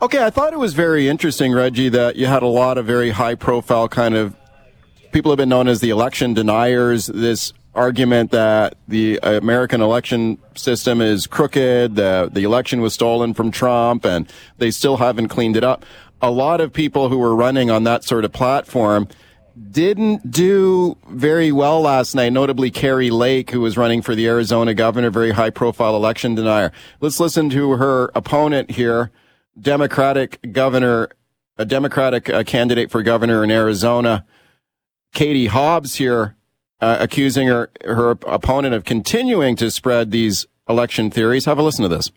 Okay, 0.00 0.24
I 0.24 0.30
thought 0.30 0.52
it 0.52 0.58
was 0.58 0.74
very 0.74 1.08
interesting, 1.08 1.52
Reggie, 1.52 1.88
that 1.88 2.16
you 2.16 2.26
had 2.26 2.42
a 2.42 2.46
lot 2.46 2.78
of 2.78 2.86
very 2.86 3.10
high 3.10 3.34
profile 3.34 3.88
kind 3.88 4.14
of 4.14 4.36
people 5.12 5.32
have 5.32 5.38
been 5.38 5.48
known 5.48 5.68
as 5.68 5.80
the 5.80 5.90
election 5.90 6.34
deniers. 6.34 7.06
This 7.06 7.52
argument 7.74 8.30
that 8.30 8.76
the 8.86 9.18
American 9.22 9.80
election 9.80 10.38
system 10.54 11.00
is 11.00 11.26
crooked, 11.26 11.96
that 11.96 12.34
the 12.34 12.44
election 12.44 12.80
was 12.80 12.94
stolen 12.94 13.34
from 13.34 13.50
Trump, 13.50 14.04
and 14.04 14.30
they 14.58 14.70
still 14.70 14.96
haven't 14.96 15.28
cleaned 15.28 15.56
it 15.56 15.64
up. 15.64 15.84
A 16.20 16.30
lot 16.30 16.60
of 16.60 16.72
people 16.72 17.08
who 17.08 17.18
were 17.18 17.34
running 17.34 17.70
on 17.70 17.84
that 17.84 18.04
sort 18.04 18.24
of 18.24 18.32
platform 18.32 19.08
didn't 19.70 20.30
do 20.30 20.96
very 21.08 21.52
well 21.52 21.80
last 21.80 22.14
night, 22.14 22.32
notably 22.32 22.70
Kari 22.70 23.10
Lake, 23.10 23.50
who 23.50 23.60
was 23.60 23.76
running 23.76 24.02
for 24.02 24.14
the 24.14 24.26
Arizona 24.26 24.74
governor, 24.74 25.10
very 25.10 25.32
high 25.32 25.50
profile 25.50 25.96
election 25.96 26.34
denier. 26.34 26.72
Let's 27.00 27.20
listen 27.20 27.50
to 27.50 27.72
her 27.72 28.10
opponent 28.14 28.70
here, 28.72 29.10
Democratic 29.60 30.38
governor, 30.52 31.10
a 31.56 31.64
Democratic 31.64 32.30
uh, 32.30 32.44
candidate 32.44 32.90
for 32.90 33.02
governor 33.02 33.42
in 33.42 33.50
Arizona, 33.50 34.24
Katie 35.12 35.46
Hobbs 35.46 35.96
here, 35.96 36.36
uh, 36.80 36.98
accusing 37.00 37.48
her, 37.48 37.70
her 37.84 38.10
opponent 38.10 38.74
of 38.74 38.84
continuing 38.84 39.56
to 39.56 39.70
spread 39.70 40.10
these 40.10 40.46
election 40.68 41.10
theories. 41.10 41.44
Have 41.46 41.58
a 41.58 41.62
listen 41.62 41.82
to 41.82 41.88
this. 41.88 42.10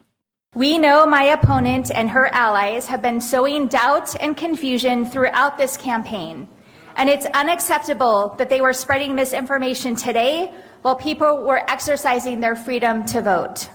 We 0.53 0.77
know 0.77 1.05
my 1.05 1.23
opponent 1.23 1.91
and 1.95 2.09
her 2.09 2.27
allies 2.27 2.87
have 2.87 3.01
been 3.01 3.21
sowing 3.21 3.67
doubt 3.67 4.15
and 4.21 4.35
confusion 4.35 5.05
throughout 5.05 5.57
this 5.57 5.77
campaign. 5.77 6.49
And 6.95 7.09
it's 7.09 7.25
unacceptable 7.27 8.35
that 8.37 8.49
they 8.49 8.61
were 8.61 8.73
spreading 8.73 9.15
misinformation 9.15 9.95
today 9.95 10.53
while 10.81 10.95
people 10.95 11.43
were 11.43 11.69
exercising 11.69 12.39
their 12.39 12.55
freedom 12.55 13.05
to 13.07 13.21
vote. 13.21 13.69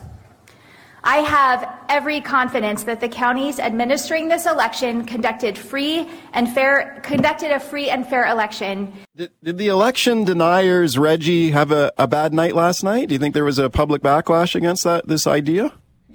I 1.07 1.19
have 1.19 1.73
every 1.89 2.21
confidence 2.21 2.83
that 2.83 3.01
the 3.01 3.09
counties 3.09 3.61
administering 3.61 4.27
this 4.27 4.45
election 4.45 5.05
conducted 5.05 5.57
free 5.57 6.09
and 6.33 6.53
fair 6.53 7.01
conducted 7.05 7.53
a 7.53 7.61
free 7.61 7.89
and 7.91 8.05
fair 8.05 8.27
election. 8.27 8.93
Did, 9.15 9.31
did 9.41 9.57
the 9.57 9.69
election 9.69 10.25
deniers, 10.25 10.99
Reggie, 10.99 11.53
have 11.53 11.71
a, 11.71 11.93
a 11.97 12.09
bad 12.09 12.35
night 12.35 12.57
last 12.57 12.83
night? 12.83 13.09
Do 13.09 13.15
you 13.15 13.21
think 13.21 13.35
there 13.35 13.45
was 13.45 13.61
a 13.61 13.71
public 13.71 14.03
backlash 14.03 14.57
against 14.57 14.83
that 14.83 15.07
this 15.07 15.29
idea? 15.29 15.73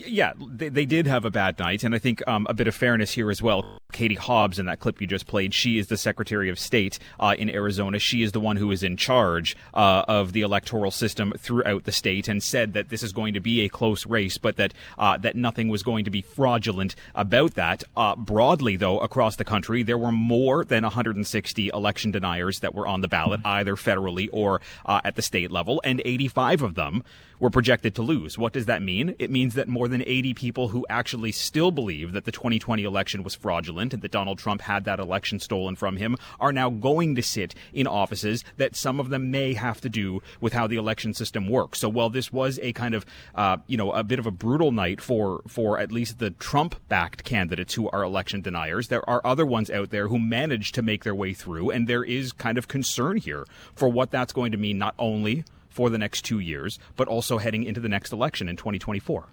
Yeah, 0.08 0.34
they, 0.40 0.70
they 0.70 0.86
did 0.86 1.08
have 1.08 1.26
a 1.26 1.32
bad 1.32 1.60
night, 1.60 1.84
and 1.84 1.94
I 1.94 2.00
think 2.00 2.26
um, 2.28 2.48
a 2.50 2.54
bit 2.54 2.68
of 2.68 2.76
fairness 2.76 3.12
here 3.12 3.30
as 3.30 3.42
well. 3.42 3.80
Katie 3.92 4.16
Hobbs, 4.16 4.58
in 4.58 4.66
that 4.68 4.80
clip 4.80 5.02
you 5.02 5.08
just 5.08 5.28
played, 5.28 5.54
she 5.54 5.78
is 5.78 5.88
the 5.88 5.98
Secretary 5.98 6.50
of 6.50 6.58
State 6.58 6.98
uh, 7.20 7.36
in 7.38 7.50
Arizona. 7.50 8.00
She 8.00 8.24
is 8.24 8.32
the 8.32 8.40
one 8.40 8.58
who 8.58 8.72
is 8.72 8.84
in 8.84 8.98
charge 8.98 9.56
uh, 9.74 10.06
of 10.08 10.34
the 10.34 10.42
electoral 10.42 10.92
system 10.92 11.34
throughout 11.38 11.84
the 11.84 11.92
state, 11.92 12.28
and 12.28 12.42
said 12.42 12.74
that 12.74 12.90
this 12.90 13.04
is 13.04 13.12
going 13.12 13.34
to 13.34 13.40
be 13.40 13.62
a 13.62 13.70
close 13.70 14.06
race, 14.06 14.38
but 14.38 14.56
that 14.58 14.74
uh, 14.98 15.18
that 15.18 15.36
nothing 15.36 15.68
was 15.68 15.84
going 15.84 16.06
to 16.06 16.12
be 16.12 16.22
fraudulent 16.22 16.96
about 17.16 17.56
that. 17.56 17.84
Uh, 17.96 18.16
broadly, 18.16 18.78
though, 18.78 19.00
across 19.00 19.36
the 19.36 19.46
country, 19.46 19.84
there 19.84 19.98
were 19.98 20.12
more 20.12 20.64
than 20.64 20.84
160 20.84 21.70
election 21.74 22.12
deniers 22.12 22.60
that 22.60 22.74
were 22.74 22.88
on 22.88 23.02
the 23.02 23.08
ballot, 23.08 23.42
either 23.46 23.76
federally 23.76 24.30
or 24.32 24.62
uh, 24.86 25.02
at 25.04 25.16
the 25.16 25.22
state 25.22 25.52
level, 25.52 25.82
and 25.84 26.02
85 26.06 26.62
of 26.62 26.76
them 26.76 27.04
were 27.42 27.50
projected 27.50 27.96
to 27.96 28.04
lose. 28.04 28.38
What 28.38 28.54
does 28.54 28.68
that 28.68 28.82
mean? 28.82 29.16
It 29.20 29.32
means 29.32 29.56
that 29.56 29.68
more 29.68 29.88
than 29.90 30.04
80 30.06 30.36
people 30.36 30.68
who 30.70 30.86
actually 30.90 31.34
still 31.34 31.72
believe 31.72 32.14
that 32.14 32.24
the 32.24 32.32
2020 32.32 32.84
election 32.84 33.24
was 33.24 33.36
fraudulent 33.36 33.94
and 33.94 34.02
that 34.04 34.12
Donald 34.12 34.38
Trump 34.38 34.62
had 34.62 34.86
that 34.86 35.00
election 35.00 35.40
stolen 35.40 35.76
from 35.76 35.98
him 35.98 36.16
are 36.40 36.54
now 36.54 36.70
going 36.70 37.16
to 37.16 37.24
sit 37.24 37.56
in 37.74 37.88
offices 37.88 38.46
that 38.58 38.76
some 38.76 39.00
of 39.00 39.10
them 39.10 39.32
may 39.32 39.54
have 39.54 39.82
to 39.82 39.90
do 39.90 40.22
with 40.40 40.54
how 40.54 40.68
the 40.68 40.76
election 40.76 41.16
system 41.16 41.50
works. 41.50 41.80
So 41.80 41.90
while 41.90 42.12
this 42.12 42.32
was 42.32 42.60
a 42.62 42.74
kind 42.74 42.94
of, 42.94 43.06
uh, 43.34 43.58
you 43.66 43.76
know, 43.76 43.92
a 43.92 44.04
bit 44.04 44.20
of 44.20 44.28
a 44.28 44.32
brutal 44.32 44.72
night 44.72 45.02
for, 45.02 45.42
for 45.48 45.80
at 45.80 45.92
least 45.92 46.20
the 46.20 46.30
Trump 46.30 46.76
backed 46.90 47.24
candidates 47.24 47.74
who 47.74 47.90
are 47.90 48.04
election 48.04 48.42
deniers, 48.42 48.90
there 48.90 49.08
are 49.10 49.20
other 49.26 49.48
ones 49.48 49.72
out 49.72 49.90
there 49.90 50.10
who 50.10 50.20
managed 50.20 50.76
to 50.76 50.84
make 50.84 51.04
their 51.04 51.16
way 51.16 51.34
through. 51.34 51.72
And 51.72 51.88
there 51.88 52.04
is 52.04 52.32
kind 52.34 52.60
of 52.60 52.68
concern 52.68 53.18
here 53.18 53.46
for 53.74 53.90
what 53.90 54.12
that's 54.12 54.32
going 54.32 54.52
to 54.52 54.60
mean, 54.60 54.78
not 54.78 54.94
only 55.00 55.44
for 55.72 55.90
the 55.90 55.98
next 55.98 56.24
two 56.24 56.40
years, 56.40 56.78
but 56.96 57.08
also 57.08 57.40
heading 57.40 57.64
into 57.64 57.80
the 57.80 57.90
next 57.90 58.12
election 58.12 58.48
in 58.48 58.56
2024. 58.56 59.30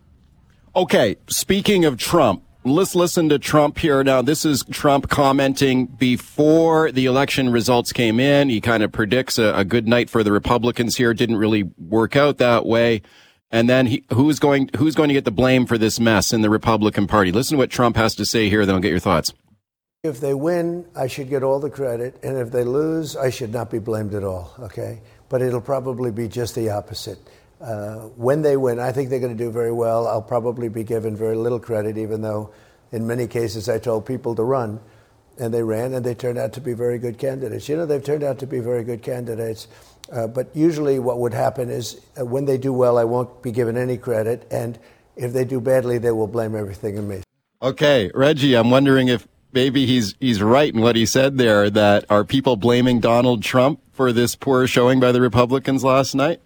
Okay, 0.75 1.17
speaking 1.29 1.85
of 1.85 1.97
Trump, 1.99 2.45
let's 2.65 2.95
listen 2.95 3.29
to 3.31 3.39
Trump 3.39 3.79
here. 3.79 4.05
Now, 4.05 4.23
this 4.23 4.45
is 4.45 4.65
Trump 4.71 5.09
commenting 5.09 5.87
before 5.87 6.93
the 6.93 7.07
election 7.07 7.51
results 7.51 7.93
came 7.93 8.21
in. 8.21 8.49
He 8.49 8.61
kind 8.61 8.83
of 8.83 8.93
predicts 8.93 9.39
a, 9.39 9.53
a 9.55 9.65
good 9.65 9.89
night 9.89 10.09
for 10.09 10.23
the 10.23 10.33
Republicans 10.33 10.97
here. 10.97 11.13
Didn't 11.15 11.37
really 11.37 11.65
work 11.79 12.17
out 12.17 12.39
that 12.39 12.67
way. 12.67 13.03
And 13.51 13.69
then 13.69 13.87
he, 13.87 14.05
who's 14.13 14.39
going 14.39 14.71
who's 14.77 14.95
going 14.95 15.09
to 15.09 15.15
get 15.15 15.25
the 15.25 15.31
blame 15.31 15.65
for 15.65 15.79
this 15.79 15.99
mess 15.99 16.33
in 16.33 16.43
the 16.43 16.51
Republican 16.51 17.07
Party? 17.07 17.33
Listen 17.33 17.57
to 17.57 17.59
what 17.59 17.71
Trump 17.71 17.97
has 17.97 18.15
to 18.17 18.27
say 18.27 18.49
here, 18.51 18.67
then 18.67 18.75
I'll 18.75 18.81
get 18.81 18.91
your 18.91 18.99
thoughts. 18.99 19.33
If 20.05 20.21
they 20.21 20.35
win, 20.35 20.87
I 20.95 21.09
should 21.09 21.29
get 21.29 21.43
all 21.43 21.59
the 21.59 21.71
credit, 21.71 22.21
and 22.23 22.37
if 22.37 22.53
they 22.53 22.63
lose, 22.63 23.17
I 23.17 23.31
should 23.31 23.53
not 23.53 23.69
be 23.71 23.81
blamed 23.81 24.15
at 24.15 24.23
all. 24.23 24.55
Okay, 24.61 25.01
but 25.29 25.43
it'll 25.43 25.61
probably 25.61 26.11
be 26.11 26.29
just 26.29 26.55
the 26.55 26.71
opposite. 26.71 27.19
Uh, 27.61 28.09
when 28.17 28.43
they 28.43 28.57
win, 28.57 28.79
I 28.79 28.93
think 28.93 29.11
they're 29.11 29.21
going 29.21 29.37
to 29.37 29.45
do 29.45 29.51
very 29.51 29.73
well. 29.73 30.07
I'll 30.07 30.23
probably 30.23 30.69
be 30.69 30.85
given 30.85 31.17
very 31.17 31.37
little 31.37 31.59
credit, 31.59 31.99
even 31.99 32.23
though 32.23 32.53
in 32.93 33.07
many 33.07 33.27
cases 33.27 33.69
I 33.69 33.79
told 33.79 34.07
people 34.07 34.35
to 34.37 34.43
run, 34.43 34.81
and 35.39 35.53
they 35.53 35.63
ran, 35.63 35.95
and 35.95 36.05
they 36.05 36.15
turned 36.15 36.39
out 36.39 36.53
to 36.55 36.61
be 36.61 36.73
very 36.73 36.99
good 36.99 37.19
candidates. 37.19 37.69
You 37.69 37.77
know, 37.77 37.87
they've 37.87 38.03
turned 38.03 38.23
out 38.23 38.39
to 38.41 38.47
be 38.47 38.61
very 38.61 38.85
good 38.85 39.03
candidates. 39.03 39.69
Uh, 40.11 40.27
but 40.27 40.49
usually, 40.55 40.99
what 40.99 41.19
would 41.19 41.35
happen 41.35 41.69
is 41.69 42.01
uh, 42.19 42.25
when 42.25 42.45
they 42.45 42.59
do 42.59 42.73
well, 42.73 42.97
I 42.97 43.05
won't 43.05 43.43
be 43.43 43.53
given 43.53 43.77
any 43.77 43.99
credit, 43.99 44.47
and 44.51 44.79
if 45.17 45.33
they 45.33 45.45
do 45.45 45.61
badly, 45.61 45.99
they 45.99 46.13
will 46.13 46.27
blame 46.27 46.55
everything 46.55 46.97
on 46.97 47.09
me. 47.09 47.23
Okay, 47.61 48.11
Reggie, 48.15 48.55
I'm 48.55 48.71
wondering 48.71 49.09
if 49.09 49.27
maybe 49.53 49.87
he's 49.87 50.15
he's 50.21 50.43
right 50.43 50.73
in 50.73 50.81
what 50.81 50.97
he 50.97 51.07
said 51.07 51.39
there. 51.39 51.71
That 51.71 52.05
are 52.11 52.25
people 52.25 52.57
blaming 52.57 53.01
Donald 53.01 53.43
Trump 53.43 53.81
for 53.93 54.13
this 54.13 54.35
poor 54.37 54.67
showing 54.67 55.01
by 55.01 55.13
the 55.13 55.21
Republicans 55.21 55.85
last 55.85 56.15
night? 56.15 56.41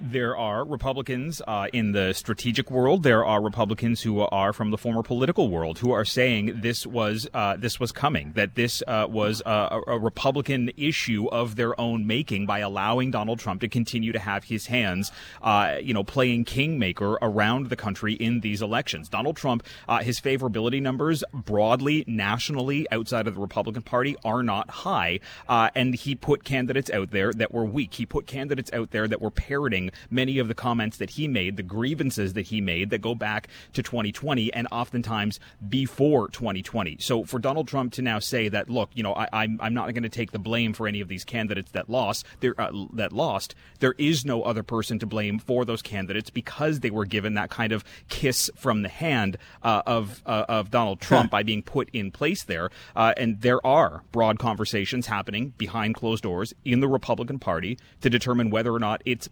There 0.00 0.36
are 0.36 0.64
Republicans 0.64 1.42
uh, 1.46 1.68
in 1.72 1.92
the 1.92 2.12
strategic 2.12 2.70
world. 2.70 3.02
There 3.02 3.24
are 3.24 3.42
Republicans 3.42 4.02
who 4.02 4.20
are 4.20 4.52
from 4.52 4.70
the 4.70 4.78
former 4.78 5.02
political 5.02 5.48
world 5.48 5.78
who 5.78 5.92
are 5.92 6.04
saying 6.04 6.60
this 6.60 6.86
was 6.86 7.28
uh, 7.34 7.56
this 7.56 7.80
was 7.80 7.92
coming. 7.92 8.32
That 8.34 8.54
this 8.54 8.82
uh, 8.86 9.06
was 9.08 9.42
a, 9.44 9.80
a, 9.86 9.98
Republican 9.98 10.70
issue 10.76 11.26
of 11.30 11.56
their 11.56 11.78
own 11.80 12.06
making 12.06 12.46
by 12.46 12.60
allowing 12.60 13.10
Donald 13.10 13.38
Trump 13.38 13.60
to 13.60 13.68
continue 13.68 14.12
to 14.12 14.18
have 14.18 14.44
his 14.44 14.66
hands, 14.66 15.10
uh, 15.42 15.76
you 15.82 15.92
know, 15.92 16.04
playing 16.04 16.44
kingmaker 16.44 17.18
around 17.20 17.68
the 17.68 17.76
country 17.76 18.14
in 18.14 18.40
these 18.40 18.62
elections. 18.62 19.08
Donald 19.08 19.36
Trump, 19.36 19.64
uh, 19.88 19.98
his 19.98 20.20
favorability 20.20 20.80
numbers 20.80 21.24
broadly, 21.32 22.04
nationally, 22.06 22.86
outside 22.92 23.26
of 23.26 23.34
the 23.34 23.40
Republican 23.40 23.82
Party, 23.82 24.16
are 24.24 24.42
not 24.42 24.70
high, 24.70 25.20
uh, 25.48 25.70
and 25.74 25.94
he 25.94 26.14
put 26.14 26.44
candidates 26.44 26.90
out 26.90 27.10
there 27.10 27.32
that 27.32 27.52
were 27.52 27.64
weak. 27.64 27.94
He 27.94 28.06
put 28.06 28.26
candidates 28.26 28.72
out 28.72 28.90
there 28.90 29.08
that 29.08 29.20
were 29.20 29.30
parroting 29.30 29.87
many 30.10 30.38
of 30.38 30.48
the 30.48 30.54
comments 30.54 30.98
that 30.98 31.10
he 31.10 31.28
made, 31.28 31.56
the 31.56 31.62
grievances 31.62 32.34
that 32.34 32.46
he 32.46 32.60
made 32.60 32.90
that 32.90 33.00
go 33.00 33.14
back 33.14 33.48
to 33.72 33.82
2020 33.82 34.52
and 34.52 34.68
oftentimes 34.70 35.40
before 35.68 36.28
2020. 36.28 36.96
So 37.00 37.24
for 37.24 37.38
Donald 37.38 37.68
Trump 37.68 37.92
to 37.94 38.02
now 38.02 38.18
say 38.18 38.48
that, 38.48 38.68
look, 38.68 38.90
you 38.94 39.02
know, 39.02 39.14
I, 39.14 39.28
I'm 39.32 39.58
I'm 39.60 39.74
not 39.74 39.92
going 39.92 40.02
to 40.02 40.08
take 40.08 40.32
the 40.32 40.38
blame 40.38 40.72
for 40.72 40.86
any 40.86 41.00
of 41.00 41.08
these 41.08 41.24
candidates 41.24 41.72
that 41.72 41.88
lost, 41.88 42.26
there 42.40 42.54
uh, 42.58 42.70
that 42.94 43.12
lost. 43.12 43.54
There 43.80 43.94
is 43.98 44.24
no 44.24 44.42
other 44.42 44.62
person 44.62 44.98
to 45.00 45.06
blame 45.06 45.38
for 45.38 45.64
those 45.64 45.82
candidates 45.82 46.30
because 46.30 46.80
they 46.80 46.90
were 46.90 47.04
given 47.04 47.34
that 47.34 47.50
kind 47.50 47.72
of 47.72 47.84
kiss 48.08 48.50
from 48.56 48.82
the 48.82 48.88
hand 48.88 49.38
uh, 49.62 49.82
of 49.86 50.22
uh, 50.26 50.44
of 50.48 50.70
Donald 50.70 51.00
Trump 51.00 51.30
by 51.30 51.42
being 51.42 51.62
put 51.62 51.88
in 51.92 52.10
place 52.10 52.44
there. 52.44 52.70
Uh, 52.94 53.12
and 53.16 53.40
there 53.40 53.64
are 53.66 54.02
broad 54.12 54.38
conversations 54.38 55.06
happening 55.06 55.54
behind 55.58 55.94
closed 55.94 56.22
doors 56.22 56.54
in 56.64 56.80
the 56.80 56.88
Republican 56.88 57.38
Party 57.38 57.78
to 58.00 58.10
determine 58.10 58.50
whether 58.50 58.72
or 58.72 58.78
not 58.78 59.02
it's 59.04 59.28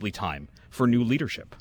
possibly 0.00 0.10
time 0.10 0.48
for 0.70 0.86
new 0.86 1.04
leadership. 1.04 1.54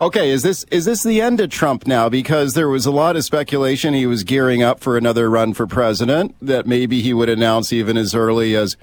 Okay, 0.00 0.30
is 0.30 0.42
this 0.42 0.64
is 0.72 0.84
this 0.84 1.04
the 1.04 1.20
end 1.20 1.40
of 1.40 1.50
Trump 1.50 1.86
now? 1.86 2.08
Because 2.08 2.54
there 2.54 2.68
was 2.68 2.86
a 2.86 2.90
lot 2.90 3.14
of 3.14 3.24
speculation 3.24 3.94
he 3.94 4.06
was 4.06 4.24
gearing 4.24 4.64
up 4.64 4.80
for 4.80 4.96
another 4.96 5.30
run 5.30 5.54
for 5.54 5.66
president. 5.68 6.34
That 6.42 6.66
maybe 6.66 7.02
he 7.02 7.14
would 7.14 7.28
announce 7.28 7.72
even 7.72 7.96
as 7.96 8.14
early 8.14 8.56
as 8.56 8.76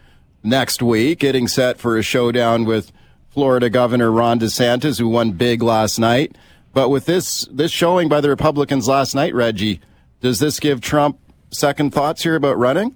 next 0.44 0.82
week, 0.82 1.20
getting 1.20 1.50
set 1.50 1.78
for 1.78 1.98
a 1.98 2.02
showdown 2.02 2.64
with 2.64 2.94
Florida 3.32 3.70
Governor 3.70 4.12
Ron 4.12 4.40
DeSantis, 4.40 4.98
who 4.98 5.10
won 5.10 5.34
big 5.34 5.62
last 5.62 6.00
night. 6.00 6.38
But 6.74 6.88
with 6.88 7.06
this 7.06 7.50
this 7.52 7.72
showing 7.72 8.08
by 8.08 8.22
the 8.22 8.30
Republicans 8.30 8.88
last 8.88 9.14
night, 9.14 9.36
Reggie, 9.36 9.82
does 10.22 10.40
this 10.40 10.58
give 10.58 10.80
Trump 10.80 11.20
second 11.52 11.94
thoughts 11.94 12.24
here 12.24 12.38
about 12.38 12.58
running? 12.58 12.96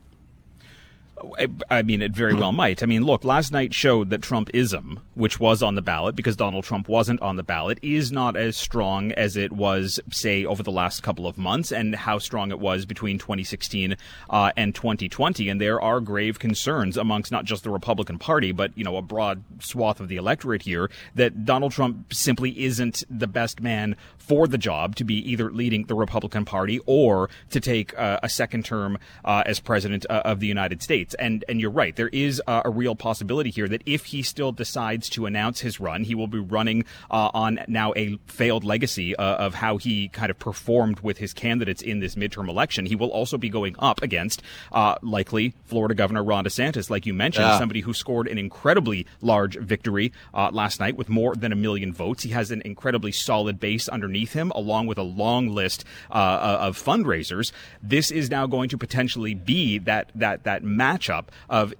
I 1.70 1.82
mean, 1.82 2.02
it 2.02 2.12
very 2.12 2.34
well 2.34 2.52
might. 2.52 2.84
I 2.84 2.86
mean, 2.86 3.04
look, 3.04 3.24
last 3.24 3.52
night 3.52 3.74
showed 3.74 4.10
that 4.10 4.22
Trumpism, 4.22 5.00
which 5.14 5.40
was 5.40 5.64
on 5.64 5.76
the 5.76 5.82
ballot 5.82 6.16
because 6.16 6.36
Donald 6.36 6.64
Trump 6.64 6.88
wasn't 6.88 7.22
on 7.22 7.36
the 7.36 7.44
ballot, 7.44 7.80
is 7.82 8.12
not 8.12 8.36
as 8.36 8.58
strong 8.58 9.12
as 9.14 9.38
it 9.38 9.52
was, 9.52 10.00
say, 10.12 10.46
over 10.46 10.64
the 10.64 10.72
last 10.72 11.04
couple 11.04 11.28
of 11.28 11.38
months 11.38 11.72
and 11.72 11.96
how 11.96 12.18
strong 12.18 12.52
it 12.52 12.60
was 12.60 12.86
between 12.86 13.18
2016 13.18 13.96
uh, 14.30 14.52
and 14.58 14.76
2020. 14.76 15.50
And 15.50 15.62
there 15.62 15.82
are 15.82 16.00
grave 16.00 16.40
concerns 16.40 16.98
amongst 16.98 17.32
not 17.32 17.46
just 17.46 17.64
the 17.64 17.70
Republican 17.70 18.20
Party, 18.20 18.52
but, 18.52 18.78
you 18.78 18.84
know, 18.84 18.98
a 18.98 19.02
broad 19.02 19.44
swath 19.60 20.00
of 20.00 20.08
the 20.08 20.18
electorate 20.18 20.64
here 20.64 20.90
that 21.16 21.46
Donald 21.46 21.72
Trump 21.72 22.14
simply 22.14 22.64
isn't 22.64 23.04
the 23.10 23.28
best 23.28 23.62
man 23.62 23.96
for 24.28 24.48
the 24.48 24.58
job 24.58 24.96
to 24.96 25.04
be 25.04 25.16
either 25.32 25.52
leading 25.52 25.86
the 25.86 25.96
Republican 25.96 26.46
Party 26.46 26.80
or 26.86 27.30
to 27.50 27.60
take 27.60 27.98
uh, 28.00 28.20
a 28.24 28.30
second 28.30 28.64
term 28.64 28.98
uh, 29.26 29.44
as 29.46 29.60
president 29.60 30.06
uh, 30.10 30.22
of 30.26 30.40
the 30.40 30.48
United 30.48 30.82
States. 30.82 31.14
And 31.20 31.44
and 31.50 31.60
you're 31.60 31.70
right, 31.72 31.96
there 31.96 32.08
is 32.10 32.42
a 32.48 32.70
real 32.70 32.96
possibility 32.96 33.50
here 33.50 33.68
that 33.68 33.82
if 33.86 34.06
he 34.06 34.24
still 34.24 34.52
decides 34.54 35.10
to 35.10 35.26
announce 35.26 35.60
his 35.60 35.80
run, 35.80 36.04
he 36.06 36.16
will 36.16 36.28
be 36.28 36.40
running 36.40 36.86
uh, 37.12 37.30
on 37.34 37.60
now 37.68 37.94
a 37.98 38.18
failed 38.28 38.64
legacy 38.64 39.16
uh, 39.18 39.36
of 39.36 39.56
how 39.56 39.78
he 39.78 40.08
kind 40.10 40.30
of 40.32 40.40
performed 40.40 41.02
with 41.02 41.18
his 41.18 41.34
candidates 41.34 41.82
in 41.82 42.00
this 42.00 42.16
midterm 42.16 42.48
election. 42.48 42.86
He 42.86 42.96
will 42.96 43.10
also 43.12 43.38
be 43.38 43.50
going 43.50 43.76
up 43.80 44.02
against 44.02 44.42
uh, 44.72 44.96
likely 45.02 45.54
Florida 45.66 45.96
Governor 45.96 46.24
Ron 46.24 46.46
DeSantis, 46.46 46.90
like 46.90 47.06
you 47.06 47.14
mentioned, 47.14 47.46
Yeah. 47.46 47.60
somebody 47.60 47.82
who 47.82 47.94
scored 47.94 48.28
an 48.28 48.38
incredibly 48.38 49.06
large 49.22 49.58
victory 49.58 50.14
uh, 50.34 50.50
last 50.54 50.80
night 50.80 50.96
with 50.96 51.10
more 51.10 51.36
than 51.36 51.52
a 51.52 51.56
million 51.58 51.92
votes. 51.94 52.24
He 52.24 52.30
has 52.30 52.52
an 52.52 52.62
incredibly 52.64 53.12
solid 53.12 53.60
base 53.60 53.90
underneath 53.90 54.13
him, 54.34 54.52
along 54.52 54.88
with 54.88 54.98
a 54.98 55.04
long 55.04 55.50
list 55.50 55.84
uh, 56.12 56.58
of 56.60 56.78
fundraisers. 56.78 57.52
This 57.82 58.12
is 58.12 58.30
now 58.30 58.46
going 58.48 58.70
to 58.70 58.78
potentially 58.78 59.34
be 59.34 59.80
that 59.80 60.12
that 60.16 60.44
that 60.44 60.64
matchup 60.64 61.26
of 61.50 61.74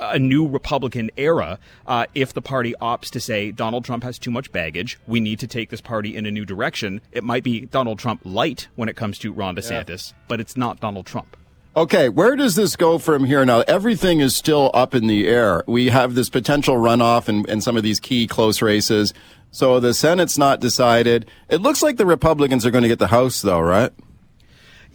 a 0.00 0.18
new 0.18 0.46
Republican 0.46 1.10
era 1.16 1.58
uh, 1.86 2.06
if 2.14 2.32
the 2.32 2.42
party 2.42 2.74
opts 2.80 3.10
to 3.10 3.20
say 3.20 3.50
Donald 3.50 3.84
Trump 3.84 4.02
has 4.04 4.18
too 4.18 4.30
much 4.30 4.50
baggage. 4.52 4.98
We 5.06 5.20
need 5.20 5.38
to 5.40 5.46
take 5.46 5.70
this 5.70 5.80
party 5.80 6.16
in 6.16 6.26
a 6.26 6.30
new 6.30 6.44
direction. 6.44 7.00
It 7.12 7.24
might 7.24 7.44
be 7.44 7.60
Donald 7.66 7.98
Trump 7.98 8.20
light 8.24 8.68
when 8.76 8.88
it 8.88 8.96
comes 8.96 9.18
to 9.20 9.32
Ron 9.32 9.56
DeSantis, 9.56 10.14
but 10.26 10.40
it's 10.40 10.56
not 10.56 10.80
Donald 10.80 11.06
Trump. 11.06 11.36
Okay, 11.76 12.08
where 12.08 12.34
does 12.34 12.56
this 12.56 12.74
go 12.74 12.98
from 12.98 13.24
here 13.24 13.44
now? 13.44 13.60
Everything 13.68 14.18
is 14.18 14.34
still 14.34 14.70
up 14.74 14.96
in 14.96 15.06
the 15.06 15.28
air. 15.28 15.62
We 15.68 15.90
have 15.90 16.16
this 16.16 16.28
potential 16.28 16.74
runoff 16.74 17.28
in 17.28 17.60
some 17.60 17.76
of 17.76 17.84
these 17.84 18.00
key 18.00 18.26
close 18.26 18.60
races. 18.60 19.14
So 19.50 19.80
the 19.80 19.94
Senate's 19.94 20.38
not 20.38 20.60
decided. 20.60 21.30
It 21.48 21.60
looks 21.60 21.82
like 21.82 21.96
the 21.96 22.06
Republicans 22.06 22.66
are 22.66 22.70
going 22.70 22.82
to 22.82 22.88
get 22.88 22.98
the 22.98 23.08
House, 23.08 23.40
though, 23.42 23.60
right? 23.60 23.92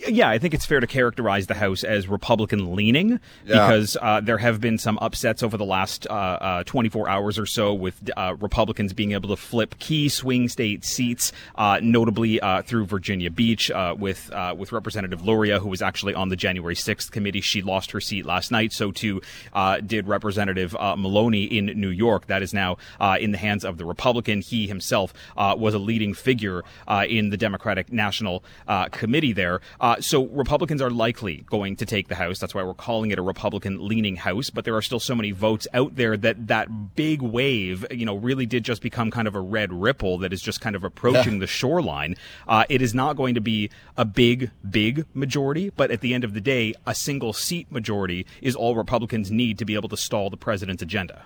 Yeah, 0.07 0.29
I 0.29 0.37
think 0.39 0.53
it's 0.53 0.65
fair 0.65 0.79
to 0.79 0.87
characterize 0.87 1.47
the 1.47 1.53
House 1.53 1.83
as 1.83 2.07
Republican 2.07 2.75
leaning 2.75 3.19
Yeah. 3.45 3.67
because 3.67 3.95
uh, 4.01 4.19
there 4.21 4.37
have 4.37 4.59
been 4.59 4.77
some 4.77 4.97
upsets 5.01 5.41
over 5.43 5.55
the 5.55 5.65
last 5.65 6.07
uh, 6.09 6.13
uh, 6.13 6.63
24 6.63 7.07
hours 7.07 7.39
or 7.39 7.45
so 7.45 7.73
with 7.73 8.09
uh, 8.17 8.35
Republicans 8.39 8.91
being 8.93 9.13
able 9.13 9.29
to 9.29 9.35
flip 9.35 9.75
key 9.79 10.09
swing 10.09 10.49
state 10.49 10.83
seats, 10.83 11.31
uh, 11.55 11.79
notably 11.81 12.39
uh, 12.41 12.61
through 12.63 12.85
Virginia 12.85 13.29
Beach 13.31 13.71
uh, 13.71 13.95
with 13.97 14.31
uh, 14.33 14.53
with 14.57 14.71
Representative 14.71 15.25
Luria, 15.25 15.59
who 15.59 15.69
was 15.69 15.81
actually 15.81 16.13
on 16.13 16.29
the 16.29 16.35
January 16.35 16.75
6th 16.75 17.09
committee. 17.11 17.41
She 17.41 17.61
lost 17.61 17.91
her 17.91 18.01
seat 18.01 18.25
last 18.25 18.51
night. 18.51 18.73
So 18.73 18.91
too 18.91 19.21
uh, 19.53 19.79
did 19.79 20.07
Representative 20.07 20.75
uh, 20.75 20.95
Maloney 20.97 21.43
in 21.45 21.67
New 21.79 21.89
York. 21.89 22.27
That 22.27 22.41
is 22.41 22.53
now 22.53 22.77
uh, 22.99 23.17
in 23.21 23.31
the 23.31 23.37
hands 23.37 23.63
of 23.63 23.77
the 23.77 23.85
Republican. 23.85 24.41
He 24.41 24.67
himself 24.67 25.13
uh, 25.37 25.55
was 25.57 25.73
a 25.73 25.79
leading 25.79 26.13
figure 26.13 26.63
uh, 26.87 27.05
in 27.07 27.29
the 27.29 27.37
Democratic 27.37 27.91
National 27.91 28.43
uh, 28.67 28.89
Committee 28.89 29.33
there. 29.33 29.61
Uh, 29.79 29.92
so 30.01 30.25
Republicans 30.27 30.81
are 30.81 30.89
likely 30.89 31.43
going 31.49 31.75
to 31.77 31.85
take 31.85 32.07
the 32.07 32.15
House. 32.15 32.39
That's 32.39 32.53
why 32.55 32.63
we're 32.63 32.73
calling 32.73 33.11
it 33.11 33.19
a 33.19 33.21
Republican 33.21 33.87
leaning 33.87 34.15
House. 34.15 34.49
But 34.49 34.65
there 34.65 34.75
are 34.75 34.81
still 34.81 34.99
so 34.99 35.15
many 35.15 35.31
votes 35.31 35.67
out 35.73 35.95
there 35.95 36.15
that 36.17 36.47
that 36.47 36.95
big 36.95 37.21
wave, 37.21 37.85
you 37.91 38.05
know, 38.05 38.15
really 38.15 38.45
did 38.45 38.63
just 38.63 38.81
become 38.81 39.11
kind 39.11 39.27
of 39.27 39.35
a 39.35 39.39
red 39.39 39.71
ripple 39.73 40.17
that 40.19 40.31
is 40.33 40.41
just 40.41 40.61
kind 40.61 40.75
of 40.75 40.83
approaching 40.83 41.33
Yeah. 41.33 41.39
the 41.39 41.47
shoreline. 41.47 42.15
Uh, 42.47 42.63
it 42.69 42.81
is 42.81 42.93
not 42.93 43.15
going 43.15 43.35
to 43.35 43.41
be 43.41 43.69
a 43.97 44.05
big, 44.05 44.51
big 44.69 45.05
majority, 45.13 45.69
but 45.69 45.91
at 45.91 46.01
the 46.01 46.13
end 46.13 46.23
of 46.23 46.33
the 46.33 46.41
day, 46.41 46.73
a 46.85 46.95
single 46.95 47.33
seat 47.33 47.71
majority 47.71 48.25
is 48.41 48.55
all 48.55 48.75
Republicans 48.75 49.31
need 49.31 49.57
to 49.59 49.65
be 49.65 49.75
able 49.75 49.89
to 49.89 49.97
stall 49.97 50.29
the 50.29 50.37
president's 50.37 50.81
agenda. 50.83 51.25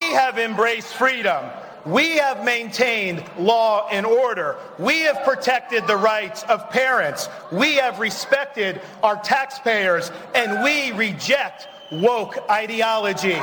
We 0.00 0.12
have 0.12 0.38
embraced 0.38 0.94
freedom. 0.94 1.44
We 1.86 2.18
have 2.18 2.44
maintained 2.44 3.24
law 3.38 3.88
and 3.90 4.04
order. 4.04 4.56
We 4.78 5.00
have 5.00 5.22
protected 5.24 5.86
the 5.86 5.96
rights 5.96 6.42
of 6.44 6.68
parents. 6.70 7.28
We 7.50 7.76
have 7.76 7.98
respected 7.98 8.80
our 9.02 9.16
taxpayers, 9.16 10.10
and 10.34 10.62
we 10.62 10.92
reject 10.92 11.68
woke 11.90 12.38
ideology. 12.50 13.40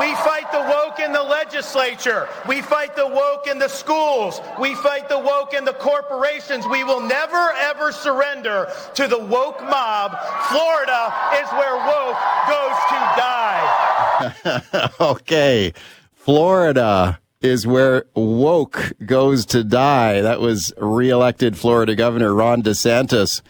We 0.00 0.14
fight 0.16 0.50
the 0.52 0.60
woke 0.60 0.98
in 0.98 1.12
the 1.12 1.22
legislature. 1.22 2.28
We 2.48 2.60
fight 2.60 2.96
the 2.96 3.06
woke 3.06 3.46
in 3.46 3.58
the 3.58 3.68
schools. 3.68 4.40
We 4.58 4.74
fight 4.74 5.08
the 5.08 5.18
woke 5.18 5.54
in 5.54 5.64
the 5.64 5.74
corporations. 5.74 6.66
We 6.66 6.84
will 6.84 7.00
never, 7.00 7.52
ever 7.62 7.92
surrender 7.92 8.68
to 8.94 9.06
the 9.06 9.18
woke 9.18 9.62
mob. 9.62 10.18
Florida 10.48 11.12
is 11.40 11.48
where 11.52 11.76
woke 11.86 12.18
goes 12.48 12.78
to 12.88 12.98
die. 13.16 14.90
okay. 15.00 15.72
Florida 16.14 17.20
is 17.40 17.66
where 17.66 18.06
woke 18.14 18.92
goes 19.04 19.46
to 19.46 19.62
die. 19.62 20.20
That 20.20 20.40
was 20.40 20.72
reelected 20.78 21.56
Florida 21.56 21.94
Governor 21.94 22.34
Ron 22.34 22.62
DeSantis 22.62 23.42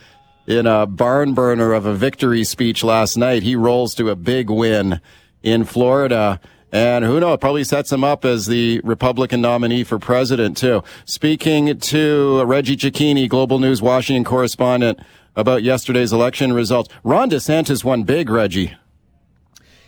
in 0.46 0.66
a 0.66 0.86
barn 0.86 1.34
burner 1.34 1.72
of 1.72 1.86
a 1.86 1.94
victory 1.94 2.44
speech 2.44 2.84
last 2.84 3.16
night. 3.16 3.42
He 3.42 3.56
rolls 3.56 3.94
to 3.94 4.10
a 4.10 4.16
big 4.16 4.50
win 4.50 5.00
in 5.42 5.64
Florida. 5.64 6.40
And 6.72 7.04
who 7.04 7.20
knows, 7.20 7.38
probably 7.40 7.64
sets 7.64 7.92
him 7.92 8.04
up 8.04 8.24
as 8.24 8.46
the 8.46 8.80
Republican 8.84 9.40
nominee 9.40 9.84
for 9.84 9.98
president, 9.98 10.56
too. 10.56 10.82
Speaking 11.04 11.78
to 11.78 12.44
Reggie 12.44 12.76
Cecchini, 12.76 13.28
Global 13.28 13.58
News 13.58 13.80
Washington 13.80 14.24
correspondent, 14.24 14.98
about 15.36 15.62
yesterday's 15.62 16.12
election 16.12 16.52
results. 16.52 16.88
Ron 17.04 17.30
DeSantis 17.30 17.84
won 17.84 18.02
big, 18.02 18.30
Reggie. 18.30 18.74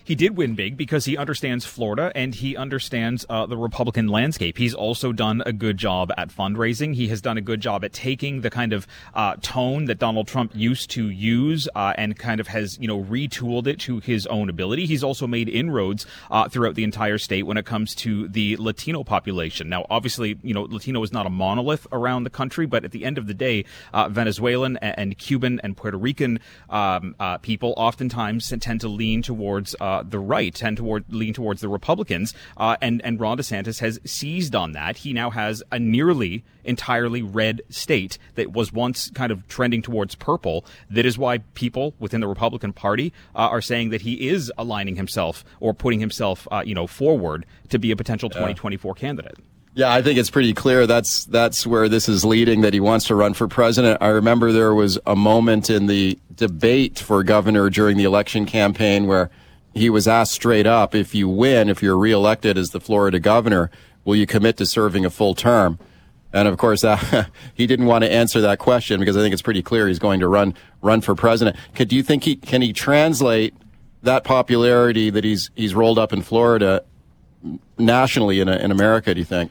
He 0.08 0.14
did 0.14 0.38
win 0.38 0.54
big 0.54 0.78
because 0.78 1.04
he 1.04 1.18
understands 1.18 1.66
Florida 1.66 2.10
and 2.14 2.34
he 2.34 2.56
understands 2.56 3.26
uh, 3.28 3.44
the 3.44 3.58
Republican 3.58 4.08
landscape. 4.08 4.56
He's 4.56 4.72
also 4.72 5.12
done 5.12 5.42
a 5.44 5.52
good 5.52 5.76
job 5.76 6.10
at 6.16 6.30
fundraising. 6.30 6.94
He 6.94 7.08
has 7.08 7.20
done 7.20 7.36
a 7.36 7.42
good 7.42 7.60
job 7.60 7.84
at 7.84 7.92
taking 7.92 8.40
the 8.40 8.48
kind 8.48 8.72
of 8.72 8.86
uh, 9.12 9.36
tone 9.42 9.84
that 9.84 9.98
Donald 9.98 10.26
Trump 10.26 10.52
used 10.54 10.88
to 10.92 11.10
use 11.10 11.68
uh, 11.74 11.92
and 11.98 12.18
kind 12.18 12.40
of 12.40 12.46
has, 12.46 12.78
you 12.80 12.88
know, 12.88 13.04
retooled 13.04 13.66
it 13.66 13.80
to 13.80 14.00
his 14.00 14.26
own 14.28 14.48
ability. 14.48 14.86
He's 14.86 15.04
also 15.04 15.26
made 15.26 15.46
inroads 15.46 16.06
uh, 16.30 16.48
throughout 16.48 16.74
the 16.74 16.84
entire 16.84 17.18
state 17.18 17.42
when 17.42 17.58
it 17.58 17.66
comes 17.66 17.94
to 17.96 18.28
the 18.28 18.56
Latino 18.56 19.04
population. 19.04 19.68
Now, 19.68 19.84
obviously, 19.90 20.38
you 20.42 20.54
know, 20.54 20.62
Latino 20.62 21.02
is 21.02 21.12
not 21.12 21.26
a 21.26 21.30
monolith 21.30 21.86
around 21.92 22.24
the 22.24 22.30
country, 22.30 22.64
but 22.64 22.82
at 22.82 22.92
the 22.92 23.04
end 23.04 23.18
of 23.18 23.26
the 23.26 23.34
day, 23.34 23.66
uh, 23.92 24.08
Venezuelan 24.08 24.78
and, 24.78 25.18
Cuban 25.18 25.60
and 25.62 25.76
Puerto 25.76 25.98
Rican 25.98 26.40
um, 26.70 27.14
uh, 27.20 27.36
people 27.36 27.74
oftentimes 27.76 28.50
tend 28.58 28.80
to 28.80 28.88
lean 28.88 29.20
towards 29.20 29.76
uh, 29.82 29.97
uh, 29.98 30.04
the 30.08 30.18
right, 30.18 30.54
tend 30.54 30.76
toward 30.76 31.04
lean 31.08 31.32
towards 31.32 31.60
the 31.60 31.68
Republicans, 31.68 32.34
uh, 32.56 32.76
and 32.80 33.00
and 33.04 33.20
Ron 33.20 33.38
DeSantis 33.38 33.80
has 33.80 34.00
seized 34.04 34.54
on 34.54 34.72
that. 34.72 34.98
He 34.98 35.12
now 35.12 35.30
has 35.30 35.62
a 35.70 35.78
nearly 35.78 36.44
entirely 36.64 37.22
red 37.22 37.62
state 37.70 38.18
that 38.34 38.52
was 38.52 38.72
once 38.72 39.10
kind 39.10 39.32
of 39.32 39.46
trending 39.48 39.82
towards 39.82 40.14
purple. 40.14 40.64
That 40.90 41.06
is 41.06 41.16
why 41.18 41.38
people 41.54 41.94
within 41.98 42.20
the 42.20 42.28
Republican 42.28 42.72
Party 42.72 43.12
uh, 43.34 43.48
are 43.48 43.62
saying 43.62 43.90
that 43.90 44.02
he 44.02 44.28
is 44.28 44.52
aligning 44.58 44.96
himself 44.96 45.44
or 45.60 45.72
putting 45.72 46.00
himself, 46.00 46.46
uh, 46.50 46.62
you 46.64 46.74
know, 46.74 46.86
forward 46.86 47.46
to 47.70 47.78
be 47.78 47.90
a 47.90 47.96
potential 47.96 48.28
2024 48.28 48.94
candidate. 48.94 49.38
Yeah, 49.74 49.92
I 49.92 50.02
think 50.02 50.18
it's 50.18 50.30
pretty 50.30 50.54
clear 50.54 50.88
that's 50.88 51.24
that's 51.26 51.64
where 51.64 51.88
this 51.88 52.08
is 52.08 52.24
leading 52.24 52.62
that 52.62 52.74
he 52.74 52.80
wants 52.80 53.06
to 53.06 53.14
run 53.14 53.32
for 53.32 53.46
president. 53.46 53.98
I 54.00 54.08
remember 54.08 54.50
there 54.50 54.74
was 54.74 54.98
a 55.06 55.14
moment 55.14 55.70
in 55.70 55.86
the 55.86 56.18
debate 56.34 56.98
for 56.98 57.22
governor 57.22 57.70
during 57.70 57.96
the 57.96 58.02
election 58.02 58.44
campaign 58.44 59.06
where 59.06 59.30
he 59.78 59.90
was 59.90 60.06
asked 60.06 60.32
straight 60.32 60.66
up, 60.66 60.94
if 60.94 61.14
you 61.14 61.28
win, 61.28 61.68
if 61.68 61.82
you're 61.82 61.96
reelected 61.96 62.58
as 62.58 62.70
the 62.70 62.80
Florida 62.80 63.18
governor, 63.18 63.70
will 64.04 64.16
you 64.16 64.26
commit 64.26 64.56
to 64.58 64.66
serving 64.66 65.04
a 65.04 65.10
full 65.10 65.34
term? 65.34 65.78
And 66.32 66.46
of 66.46 66.58
course, 66.58 66.84
uh, 66.84 67.24
he 67.54 67.66
didn't 67.66 67.86
want 67.86 68.04
to 68.04 68.12
answer 68.12 68.40
that 68.42 68.58
question 68.58 69.00
because 69.00 69.16
I 69.16 69.20
think 69.20 69.32
it's 69.32 69.42
pretty 69.42 69.62
clear 69.62 69.88
he's 69.88 69.98
going 69.98 70.20
to 70.20 70.28
run 70.28 70.54
run 70.82 71.00
for 71.00 71.14
president. 71.14 71.56
Could 71.74 71.88
do 71.88 71.96
you 71.96 72.02
think 72.02 72.24
he 72.24 72.36
can 72.36 72.60
he 72.60 72.72
translate 72.72 73.54
that 74.02 74.24
popularity 74.24 75.10
that 75.10 75.24
he's 75.24 75.50
he's 75.54 75.74
rolled 75.74 75.98
up 75.98 76.12
in 76.12 76.22
Florida 76.22 76.84
nationally 77.78 78.40
in 78.40 78.48
in 78.48 78.70
America? 78.70 79.14
Do 79.14 79.20
you 79.20 79.24
think? 79.24 79.50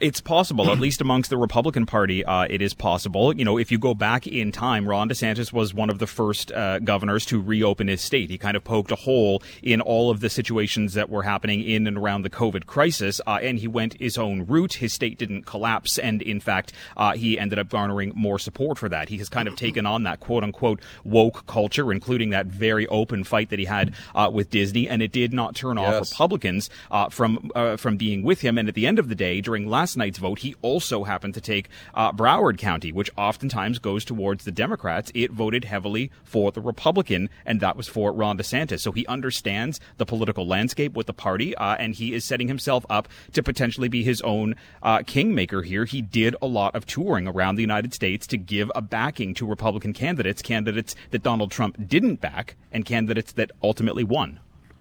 It's 0.00 0.20
possible, 0.20 0.70
at 0.70 0.78
least 0.80 1.00
amongst 1.00 1.30
the 1.30 1.36
Republican 1.36 1.84
Party, 1.84 2.24
uh, 2.24 2.46
it 2.48 2.62
is 2.62 2.72
possible. 2.72 3.36
You 3.36 3.44
know, 3.44 3.58
if 3.58 3.70
you 3.70 3.78
go 3.78 3.94
back 3.94 4.26
in 4.26 4.50
time, 4.50 4.88
Ron 4.88 5.08
DeSantis 5.08 5.52
was 5.52 5.74
one 5.74 5.90
of 5.90 5.98
the 5.98 6.06
first 6.06 6.50
uh, 6.52 6.78
governors 6.78 7.26
to 7.26 7.40
reopen 7.40 7.88
his 7.88 8.00
state. 8.00 8.30
He 8.30 8.38
kind 8.38 8.56
of 8.56 8.64
poked 8.64 8.90
a 8.90 8.96
hole 8.96 9.42
in 9.62 9.80
all 9.80 10.10
of 10.10 10.20
the 10.20 10.30
situations 10.30 10.94
that 10.94 11.10
were 11.10 11.22
happening 11.22 11.62
in 11.62 11.86
and 11.86 11.98
around 11.98 12.22
the 12.22 12.30
COVID 12.30 12.66
crisis, 12.66 13.20
uh, 13.26 13.38
and 13.42 13.58
he 13.58 13.68
went 13.68 13.94
his 13.94 14.16
own 14.16 14.46
route. 14.46 14.74
His 14.74 14.94
state 14.94 15.18
didn't 15.18 15.44
collapse, 15.44 15.98
and 15.98 16.22
in 16.22 16.40
fact, 16.40 16.72
uh, 16.96 17.12
he 17.12 17.38
ended 17.38 17.58
up 17.58 17.68
garnering 17.68 18.12
more 18.14 18.38
support 18.38 18.78
for 18.78 18.88
that. 18.88 19.10
He 19.10 19.18
has 19.18 19.28
kind 19.28 19.48
of 19.48 19.56
taken 19.56 19.84
on 19.84 20.04
that 20.04 20.20
quote 20.20 20.42
unquote 20.42 20.80
woke 21.04 21.46
culture, 21.46 21.92
including 21.92 22.30
that 22.30 22.46
very 22.46 22.86
open 22.86 23.22
fight 23.24 23.50
that 23.50 23.58
he 23.58 23.66
had 23.66 23.94
uh, 24.14 24.30
with 24.32 24.50
Disney, 24.50 24.88
and 24.88 25.02
it 25.02 25.12
did 25.12 25.32
not 25.32 25.54
turn 25.54 25.76
off 25.76 26.10
Republicans 26.10 26.70
uh, 26.90 27.08
from 27.10 27.50
from 27.76 27.96
being 27.96 28.22
with 28.22 28.40
him. 28.40 28.56
And 28.56 28.68
at 28.68 28.74
the 28.74 28.86
end 28.86 28.98
of 28.98 29.08
the 29.08 29.14
day, 29.14 29.40
during 29.40 29.68
last 29.68 29.89
night's 29.96 30.18
vote, 30.18 30.40
he 30.40 30.54
also 30.62 31.04
happened 31.04 31.34
to 31.34 31.40
take 31.40 31.68
uh, 31.94 32.12
Broward 32.12 32.58
County, 32.58 32.92
which 32.92 33.10
oftentimes 33.16 33.78
goes 33.78 34.04
towards 34.04 34.44
the 34.44 34.50
Democrats. 34.50 35.10
It 35.14 35.32
voted 35.32 35.64
heavily 35.64 36.10
for 36.24 36.52
the 36.52 36.60
Republican, 36.60 37.30
and 37.46 37.60
that 37.60 37.76
was 37.76 37.88
for 37.88 38.12
Ron 38.12 38.38
DeSantis. 38.38 38.80
So 38.80 38.92
he 38.92 39.06
understands 39.06 39.80
the 39.96 40.06
political 40.06 40.46
landscape 40.46 40.94
with 40.94 41.06
the 41.06 41.12
party, 41.12 41.54
uh, 41.56 41.76
and 41.76 41.94
he 41.94 42.14
is 42.14 42.24
setting 42.24 42.48
himself 42.48 42.84
up 42.88 43.08
to 43.32 43.42
potentially 43.42 43.88
be 43.88 44.02
his 44.02 44.20
own 44.22 44.54
uh, 44.82 45.02
kingmaker 45.06 45.62
here. 45.62 45.84
He 45.84 46.02
did 46.02 46.36
a 46.42 46.46
lot 46.46 46.74
of 46.74 46.86
touring 46.86 47.26
around 47.26 47.56
the 47.56 47.62
United 47.62 47.94
States 47.94 48.26
to 48.28 48.36
give 48.36 48.70
a 48.74 48.82
backing 48.82 49.34
to 49.34 49.46
Republican 49.46 49.92
candidates, 49.92 50.42
candidates 50.42 50.94
that 51.10 51.22
Donald 51.22 51.50
Trump 51.50 51.88
didn't 51.88 52.20
back, 52.20 52.56
and 52.72 52.84
candidates 52.84 53.32
that 53.32 53.50
ultimately 53.62 54.04
won. 54.04 54.40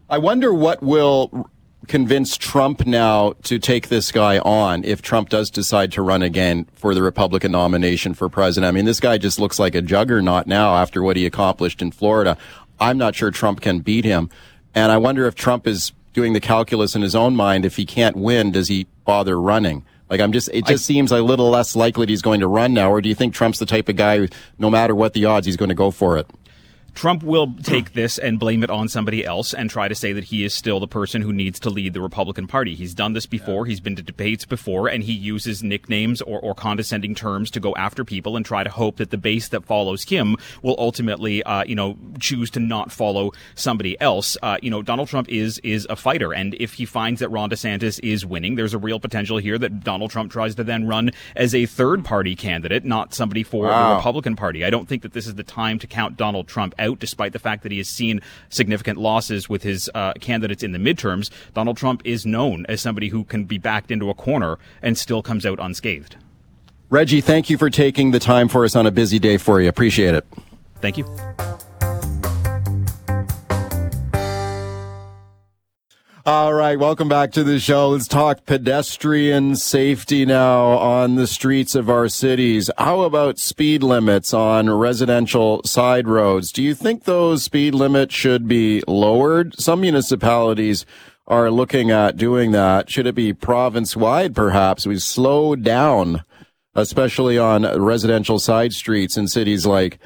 I 0.10 0.18
wonder 0.18 0.54
what 0.54 0.82
will 0.82 1.50
convince 1.88 2.38
Trump 2.38 2.86
now 2.86 3.34
to 3.44 3.58
take 3.58 3.90
this 3.90 4.12
guy 4.12 4.40
on 4.40 4.84
if 4.84 5.02
Trump 5.02 5.30
does 5.30 5.50
decide 5.50 5.92
to 5.94 6.02
run 6.02 6.22
again 6.22 6.68
for 6.76 6.94
the 6.94 7.02
Republican 7.02 7.52
nomination 7.52 8.14
for 8.14 8.30
president. 8.30 8.70
I 8.70 8.72
mean, 8.72 8.86
this 8.86 9.00
guy 9.00 9.18
just 9.18 9.40
looks 9.40 9.60
like 9.60 9.76
a 9.76 9.82
juggernaut 9.82 10.46
now 10.46 10.76
after 10.76 11.02
what 11.02 11.18
he 11.18 11.26
accomplished 11.26 11.82
in 11.82 11.92
Florida. 11.92 12.38
I'm 12.80 12.98
not 12.98 13.16
sure 13.16 13.32
Trump 13.32 13.62
can 13.62 13.80
beat 13.80 14.06
him. 14.06 14.30
And 14.76 14.92
I 14.92 14.98
wonder 14.98 15.26
if 15.26 15.36
Trump 15.36 15.68
is 15.68 15.94
doing 16.14 16.34
the 16.34 16.40
calculus 16.40 16.96
in 16.96 17.02
his 17.02 17.16
own 17.16 17.36
mind. 17.36 17.66
If 17.66 17.76
he 17.76 17.86
can't 17.86 18.16
win, 18.16 18.52
does 18.52 18.68
he 18.68 18.88
bother 19.06 19.40
running? 19.40 19.86
Like 20.10 20.22
I'm 20.22 20.32
just, 20.32 20.50
it 20.54 20.66
just 20.66 20.86
seems 20.86 21.12
a 21.12 21.22
little 21.22 21.50
less 21.50 21.76
likely 21.76 22.06
that 22.06 22.10
he's 22.10 22.22
going 22.22 22.40
to 22.40 22.48
run 22.48 22.74
now. 22.74 22.92
Or 22.92 23.00
do 23.00 23.10
you 23.10 23.16
think 23.16 23.34
Trump's 23.34 23.60
the 23.60 23.66
type 23.66 23.90
of 23.90 23.96
guy 23.96 24.18
who, 24.18 24.28
no 24.58 24.70
matter 24.70 24.96
what 24.96 25.14
the 25.14 25.26
odds, 25.26 25.46
he's 25.46 25.58
going 25.58 25.70
to 25.70 25.76
go 25.76 25.92
for 25.92 26.18
it? 26.18 26.28
Trump 26.94 27.24
will 27.24 27.54
take 27.64 27.94
this 27.94 28.18
and 28.18 28.40
blame 28.40 28.64
it 28.64 28.70
on 28.70 28.88
somebody 28.88 29.26
else 29.26 29.54
and 29.54 29.70
try 29.70 29.88
to 29.88 29.96
say 29.96 30.14
that 30.14 30.26
he 30.26 30.44
is 30.44 30.54
still 30.54 30.80
the 30.80 30.88
person 30.88 31.22
who 31.22 31.34
needs 31.34 31.60
to 31.62 31.70
lead 31.70 31.94
the 31.94 32.02
Republican 32.02 32.48
Party. 32.48 32.76
He's 32.76 32.94
done 32.94 33.14
this 33.14 33.26
before. 33.26 33.66
He's 33.66 33.80
been 33.80 33.96
to 33.96 34.02
debates 34.02 34.46
before, 34.46 34.88
and 34.88 35.04
he 35.04 35.14
uses 35.14 35.64
nicknames 35.64 36.22
or, 36.22 36.40
or 36.40 36.54
condescending 36.54 37.16
terms 37.16 37.52
to 37.52 37.60
go 37.60 37.76
after 37.76 38.04
people 38.04 38.36
and 38.36 38.46
try 38.46 38.64
to 38.64 38.70
hope 38.70 38.98
that 38.98 39.12
the 39.12 39.18
base 39.18 39.50
that 39.50 39.66
follows 39.66 40.04
him 40.04 40.36
will 40.62 40.76
ultimately, 40.78 41.44
uh, 41.44 41.64
you 41.64 41.76
know, 41.76 41.98
choose 42.20 42.50
to 42.52 42.60
not 42.60 42.92
follow 42.92 43.32
somebody 43.56 44.00
else. 44.02 44.38
Uh, 44.42 44.58
you 44.62 44.70
know, 44.70 44.82
Donald 44.82 45.08
Trump 45.08 45.30
is 45.30 45.60
is 45.60 45.88
a 45.90 45.96
fighter, 45.96 46.34
and 46.34 46.56
if 46.60 46.74
he 46.74 46.86
finds 46.86 47.20
that 47.20 47.30
Ron 47.30 47.50
DeSantis 47.50 48.00
is 48.04 48.26
winning, 48.26 48.56
there's 48.56 48.74
a 48.74 48.78
real 48.78 49.00
potential 49.00 49.38
here 49.38 49.58
that 49.58 49.84
Donald 49.84 50.12
Trump 50.12 50.32
tries 50.32 50.56
to 50.56 50.64
then 50.64 50.88
run 50.88 51.12
as 51.36 51.54
a 51.54 51.66
third 51.66 52.04
party 52.04 52.36
candidate, 52.36 52.86
not 52.86 53.14
somebody 53.14 53.44
for 53.44 53.68
the 53.68 53.96
Republican 53.96 54.36
Party. 54.36 54.66
I 54.66 54.70
don't 54.70 54.88
think 54.88 55.04
that 55.04 55.14
this 55.14 55.28
is 55.28 55.36
the 55.36 55.44
time 55.44 55.80
to 55.80 55.88
count 55.88 56.18
Donald 56.18 56.48
Trump 56.48 56.76
out, 56.80 57.00
despite 57.00 57.34
the 57.34 57.40
fact 57.40 57.64
that 57.64 57.72
he 57.72 57.78
has 57.78 57.88
seen 57.88 58.22
significant 58.50 58.98
losses 58.98 59.48
with 59.48 59.64
his 59.64 59.90
uh, 59.94 60.14
candidates 60.14 60.64
in 60.64 60.72
the 60.72 60.80
midterms. 60.80 61.30
Donald 61.54 61.78
Trump 61.78 62.02
is 62.06 62.26
known 62.26 62.66
as 62.68 62.82
somebody 62.82 63.10
who 63.10 63.24
can 63.24 63.46
be 63.46 63.58
backed 63.58 63.92
into 63.92 64.10
a 64.10 64.14
corner 64.14 64.58
and 64.82 64.98
still 64.98 65.22
comes 65.22 65.46
out 65.46 65.60
unscathed. 65.60 66.16
Reggie, 66.90 67.22
thank 67.22 67.50
you 67.50 67.58
for 67.58 67.70
taking 67.70 68.12
the 68.12 68.20
time 68.20 68.48
for 68.48 68.66
us 68.66 68.76
on 68.76 68.88
a 68.88 68.92
busy 68.92 69.20
day 69.20 69.38
for 69.38 69.62
you. 69.62 69.70
Appreciate 69.70 70.16
it. 70.16 70.26
Thank 70.82 70.98
you. 70.98 71.06
All 76.26 76.54
right, 76.54 76.78
welcome 76.78 77.08
back 77.08 77.32
to 77.32 77.46
the 77.46 77.62
show. 77.62 77.90
Let's 77.90 78.06
talk 78.06 78.46
pedestrian 78.46 79.56
safety 79.56 80.26
now 80.26 80.78
on 80.78 81.16
the 81.16 81.26
streets 81.26 81.76
of 81.76 81.90
our 81.90 82.10
cities. 82.10 82.70
How 82.78 83.02
about 83.02 83.40
speed 83.40 83.84
limits 83.84 84.34
on 84.34 84.70
residential 84.70 85.64
side 85.64 86.10
roads? 86.10 86.52
Do 86.52 86.62
you 86.62 86.76
think 86.76 87.06
those 87.06 87.44
speed 87.44 87.74
limits 87.74 88.14
should 88.14 88.50
be 88.50 88.84
lowered? 88.86 89.58
Some 89.62 89.80
municipalities 89.80 90.86
are 91.26 91.50
looking 91.50 91.90
at 91.90 92.18
doing 92.18 92.52
that. 92.52 92.90
Should 92.90 93.08
it 93.08 93.16
be 93.16 93.32
province 93.32 93.96
wide, 93.96 94.36
perhaps? 94.36 94.86
We 94.86 95.00
slow 95.00 95.56
down, 95.56 96.26
especially 96.76 97.38
on 97.38 97.64
residential 97.82 98.40
side 98.40 98.74
streets 98.74 99.16
in 99.16 99.30
cities 99.30 99.66
like 99.66 100.00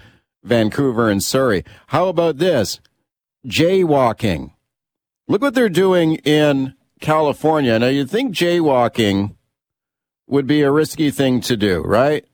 Vancouver 0.43 1.09
and 1.09 1.24
Surrey. 1.24 1.66
How 1.88 2.07
about 2.07 2.38
this? 2.38 2.80
Jaywalking. 3.47 4.51
Look 5.28 5.41
what 5.41 5.53
they're 5.53 5.69
doing 5.69 6.15
in 6.15 6.74
California. 6.99 7.80
Now, 7.80 7.88
you'd 7.88 8.09
think 8.09 8.36
jaywalking 8.36 9.36
would 10.28 10.47
be 10.47 10.61
a 10.61 10.71
risky 10.71 11.11
thing 11.11 11.41
to 11.41 11.55
do, 11.55 11.82
right? 11.82 12.26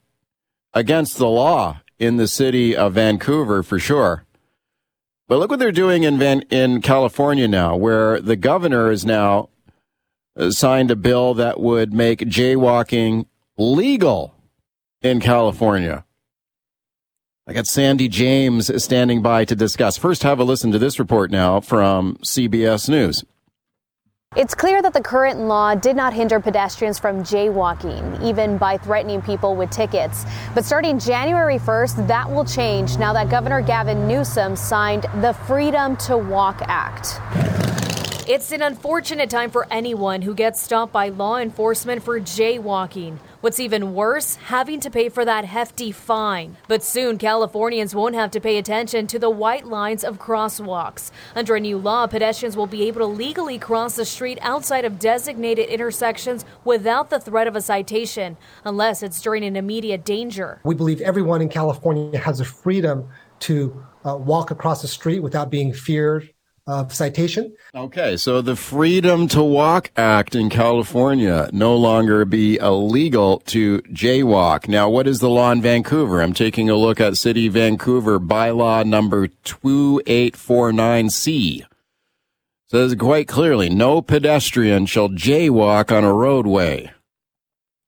Against 0.73 1.17
the 1.17 1.27
law 1.27 1.81
in 1.97 2.17
the 2.17 2.27
city 2.27 2.75
of 2.75 2.93
Vancouver, 2.93 3.61
for 3.61 3.77
sure. 3.77 4.25
But 5.27 5.37
look 5.37 5.51
what 5.51 5.59
they're 5.59 5.71
doing 5.71 6.03
in 6.03 6.17
Van- 6.17 6.43
in 6.49 6.81
California 6.81 7.47
now, 7.47 7.75
where 7.75 8.19
the 8.19 8.35
governor 8.35 8.89
has 8.89 9.05
now 9.05 9.49
uh, 10.35 10.49
signed 10.49 10.89
a 10.89 10.95
bill 10.95 11.33
that 11.35 11.59
would 11.59 11.93
make 11.93 12.19
jaywalking 12.21 13.25
legal 13.57 14.33
in 15.01 15.19
California. 15.19 16.05
I 17.49 17.53
got 17.53 17.65
Sandy 17.65 18.07
James 18.07 18.71
standing 18.83 19.23
by 19.23 19.43
to 19.45 19.55
discuss. 19.55 19.97
First, 19.97 20.21
have 20.21 20.39
a 20.39 20.43
listen 20.43 20.71
to 20.71 20.77
this 20.77 20.99
report 20.99 21.31
now 21.31 21.59
from 21.59 22.17
CBS 22.17 22.87
News. 22.87 23.23
It's 24.35 24.53
clear 24.53 24.83
that 24.83 24.93
the 24.93 25.01
current 25.01 25.39
law 25.39 25.73
did 25.73 25.95
not 25.95 26.13
hinder 26.13 26.39
pedestrians 26.39 26.99
from 26.99 27.23
jaywalking, 27.23 28.23
even 28.23 28.59
by 28.59 28.77
threatening 28.77 29.23
people 29.23 29.55
with 29.55 29.71
tickets. 29.71 30.25
But 30.53 30.63
starting 30.63 30.99
January 30.99 31.57
1st, 31.57 32.07
that 32.07 32.29
will 32.29 32.45
change 32.45 32.99
now 32.99 33.13
that 33.13 33.31
Governor 33.31 33.63
Gavin 33.63 34.07
Newsom 34.07 34.55
signed 34.55 35.07
the 35.15 35.33
Freedom 35.47 35.97
to 35.97 36.19
Walk 36.19 36.61
Act. 36.67 37.19
It's 38.29 38.51
an 38.51 38.61
unfortunate 38.61 39.31
time 39.31 39.49
for 39.49 39.65
anyone 39.71 40.21
who 40.21 40.35
gets 40.35 40.61
stopped 40.61 40.93
by 40.93 41.09
law 41.09 41.37
enforcement 41.37 42.03
for 42.03 42.19
jaywalking. 42.19 43.17
What's 43.41 43.61
even 43.61 43.93
worse, 43.93 44.35
having 44.35 44.81
to 44.81 44.89
pay 44.89 45.07
for 45.07 45.23
that 45.23 45.45
hefty 45.45 45.93
fine. 45.93 46.57
But 46.67 46.83
soon, 46.83 47.17
Californians 47.17 47.95
won't 47.95 48.15
have 48.15 48.31
to 48.31 48.41
pay 48.41 48.57
attention 48.57 49.07
to 49.07 49.17
the 49.17 49.29
white 49.29 49.65
lines 49.65 50.03
of 50.03 50.19
crosswalks. 50.19 51.09
Under 51.35 51.55
a 51.55 51.59
new 51.61 51.77
law, 51.77 52.05
pedestrians 52.05 52.57
will 52.57 52.67
be 52.67 52.85
able 52.89 52.99
to 52.99 53.05
legally 53.05 53.57
cross 53.57 53.95
the 53.95 54.03
street 54.03 54.39
outside 54.41 54.83
of 54.83 54.99
designated 54.99 55.69
intersections 55.69 56.43
without 56.65 57.09
the 57.09 57.19
threat 57.19 57.47
of 57.47 57.55
a 57.55 57.61
citation, 57.61 58.35
unless 58.65 59.01
it's 59.01 59.21
during 59.21 59.45
an 59.45 59.55
immediate 59.55 60.03
danger. 60.03 60.59
We 60.65 60.75
believe 60.75 60.99
everyone 60.99 61.41
in 61.41 61.47
California 61.47 62.19
has 62.19 62.39
the 62.39 62.45
freedom 62.45 63.07
to 63.39 63.85
uh, 64.03 64.17
walk 64.17 64.51
across 64.51 64.81
the 64.81 64.89
street 64.89 65.19
without 65.19 65.49
being 65.49 65.71
feared 65.71 66.29
of 66.69 66.93
citation. 66.93 67.55
Okay, 67.73 68.15
so 68.15 68.41
the 68.41 68.55
Freedom 68.55 69.27
to 69.29 69.41
Walk 69.43 69.89
Act 69.97 70.35
in 70.35 70.51
California 70.51 71.49
no 71.51 71.75
longer 71.75 72.25
be 72.25 72.57
illegal 72.57 73.39
to 73.47 73.79
jaywalk. 73.81 74.67
Now, 74.67 74.87
what 74.87 75.07
is 75.07 75.19
the 75.19 75.29
law 75.29 75.51
in 75.51 75.63
Vancouver? 75.63 76.21
I'm 76.21 76.33
taking 76.33 76.69
a 76.69 76.75
look 76.75 77.01
at 77.01 77.17
City 77.17 77.47
Vancouver 77.47 78.19
bylaw 78.19 78.85
number 78.85 79.27
2849C. 79.27 81.63
says 82.67 82.93
quite 82.95 83.27
clearly 83.27 83.69
no 83.69 84.01
pedestrian 84.01 84.85
shall 84.85 85.09
jaywalk 85.09 85.91
on 85.91 86.03
a 86.03 86.13
roadway. 86.13 86.91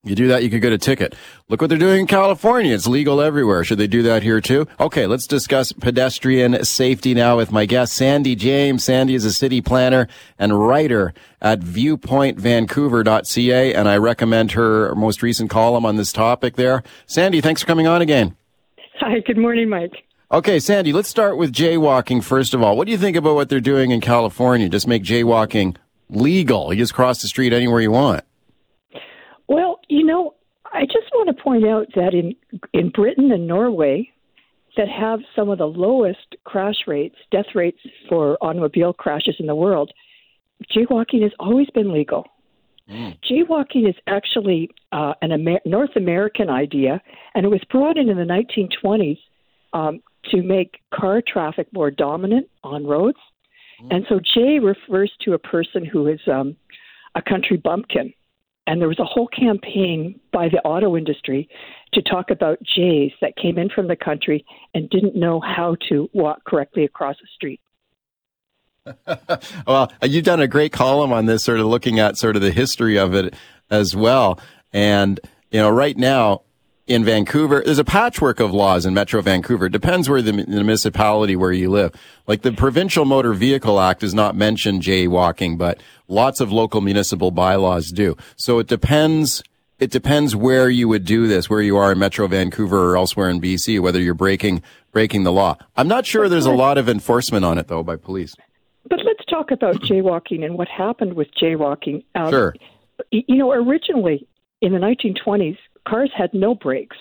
You 0.04 0.16
do 0.16 0.30
that, 0.30 0.42
you 0.42 0.50
could 0.50 0.64
get 0.64 0.74
a 0.74 0.80
ticket. 0.80 1.14
Look 1.48 1.62
what 1.62 1.70
they're 1.70 1.78
doing 1.78 2.00
in 2.00 2.08
California. 2.08 2.74
It's 2.74 2.88
legal 2.88 3.22
everywhere. 3.22 3.64
Should 3.64 3.78
they 3.78 3.86
do 3.86 4.02
that 4.02 4.24
here 4.24 4.42
too? 4.42 4.68
Okay, 4.80 5.06
let's 5.06 5.28
discuss 5.28 5.74
pedestrian 5.74 6.66
safety 6.66 7.14
now 7.14 7.38
with 7.38 7.52
my 7.52 7.68
guest, 7.68 7.94
Sandy 7.94 8.36
James. 8.36 8.84
Sandy 8.84 9.14
is 9.14 9.26
a 9.26 9.32
city 9.32 9.62
planner 9.62 10.08
and 10.40 10.68
writer 10.68 11.14
at 11.40 11.60
viewpointvancouver.ca, 11.60 13.76
and 13.76 13.88
I 13.88 13.98
recommend 13.98 14.54
her 14.54 14.96
most 14.96 15.22
recent 15.22 15.52
column 15.52 15.86
on 15.86 15.98
this 15.98 16.12
topic 16.12 16.56
there. 16.56 16.82
Sandy, 17.06 17.40
thanks 17.40 17.62
for 17.62 17.68
coming 17.68 17.86
on 17.86 18.02
again. 18.02 18.36
Hi, 19.02 19.20
good 19.20 19.38
morning, 19.38 19.70
Mike. 19.70 20.04
Okay, 20.32 20.60
Sandy, 20.60 20.94
let's 20.94 21.10
start 21.10 21.38
with 21.38 21.54
jaywalking 21.54 22.24
first 22.24 22.56
of 22.56 22.64
all. 22.64 22.76
What 22.76 22.88
do 22.88 22.92
you 22.92 22.98
think 22.98 23.18
about 23.18 23.36
what 23.36 23.50
they're 23.50 23.60
doing 23.60 23.92
in 23.92 24.02
California? 24.02 24.68
Just 24.68 24.88
make 24.88 25.04
jaywalking 25.04 25.76
legal. 26.10 26.74
You 26.74 26.80
just 26.80 26.96
cross 26.96 27.22
the 27.22 27.28
street 27.28 27.54
anywhere 27.54 27.82
you 27.82 27.92
want. 27.92 28.24
Well, 29.52 29.82
you 29.90 30.06
know, 30.06 30.36
I 30.66 30.86
just 30.86 31.12
want 31.14 31.36
to 31.36 31.44
point 31.44 31.66
out 31.66 31.88
that 31.96 32.14
in 32.14 32.34
in 32.72 32.90
Britain 32.90 33.34
and 33.34 33.46
Norway, 33.46 34.10
that 34.78 34.88
have 34.88 35.20
some 35.36 35.50
of 35.50 35.58
the 35.58 35.66
lowest 35.66 36.38
crash 36.46 36.88
rates, 36.88 37.18
death 37.32 37.54
rates 37.54 37.80
for 38.08 38.38
automobile 38.42 38.94
crashes 38.94 39.36
in 39.40 39.48
the 39.48 39.56
world, 39.56 39.92
jaywalking 40.74 41.22
has 41.24 41.34
always 41.38 41.70
been 41.72 41.92
legal. 41.92 42.26
Mm. 42.90 43.18
Jaywalking 43.30 43.90
is 43.90 43.96
actually 44.08 44.70
uh, 44.94 45.16
an 45.22 45.34
Amer- 45.34 45.60
North 45.66 45.98
American 45.98 46.50
idea, 46.50 47.02
and 47.36 47.46
it 47.46 47.50
was 47.50 47.62
brought 47.70 47.98
in 47.98 48.08
in 48.08 48.18
the 48.18 48.24
1920s 48.24 49.20
um, 49.74 50.02
to 50.32 50.42
make 50.42 50.80
car 50.94 51.22
traffic 51.28 51.68
more 51.74 51.92
dominant 51.92 52.48
on 52.64 52.88
roads. 52.88 53.20
Mm. 53.84 53.96
And 53.96 54.06
so 54.08 54.22
Jay 54.34 54.60
refers 54.60 55.12
to 55.24 55.34
a 55.34 55.40
person 55.40 55.84
who 55.86 56.08
is 56.08 56.22
um, 56.28 56.56
a 57.16 57.22
country 57.22 57.58
bumpkin. 57.58 58.14
And 58.68 58.80
there 58.80 58.88
was 58.88 59.00
a 59.00 59.06
whole 59.06 59.28
campaign 59.28 60.20
by 60.32 60.48
the 60.48 60.60
auto 60.60 60.96
industry 60.96 61.50
to 61.94 62.02
talk 62.02 62.30
about 62.30 62.60
Jays 62.64 63.12
that 63.22 63.36
came 63.36 63.58
in 63.58 63.70
from 63.70 63.88
the 63.88 63.96
country 63.96 64.46
and 64.74 64.90
didn't 64.90 65.16
know 65.16 65.42
how 65.42 65.76
to 65.90 66.10
walk 66.14 66.44
correctly 66.46 66.84
across 66.86 67.16
the 67.22 67.28
street. 67.36 67.60
well, 69.68 69.92
you've 70.04 70.24
done 70.24 70.40
a 70.40 70.48
great 70.48 70.72
column 70.72 71.12
on 71.12 71.26
this, 71.26 71.44
sort 71.44 71.60
of 71.60 71.66
looking 71.66 72.00
at 72.00 72.18
sort 72.18 72.36
of 72.36 72.42
the 72.42 72.52
history 72.52 72.98
of 72.98 73.14
it 73.14 73.34
as 73.70 73.96
well. 73.96 74.40
And, 74.74 75.20
you 75.52 75.60
know, 75.60 75.70
right 75.70 75.98
now, 75.98 76.44
in 76.88 77.06
Vancouver, 77.06 77.62
there's 77.64 77.80
a 77.80 77.84
patchwork 77.84 78.40
of 78.40 78.54
laws 78.54 78.86
in 78.86 78.94
Metro 78.94 79.22
Vancouver. 79.22 79.68
It 79.68 79.72
depends 79.72 80.10
where 80.10 80.22
the, 80.22 80.32
the, 80.32 80.46
municipality 80.46 81.36
where 81.36 81.52
you 81.52 81.70
live. 81.70 81.94
Like 82.28 82.42
the 82.42 82.52
Provincial 82.52 83.06
Motor 83.06 83.34
Vehicle 83.34 83.80
Act 83.80 84.02
does 84.02 84.14
not 84.14 84.36
mention 84.36 84.80
jaywalking, 84.80 85.58
but 85.58 85.82
lots 86.08 86.42
of 86.42 86.52
local 86.52 86.82
municipal 86.82 87.32
bylaws 87.32 87.92
do. 87.92 88.18
So 88.36 88.60
it 88.60 88.68
depends. 88.68 89.44
It 89.80 89.90
depends 89.90 90.36
where 90.36 90.70
you 90.70 90.88
would 90.88 91.06
do 91.06 91.28
this, 91.28 91.50
where 91.50 91.62
you 91.62 91.78
are 91.78 91.92
in 91.92 92.00
Metro 92.00 92.28
Vancouver 92.28 92.92
or 92.92 92.98
elsewhere 92.98 93.30
in 93.30 93.42
BC, 93.42 93.80
whether 93.80 94.00
you're 94.00 94.14
breaking 94.14 94.62
breaking 94.92 95.24
the 95.24 95.32
law. 95.32 95.58
I'm 95.76 95.88
not 95.88 96.06
sure 96.06 96.30
there's 96.30 96.46
a 96.46 96.52
lot 96.52 96.78
of 96.78 96.90
enforcement 96.90 97.46
on 97.46 97.58
it 97.58 97.68
though 97.68 97.84
by 97.84 97.96
police. 97.96 98.36
But 98.88 99.00
let's 99.06 99.24
talk 99.30 99.52
about 99.52 99.76
jaywalking 99.82 100.44
and 100.44 100.58
what 100.58 100.68
happened 100.68 101.14
with 101.14 101.30
jaywalking. 101.42 102.04
Um, 102.16 102.30
sure. 102.30 102.56
You 103.12 103.38
know, 103.38 103.52
originally 103.52 104.28
in 104.62 104.74
the 104.74 104.80
1920s, 104.80 105.58
cars 105.88 106.12
had 106.16 106.34
no 106.34 106.56
brakes 106.56 106.98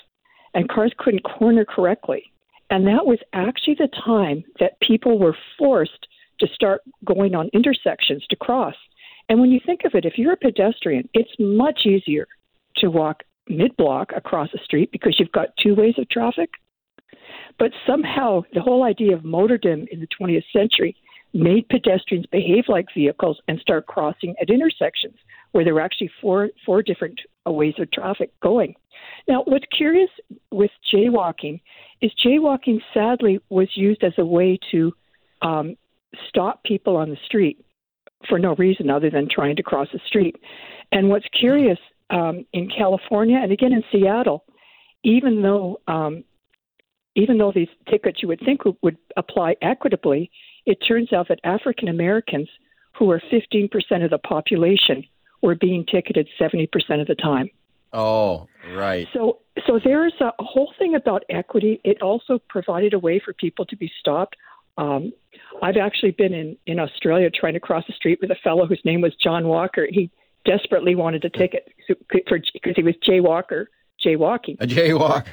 and 0.55 0.69
cars 0.69 0.93
couldn't 0.99 1.23
corner 1.25 1.65
correctly. 1.65 2.25
And 2.71 2.87
that 2.87 3.07
was 3.07 3.19
actually 3.33 3.75
the 3.75 3.89
time 4.05 4.45
that 4.61 4.81
people 4.81 5.19
were 5.19 5.37
forced 5.59 6.07
to 6.41 6.47
start 6.55 6.83
going 7.05 7.35
on 7.35 7.51
intersections 7.53 8.25
to 8.31 8.37
cross. 8.37 8.75
And 9.29 9.41
when 9.41 9.51
you 9.51 9.61
think 9.65 9.81
of 9.85 9.95
it, 9.95 10.05
if 10.05 10.15
you're 10.17 10.33
a 10.33 10.37
pedestrian, 10.37 11.09
it's 11.15 11.31
much 11.39 11.81
easier 11.85 12.27
to 12.77 12.91
walk 12.91 13.23
mid 13.49 13.77
block 13.77 14.11
across 14.15 14.51
the 14.53 14.61
street 14.65 14.91
because 14.93 15.17
you've 15.19 15.33
got 15.33 15.49
two 15.63 15.75
ways 15.75 15.95
of 15.99 16.09
traffic. 16.09 16.51
But 17.59 17.73
somehow 17.87 18.43
the 18.55 18.63
whole 18.63 18.85
idea 18.85 19.15
of 19.15 19.23
motordom 19.23 19.87
in 19.89 20.01
the 20.01 20.09
20th 20.21 20.45
century 20.53 20.97
made 21.33 21.69
pedestrians 21.69 22.27
behave 22.27 22.65
like 22.69 22.87
vehicles 22.95 23.41
and 23.49 23.61
start 23.61 23.87
crossing 23.87 24.35
at 24.41 24.51
intersections 24.51 25.17
where 25.53 25.65
there 25.65 25.75
were 25.75 25.81
actually 25.81 26.11
four 26.21 26.49
four 26.65 26.83
different 26.83 27.21
ways 27.47 27.75
of 27.79 27.91
traffic 27.91 28.33
going. 28.41 28.75
Now, 29.29 29.43
what's 29.45 29.67
curious 29.77 30.11
with 30.51 30.71
jaywalking 30.93 31.61
is 32.01 32.13
jaywalking 32.25 32.81
sadly 32.93 33.41
was 33.49 33.69
used 33.75 34.03
as 34.03 34.13
a 34.19 34.25
way 34.25 34.59
to 34.71 34.93
um, 35.43 35.77
stop 36.29 36.63
people 36.65 36.97
on 36.97 37.11
the 37.11 37.19
street 37.25 37.65
for 38.29 38.39
no 38.39 38.55
reason 38.57 38.91
other 38.91 39.11
than 39.11 39.29
trying 39.31 39.57
to 39.57 39.63
cross 39.63 39.89
the 39.93 40.01
street. 40.07 40.37
And 40.93 41.09
what's 41.09 41.27
curious 41.39 41.79
um, 42.11 42.45
in 42.53 42.69
California 42.69 43.39
and 43.41 43.53
again 43.53 43.73
in 43.73 43.85
Seattle, 43.91 44.45
even 45.05 45.43
though 45.43 45.81
um, 45.89 46.25
even 47.17 47.39
though 47.39 47.53
these 47.53 47.69
tickets 47.89 48.23
you 48.23 48.29
would 48.29 48.41
think 48.45 48.61
would 48.83 48.97
apply 49.17 49.57
equitably, 49.63 50.31
it 50.67 50.79
turns 50.87 51.13
out 51.13 51.29
that 51.29 51.41
African 51.45 51.89
Americans, 51.89 52.49
who 52.97 53.11
are 53.11 53.21
15% 53.33 53.69
of 54.05 54.11
the 54.11 54.19
population, 54.19 55.05
were 55.43 55.55
being 55.55 55.85
ticketed 55.87 56.29
70% 56.41 56.69
of 57.01 57.07
the 57.07 57.15
time. 57.15 57.51
Oh, 57.93 58.47
right. 58.75 59.09
So, 59.13 59.39
so 59.67 59.81
there's 59.83 60.15
a 60.21 60.31
whole 60.39 60.73
thing 60.79 60.95
about 60.95 61.25
equity. 61.29 61.81
It 61.83 62.03
also 62.03 62.39
provided 62.49 62.95
a 62.95 62.99
way 62.99 63.21
for 63.25 63.33
people 63.33 63.65
to 63.67 63.77
be 63.77 63.91
stopped. 63.99 64.37
Um, 64.79 65.13
I've 65.63 65.77
actually 65.77 66.13
been 66.13 66.33
in 66.33 66.57
in 66.67 66.79
Australia 66.79 67.29
trying 67.31 67.55
to 67.55 67.61
cross 67.61 67.85
the 67.87 67.93
street 67.93 68.19
with 68.21 68.31
a 68.31 68.37
fellow 68.43 68.67
whose 68.67 68.81
name 68.85 69.01
was 69.01 69.13
John 69.17 69.49
Walker. 69.49 69.87
He 69.91 70.11
desperately 70.45 70.95
wanted 70.95 71.25
a 71.25 71.31
ticket 71.31 71.69
for 71.87 72.41
because 72.53 72.77
he 72.77 72.83
was 72.83 72.95
Jay 73.05 73.21
Walker, 73.21 73.69
jaywalking. 74.05 74.57
A 74.61 74.67
jaywalker. 74.67 75.27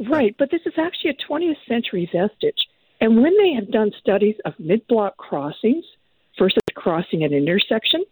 right, 0.08 0.34
but 0.38 0.50
this 0.50 0.60
is 0.66 0.74
actually 0.78 1.10
a 1.10 1.32
20th 1.32 1.56
century 1.66 2.08
vestige. 2.12 2.68
And 3.00 3.22
when 3.22 3.36
they 3.36 3.52
have 3.54 3.70
done 3.70 3.90
studies 3.98 4.36
of 4.44 4.54
mid 4.58 4.86
block 4.86 5.16
crossings 5.16 5.84
versus 6.38 6.62
crossing 6.74 7.24
an 7.24 7.32
intersection, 7.32 8.04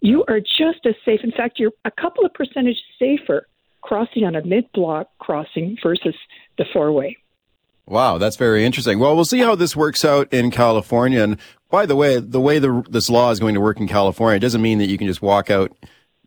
you 0.00 0.24
are 0.28 0.40
just 0.40 0.86
as 0.86 0.94
safe. 1.04 1.20
In 1.22 1.32
fact, 1.32 1.58
you're 1.58 1.72
a 1.84 1.90
couple 1.90 2.24
of 2.24 2.32
percentage 2.34 2.78
safer 2.98 3.46
crossing 3.82 4.24
on 4.24 4.34
a 4.34 4.44
mid 4.44 4.70
block 4.72 5.08
crossing 5.18 5.76
versus 5.82 6.14
the 6.58 6.64
four 6.72 6.92
way. 6.92 7.16
Wow, 7.86 8.18
that's 8.18 8.36
very 8.36 8.64
interesting. 8.64 8.98
Well, 8.98 9.16
we'll 9.16 9.24
see 9.24 9.40
how 9.40 9.56
this 9.56 9.74
works 9.74 10.04
out 10.04 10.32
in 10.32 10.50
California. 10.50 11.22
And 11.22 11.38
by 11.70 11.86
the 11.86 11.96
way, 11.96 12.20
the 12.20 12.40
way 12.40 12.60
the, 12.60 12.84
this 12.88 13.10
law 13.10 13.30
is 13.30 13.40
going 13.40 13.54
to 13.54 13.60
work 13.60 13.80
in 13.80 13.88
California 13.88 14.38
doesn't 14.38 14.62
mean 14.62 14.78
that 14.78 14.88
you 14.88 14.96
can 14.96 15.08
just 15.08 15.22
walk 15.22 15.50
out 15.50 15.72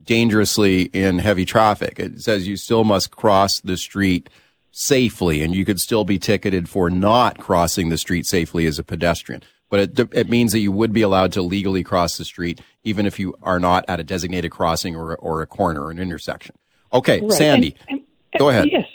dangerously 0.03 0.83
in 0.83 1.19
heavy 1.19 1.45
traffic. 1.45 1.99
It 1.99 2.21
says 2.21 2.47
you 2.47 2.57
still 2.57 2.83
must 2.83 3.11
cross 3.11 3.61
the 3.61 3.77
street 3.77 4.29
safely, 4.71 5.41
and 5.41 5.55
you 5.55 5.63
could 5.63 5.79
still 5.79 6.03
be 6.03 6.19
ticketed 6.19 6.67
for 6.67 6.89
not 6.89 7.37
crossing 7.37 7.89
the 7.89 7.97
street 7.97 8.25
safely 8.25 8.65
as 8.65 8.77
a 8.77 8.83
pedestrian. 8.83 9.43
But 9.73 9.99
it, 9.99 10.09
it 10.13 10.29
means 10.29 10.51
that 10.51 10.59
you 10.59 10.71
would 10.71 10.93
be 10.93 11.01
allowed 11.01 11.31
to 11.31 11.41
legally 11.41 11.81
cross 11.81 12.15
the 12.15 12.25
street, 12.25 12.61
even 12.83 13.07
if 13.07 13.17
you 13.17 13.33
are 13.41 13.59
not 13.59 13.83
at 13.87 13.99
a 13.99 14.03
designated 14.03 14.51
crossing 14.51 14.95
or, 14.95 15.15
or 15.15 15.41
a 15.41 15.47
corner 15.47 15.81
or 15.85 15.89
an 15.89 15.97
intersection. 15.97 16.53
Okay, 16.93 17.21
right. 17.21 17.31
Sandy, 17.31 17.75
and, 17.89 18.01
and, 18.33 18.39
go 18.39 18.49
ahead. 18.49 18.69
Yes. 18.71 18.85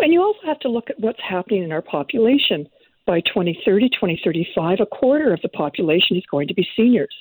And 0.00 0.12
you 0.12 0.20
also 0.20 0.40
have 0.46 0.58
to 0.58 0.68
look 0.68 0.90
at 0.90 0.98
what's 0.98 1.20
happening 1.22 1.62
in 1.62 1.70
our 1.70 1.80
population. 1.80 2.68
By 3.06 3.20
2030, 3.20 3.88
2035, 3.90 4.80
a 4.80 4.86
quarter 4.86 5.32
of 5.32 5.40
the 5.42 5.48
population 5.48 6.16
is 6.16 6.24
going 6.28 6.48
to 6.48 6.54
be 6.54 6.66
seniors. 6.76 7.14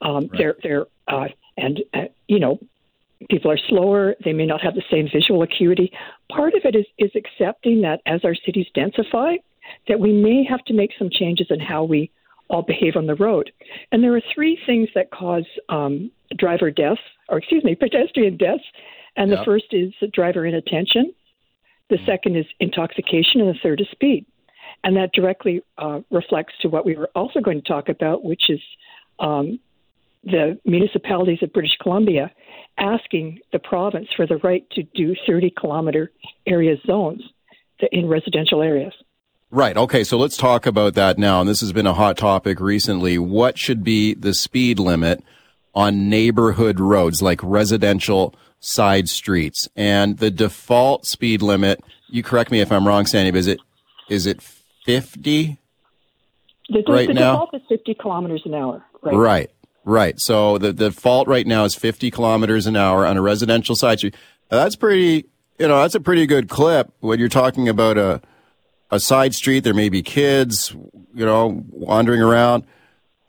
Um, 0.00 0.14
right. 0.14 0.30
They're, 0.38 0.56
they're, 0.62 0.86
uh, 1.06 1.28
and, 1.58 1.80
uh, 1.92 2.04
you 2.28 2.40
know, 2.40 2.58
people 3.28 3.50
are 3.50 3.58
slower. 3.68 4.14
They 4.24 4.32
may 4.32 4.46
not 4.46 4.62
have 4.62 4.74
the 4.74 4.84
same 4.90 5.06
visual 5.12 5.42
acuity. 5.42 5.92
Part 6.32 6.54
of 6.54 6.62
it 6.64 6.74
is, 6.74 6.86
is 6.96 7.10
accepting 7.14 7.82
that 7.82 8.00
as 8.06 8.24
our 8.24 8.34
cities 8.34 8.68
densify, 8.74 9.36
that 9.86 10.00
we 10.00 10.12
may 10.12 10.44
have 10.48 10.64
to 10.64 10.72
make 10.72 10.92
some 10.98 11.10
changes 11.12 11.48
in 11.50 11.60
how 11.60 11.84
we 11.84 12.10
all 12.48 12.62
behave 12.62 12.96
on 12.96 13.06
the 13.06 13.14
road. 13.14 13.52
And 13.92 14.02
there 14.02 14.14
are 14.16 14.22
three 14.34 14.58
things 14.66 14.88
that 14.94 15.10
cause 15.10 15.46
um, 15.68 16.10
driver 16.36 16.70
deaths, 16.70 17.00
or 17.28 17.38
excuse 17.38 17.64
me, 17.64 17.74
pedestrian 17.80 18.36
deaths. 18.36 18.64
And 19.16 19.30
yep. 19.30 19.40
the 19.40 19.44
first 19.44 19.66
is 19.72 19.92
driver 20.12 20.46
inattention. 20.46 21.12
The 21.90 21.96
mm 21.96 22.06
second 22.06 22.36
is 22.36 22.44
intoxication, 22.60 23.40
and 23.40 23.48
the 23.48 23.58
third 23.62 23.80
is 23.80 23.86
speed. 23.90 24.26
And 24.84 24.96
that 24.96 25.12
directly 25.12 25.62
uh, 25.78 26.00
reflects 26.10 26.52
to 26.60 26.68
what 26.68 26.84
we 26.84 26.94
were 26.94 27.10
also 27.14 27.40
going 27.40 27.62
to 27.62 27.66
talk 27.66 27.88
about, 27.88 28.22
which 28.22 28.50
is 28.50 28.60
um, 29.18 29.58
the 30.22 30.58
municipalities 30.64 31.38
of 31.42 31.52
British 31.52 31.76
Columbia 31.80 32.30
asking 32.78 33.40
the 33.52 33.58
province 33.58 34.08
for 34.16 34.26
the 34.26 34.36
right 34.38 34.68
to 34.70 34.82
do 34.94 35.14
30 35.26 35.52
kilometer 35.58 36.12
area 36.46 36.76
zones 36.86 37.22
in 37.92 38.06
residential 38.06 38.62
areas. 38.62 38.92
Right. 39.50 39.76
Okay. 39.76 40.04
So 40.04 40.18
let's 40.18 40.36
talk 40.36 40.66
about 40.66 40.94
that 40.94 41.16
now. 41.18 41.40
And 41.40 41.48
this 41.48 41.60
has 41.60 41.72
been 41.72 41.86
a 41.86 41.94
hot 41.94 42.18
topic 42.18 42.60
recently. 42.60 43.18
What 43.18 43.56
should 43.56 43.82
be 43.82 44.14
the 44.14 44.34
speed 44.34 44.78
limit 44.78 45.24
on 45.74 46.10
neighborhood 46.10 46.78
roads, 46.78 47.22
like 47.22 47.40
residential 47.42 48.34
side 48.60 49.08
streets? 49.08 49.66
And 49.74 50.18
the 50.18 50.30
default 50.30 51.06
speed 51.06 51.40
limit, 51.40 51.82
you 52.10 52.22
correct 52.22 52.50
me 52.50 52.60
if 52.60 52.70
I'm 52.70 52.86
wrong, 52.86 53.06
Sandy, 53.06 53.30
but 53.30 53.38
is 53.38 53.46
it, 53.46 53.60
is 54.10 54.26
it 54.26 54.42
50 54.84 55.56
the, 56.68 56.82
right 56.86 57.08
the 57.08 57.14
now? 57.14 57.32
default 57.32 57.54
is 57.54 57.62
50 57.70 57.94
kilometers 57.94 58.42
an 58.44 58.54
hour. 58.54 58.84
Right. 59.02 59.14
Right. 59.14 59.50
Right. 59.84 60.20
So 60.20 60.58
the 60.58 60.70
the 60.70 60.92
fault 60.92 61.28
right 61.28 61.46
now 61.46 61.64
is 61.64 61.74
50 61.74 62.10
kilometers 62.10 62.66
an 62.66 62.76
hour 62.76 63.06
on 63.06 63.16
a 63.16 63.22
residential 63.22 63.74
side 63.74 63.98
street. 63.98 64.14
That's 64.50 64.76
pretty. 64.76 65.24
You 65.58 65.66
know, 65.66 65.80
that's 65.80 65.94
a 65.94 66.00
pretty 66.00 66.26
good 66.26 66.48
clip 66.50 66.92
when 67.00 67.18
you're 67.18 67.30
talking 67.30 67.68
about 67.68 67.96
a 67.96 68.20
a 68.90 69.00
side 69.00 69.34
street. 69.34 69.60
There 69.60 69.74
may 69.74 69.88
be 69.88 70.02
kids, 70.02 70.74
you 71.14 71.24
know, 71.24 71.64
wandering 71.70 72.22
around. 72.22 72.64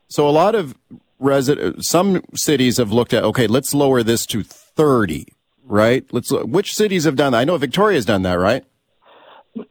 So 0.08 0.28
a 0.28 0.32
lot 0.32 0.56
of 0.56 0.76
resident, 1.20 1.86
some 1.86 2.24
cities 2.34 2.78
have 2.78 2.92
looked 2.92 3.14
at. 3.14 3.24
Okay, 3.24 3.48
let's 3.48 3.74
lower 3.74 4.04
this 4.04 4.26
to 4.28 4.44
30. 4.44 5.28
Right. 5.64 6.06
Let's. 6.12 6.32
Which 6.32 6.74
cities 6.74 7.04
have 7.04 7.16
done 7.16 7.34
that? 7.34 7.40
I 7.40 7.44
know 7.44 7.58
Victoria's 7.58 8.06
done 8.06 8.24
that. 8.24 8.40
Right. 8.40 8.66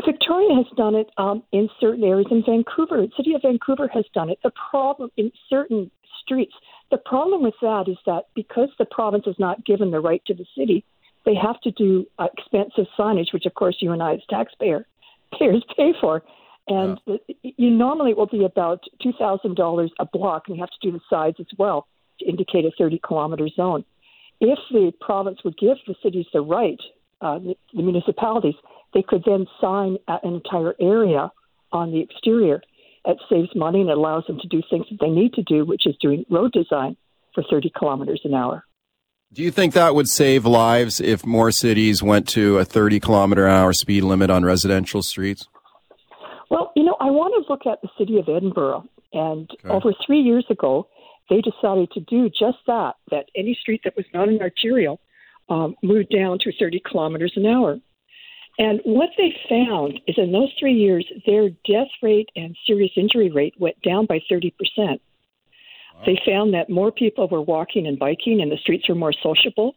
Victoria 0.05 0.55
has 0.55 0.67
done 0.77 0.95
it 0.95 1.09
um, 1.17 1.43
in 1.53 1.69
certain 1.81 2.05
areas. 2.05 2.29
In 2.31 2.43
Vancouver, 2.45 3.01
the 3.01 3.11
city 3.17 3.35
of 3.35 3.43
Vancouver 3.43 3.89
has 3.89 4.05
done 4.15 4.31
it. 4.31 4.39
The 4.43 4.53
problem 4.71 5.11
in 5.17 5.33
certain 5.49 5.91
streets, 6.23 6.53
the 6.91 6.99
problem 6.99 7.43
with 7.43 7.55
that 7.63 7.87
is 7.89 7.97
that 8.07 8.27
because 8.35 8.69
the 8.79 8.85
province 8.85 9.25
is 9.27 9.37
not 9.39 9.65
given 9.65 9.91
the 9.91 10.01
right 10.01 10.23
to 10.27 10.35
the 10.35 10.45
city, 10.57 10.85
they 11.25 11.35
have 11.35 11.61
to 11.63 11.71
do 11.71 12.07
uh, 12.19 12.27
expensive 12.37 12.87
signage, 12.99 13.33
which 13.33 13.47
of 13.47 13.55
course 13.55 13.77
you 13.81 13.93
and 13.93 14.03
I 14.03 14.15
as 14.15 14.21
taxpayer 14.29 14.87
payers 15.37 15.65
pay 15.77 15.93
for. 16.01 16.23
And 16.69 17.01
yeah. 17.07 17.17
you 17.57 17.71
normally 17.71 18.11
it 18.11 18.17
will 18.17 18.27
be 18.27 18.45
about 18.45 18.83
two 19.03 19.13
thousand 19.19 19.57
dollars 19.57 19.91
a 19.99 20.05
block, 20.05 20.45
and 20.47 20.57
you 20.57 20.63
have 20.63 20.71
to 20.71 20.91
do 20.91 20.93
the 20.93 21.01
sides 21.09 21.37
as 21.41 21.47
well 21.59 21.87
to 22.21 22.27
indicate 22.27 22.65
a 22.65 22.71
thirty 22.77 23.01
kilometer 23.03 23.49
zone. 23.49 23.85
If 24.41 24.59
the 24.71 24.93
province 25.01 25.39
would 25.45 25.57
give 25.57 25.79
the 25.87 25.95
cities 26.03 26.27
the 26.33 26.43
right, 26.43 26.79
uh, 27.21 27.39
the, 27.39 27.55
the 27.75 27.83
municipalities, 27.83 28.55
they 28.95 29.03
could 29.03 29.25
then 29.25 29.47
sign 29.61 29.97
an 30.07 30.19
entire 30.23 30.75
area 30.81 31.33
on 31.73 31.91
the 31.91 32.01
exterior. 32.01 32.61
It 33.05 33.19
saves 33.31 33.49
money 33.55 33.81
and 33.81 33.91
allows 33.91 34.27
them 34.27 34.39
to 34.41 34.49
do 34.49 34.63
things 34.69 34.87
that 34.91 34.99
they 35.01 35.11
need 35.11 35.33
to 35.35 35.43
do, 35.43 35.65
which 35.65 35.87
is 35.87 35.97
doing 36.01 36.27
road 36.31 36.53
design 36.53 36.97
for 37.35 37.43
30 37.49 37.73
kilometers 37.77 38.21
an 38.25 38.35
hour. 38.35 38.65
Do 39.31 39.43
you 39.43 39.51
think 39.51 39.75
that 39.75 39.95
would 39.95 40.09
save 40.09 40.47
lives 40.47 41.01
if 41.01 41.27
more 41.27 41.51
cities 41.51 42.03
went 42.03 42.27
to 42.29 42.59
a 42.59 42.65
30 42.65 42.99
kilometer 42.99 43.47
an 43.47 43.53
hour 43.53 43.75
speed 43.75 44.03
limit 44.03 44.31
on 44.31 44.43
residential 44.43 45.03
streets? 45.03 45.47
Well, 46.51 46.73
you 46.75 46.83
know, 46.83 46.97
I 46.99 47.11
want 47.11 47.35
to 47.35 47.53
look 47.53 47.67
at 47.67 47.83
the 47.83 47.91
city 47.99 48.19
of 48.19 48.29
Edinburgh. 48.29 48.85
And 49.13 49.51
okay. 49.65 49.69
over 49.69 49.93
three 50.07 50.21
years 50.21 50.47
ago, 50.49 50.89
they 51.29 51.43
decided 51.43 51.91
to 51.93 52.01
do 52.01 52.31
just 52.31 52.59
that, 52.67 52.95
that 53.11 53.27
any 53.37 53.57
street 53.61 53.83
that 53.85 53.97
was 53.97 54.07
not 54.15 54.29
an 54.29 54.41
arterial 54.41 54.99
um, 55.51 55.77
moved 55.83 56.11
down 56.11 56.39
to 56.41 56.53
30 56.59 56.81
kilometers 56.91 57.33
an 57.37 57.45
hour. 57.45 57.79
And 58.59 58.81
what 58.85 59.11
they 59.17 59.35
found 59.49 60.01
is 60.07 60.17
in 60.19 60.33
those 60.33 60.53
three 60.59 60.75
years, 60.75 61.07
their 61.27 61.51
death 61.51 61.89
rate 62.03 62.31
and 62.35 62.57
serious 62.67 62.91
injury 62.97 63.31
rate 63.31 63.55
went 63.59 63.81
down 63.83 64.07
by 64.07 64.21
30%. 64.31 64.53
They 66.07 66.21
found 66.25 66.55
that 66.55 66.71
more 66.71 66.93
people 66.93 67.29
were 67.29 67.43
walking 67.43 67.87
and 67.87 67.99
biking 67.99 68.41
and 68.41 68.51
the 68.51 68.57
streets 68.57 68.89
were 68.89 68.95
more 68.95 69.13
sociable. 69.13 69.75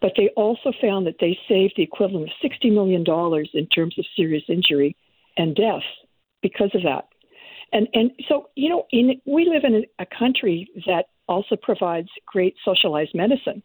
But 0.00 0.12
they 0.16 0.28
also 0.36 0.72
found 0.80 1.06
that 1.06 1.16
they 1.20 1.38
saved 1.48 1.74
the 1.76 1.82
equivalent 1.82 2.30
of 2.30 2.50
$60 2.50 2.72
million 2.72 3.04
in 3.52 3.66
terms 3.66 3.98
of 3.98 4.04
serious 4.16 4.44
injury 4.48 4.96
and 5.36 5.54
death 5.54 5.82
because 6.42 6.70
of 6.74 6.82
that. 6.82 7.08
And, 7.72 7.86
and 7.92 8.10
so, 8.28 8.48
you 8.56 8.68
know, 8.68 8.86
in, 8.90 9.20
we 9.26 9.46
live 9.46 9.64
in 9.64 9.84
a, 9.98 10.02
a 10.02 10.06
country 10.06 10.68
that 10.86 11.06
also 11.28 11.56
provides 11.56 12.08
great 12.26 12.56
socialized 12.64 13.14
medicine. 13.14 13.62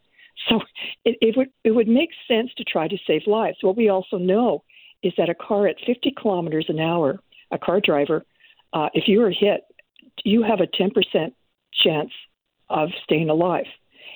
So 0.48 0.60
it, 1.04 1.16
it 1.20 1.36
would 1.36 1.48
it 1.64 1.70
would 1.70 1.88
make 1.88 2.10
sense 2.28 2.50
to 2.58 2.64
try 2.64 2.88
to 2.88 2.96
save 3.06 3.22
lives. 3.26 3.56
What 3.62 3.76
we 3.76 3.88
also 3.88 4.18
know 4.18 4.62
is 5.02 5.12
that 5.16 5.30
a 5.30 5.34
car 5.34 5.66
at 5.66 5.76
50 5.84 6.14
kilometers 6.20 6.66
an 6.68 6.78
hour, 6.78 7.18
a 7.50 7.58
car 7.58 7.80
driver, 7.80 8.24
uh, 8.72 8.88
if 8.92 9.08
you 9.08 9.22
are 9.22 9.30
hit, 9.30 9.62
you 10.24 10.42
have 10.42 10.60
a 10.60 10.66
10% 10.66 11.32
chance 11.82 12.10
of 12.68 12.90
staying 13.04 13.30
alive. 13.30 13.66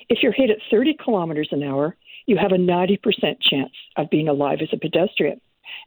If 0.09 0.19
you're 0.21 0.31
hit 0.31 0.49
at 0.49 0.57
30 0.69 0.97
kilometers 1.03 1.49
an 1.51 1.63
hour, 1.63 1.95
you 2.25 2.37
have 2.37 2.51
a 2.51 2.55
90% 2.55 2.99
chance 3.41 3.71
of 3.97 4.09
being 4.09 4.27
alive 4.27 4.59
as 4.61 4.69
a 4.71 4.77
pedestrian. 4.77 5.39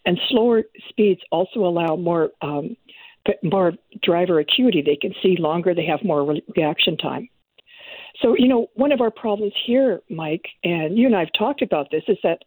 And 0.06 0.18
slower 0.28 0.62
speeds 0.88 1.20
also 1.30 1.60
allow 1.60 1.96
more 1.96 2.30
um, 2.42 2.76
more 3.42 3.72
driver 4.02 4.38
acuity. 4.38 4.82
They 4.82 4.96
can 4.96 5.14
see 5.22 5.36
longer. 5.38 5.74
They 5.74 5.86
have 5.86 6.04
more 6.04 6.24
re- 6.24 6.44
reaction 6.56 6.96
time. 6.96 7.28
So, 8.20 8.34
you 8.36 8.48
know, 8.48 8.68
one 8.74 8.92
of 8.92 9.00
our 9.00 9.10
problems 9.10 9.54
here, 9.66 10.00
Mike, 10.08 10.46
and 10.62 10.96
you 10.96 11.06
and 11.06 11.16
I 11.16 11.20
have 11.20 11.32
talked 11.36 11.62
about 11.62 11.90
this, 11.90 12.04
is 12.06 12.18
that 12.22 12.40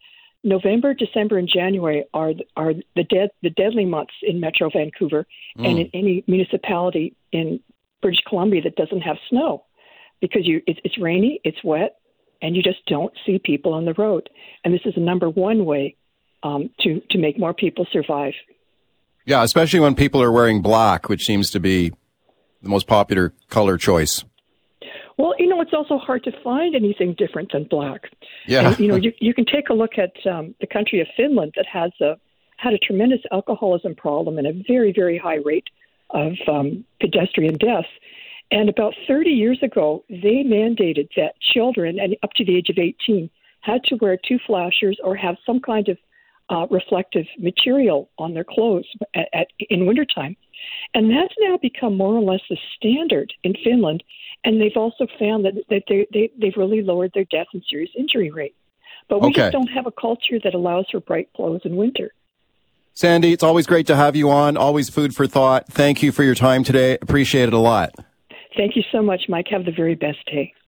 November, 0.43 0.93
December, 0.93 1.38
and 1.38 1.49
January 1.51 2.05
are 2.13 2.34
are 2.55 2.73
the 2.95 3.03
dead 3.03 3.30
the 3.41 3.49
deadly 3.49 3.86
months 3.86 4.13
in 4.21 4.39
Metro 4.39 4.69
Vancouver 4.69 5.25
mm. 5.57 5.67
and 5.67 5.80
in 5.80 5.89
any 5.93 6.23
municipality 6.28 7.15
in 7.32 7.59
British 8.01 8.21
Columbia 8.27 8.61
that 8.63 8.75
doesn't 8.75 9.01
have 9.01 9.17
snow, 9.29 9.65
because 10.21 10.45
you 10.45 10.61
it's, 10.67 10.79
it's 10.83 10.97
rainy, 10.97 11.39
it's 11.43 11.63
wet, 11.63 11.97
and 12.41 12.55
you 12.55 12.63
just 12.63 12.85
don't 12.87 13.13
see 13.25 13.39
people 13.39 13.73
on 13.73 13.85
the 13.85 13.93
road. 13.93 14.29
And 14.63 14.73
this 14.73 14.81
is 14.85 14.95
the 14.95 15.01
number 15.01 15.29
one 15.29 15.65
way 15.65 15.95
um, 16.43 16.69
to 16.81 17.01
to 17.11 17.17
make 17.17 17.39
more 17.39 17.53
people 17.53 17.87
survive. 17.91 18.33
Yeah, 19.25 19.43
especially 19.43 19.81
when 19.81 19.95
people 19.95 20.21
are 20.21 20.31
wearing 20.31 20.61
black, 20.61 21.09
which 21.09 21.25
seems 21.25 21.51
to 21.51 21.59
be 21.59 21.91
the 22.61 22.69
most 22.69 22.87
popular 22.87 23.33
color 23.49 23.77
choice. 23.77 24.23
Well, 25.17 25.33
you 25.39 25.47
know, 25.47 25.61
it's 25.61 25.73
also 25.73 25.97
hard 25.97 26.23
to 26.25 26.31
find 26.43 26.75
anything 26.75 27.15
different 27.17 27.51
than 27.51 27.65
black. 27.65 28.03
Yeah. 28.45 28.69
And, 28.69 28.79
you 28.79 28.87
know, 28.87 28.95
you, 29.05 29.11
you 29.19 29.33
can 29.33 29.45
take 29.45 29.69
a 29.69 29.73
look 29.73 29.93
at 29.97 30.13
um, 30.31 30.55
the 30.61 30.67
country 30.67 31.01
of 31.01 31.07
Finland 31.17 31.53
that 31.55 31.65
has 31.65 31.91
a, 32.01 32.17
had 32.57 32.73
a 32.73 32.77
tremendous 32.77 33.19
alcoholism 33.31 33.95
problem 33.95 34.37
and 34.37 34.47
a 34.47 34.53
very, 34.67 34.93
very 34.95 35.17
high 35.17 35.39
rate 35.43 35.67
of 36.11 36.33
um, 36.47 36.85
pedestrian 36.99 37.57
deaths. 37.57 37.87
And 38.49 38.69
about 38.69 38.93
30 39.07 39.29
years 39.29 39.59
ago, 39.61 40.05
they 40.09 40.43
mandated 40.45 41.09
that 41.17 41.39
children, 41.41 41.99
and 41.99 42.15
up 42.23 42.31
to 42.37 42.45
the 42.45 42.55
age 42.55 42.69
of 42.69 42.77
18, 42.77 43.29
had 43.61 43.83
to 43.85 43.95
wear 43.95 44.17
two 44.17 44.39
flashers 44.45 44.97
or 45.03 45.15
have 45.15 45.35
some 45.45 45.59
kind 45.59 45.89
of 45.89 45.97
uh, 46.49 46.65
reflective 46.69 47.25
material 47.37 48.09
on 48.17 48.33
their 48.33 48.45
clothes 48.45 48.87
at, 49.13 49.27
at, 49.33 49.47
in 49.69 49.85
wintertime. 49.85 50.37
And 50.93 51.11
that's 51.11 51.33
now 51.39 51.57
become 51.57 51.97
more 51.97 52.15
or 52.15 52.21
less 52.21 52.41
the 52.49 52.57
standard 52.77 53.33
in 53.43 53.53
Finland. 53.63 54.03
And 54.43 54.61
they've 54.61 54.77
also 54.77 55.07
found 55.19 55.45
that, 55.45 55.55
that 55.69 55.83
they, 55.89 56.07
they, 56.13 56.31
they've 56.39 56.55
really 56.55 56.81
lowered 56.81 57.11
their 57.13 57.25
death 57.25 57.47
and 57.53 57.63
serious 57.69 57.91
injury 57.97 58.31
rate. 58.31 58.55
But 59.09 59.21
we 59.21 59.29
okay. 59.29 59.41
just 59.41 59.53
don't 59.53 59.67
have 59.67 59.87
a 59.87 59.91
culture 59.91 60.39
that 60.43 60.53
allows 60.53 60.85
for 60.89 60.99
bright 60.99 61.29
clothes 61.33 61.61
in 61.65 61.75
winter. 61.75 62.13
Sandy, 62.97 63.31
it's 63.31 63.43
always 63.43 63.67
great 63.67 63.85
to 63.85 63.95
have 63.95 64.15
you 64.15 64.31
on. 64.31 64.57
Always 64.57 64.89
food 64.89 65.15
for 65.15 65.27
thought. 65.27 65.67
Thank 65.67 66.01
you 66.01 66.11
for 66.11 66.23
your 66.23 66.33
time 66.33 66.63
today. 66.63 66.97
Appreciate 66.99 67.47
it 67.47 67.53
a 67.53 67.59
lot. 67.59 67.93
Thank 68.57 68.75
you 68.75 68.81
so 68.91 69.03
much, 69.03 69.25
Mike. 69.29 69.45
Have 69.51 69.65
the 69.65 69.71
very 69.71 69.93
best 69.93 70.17
day. 70.25 70.51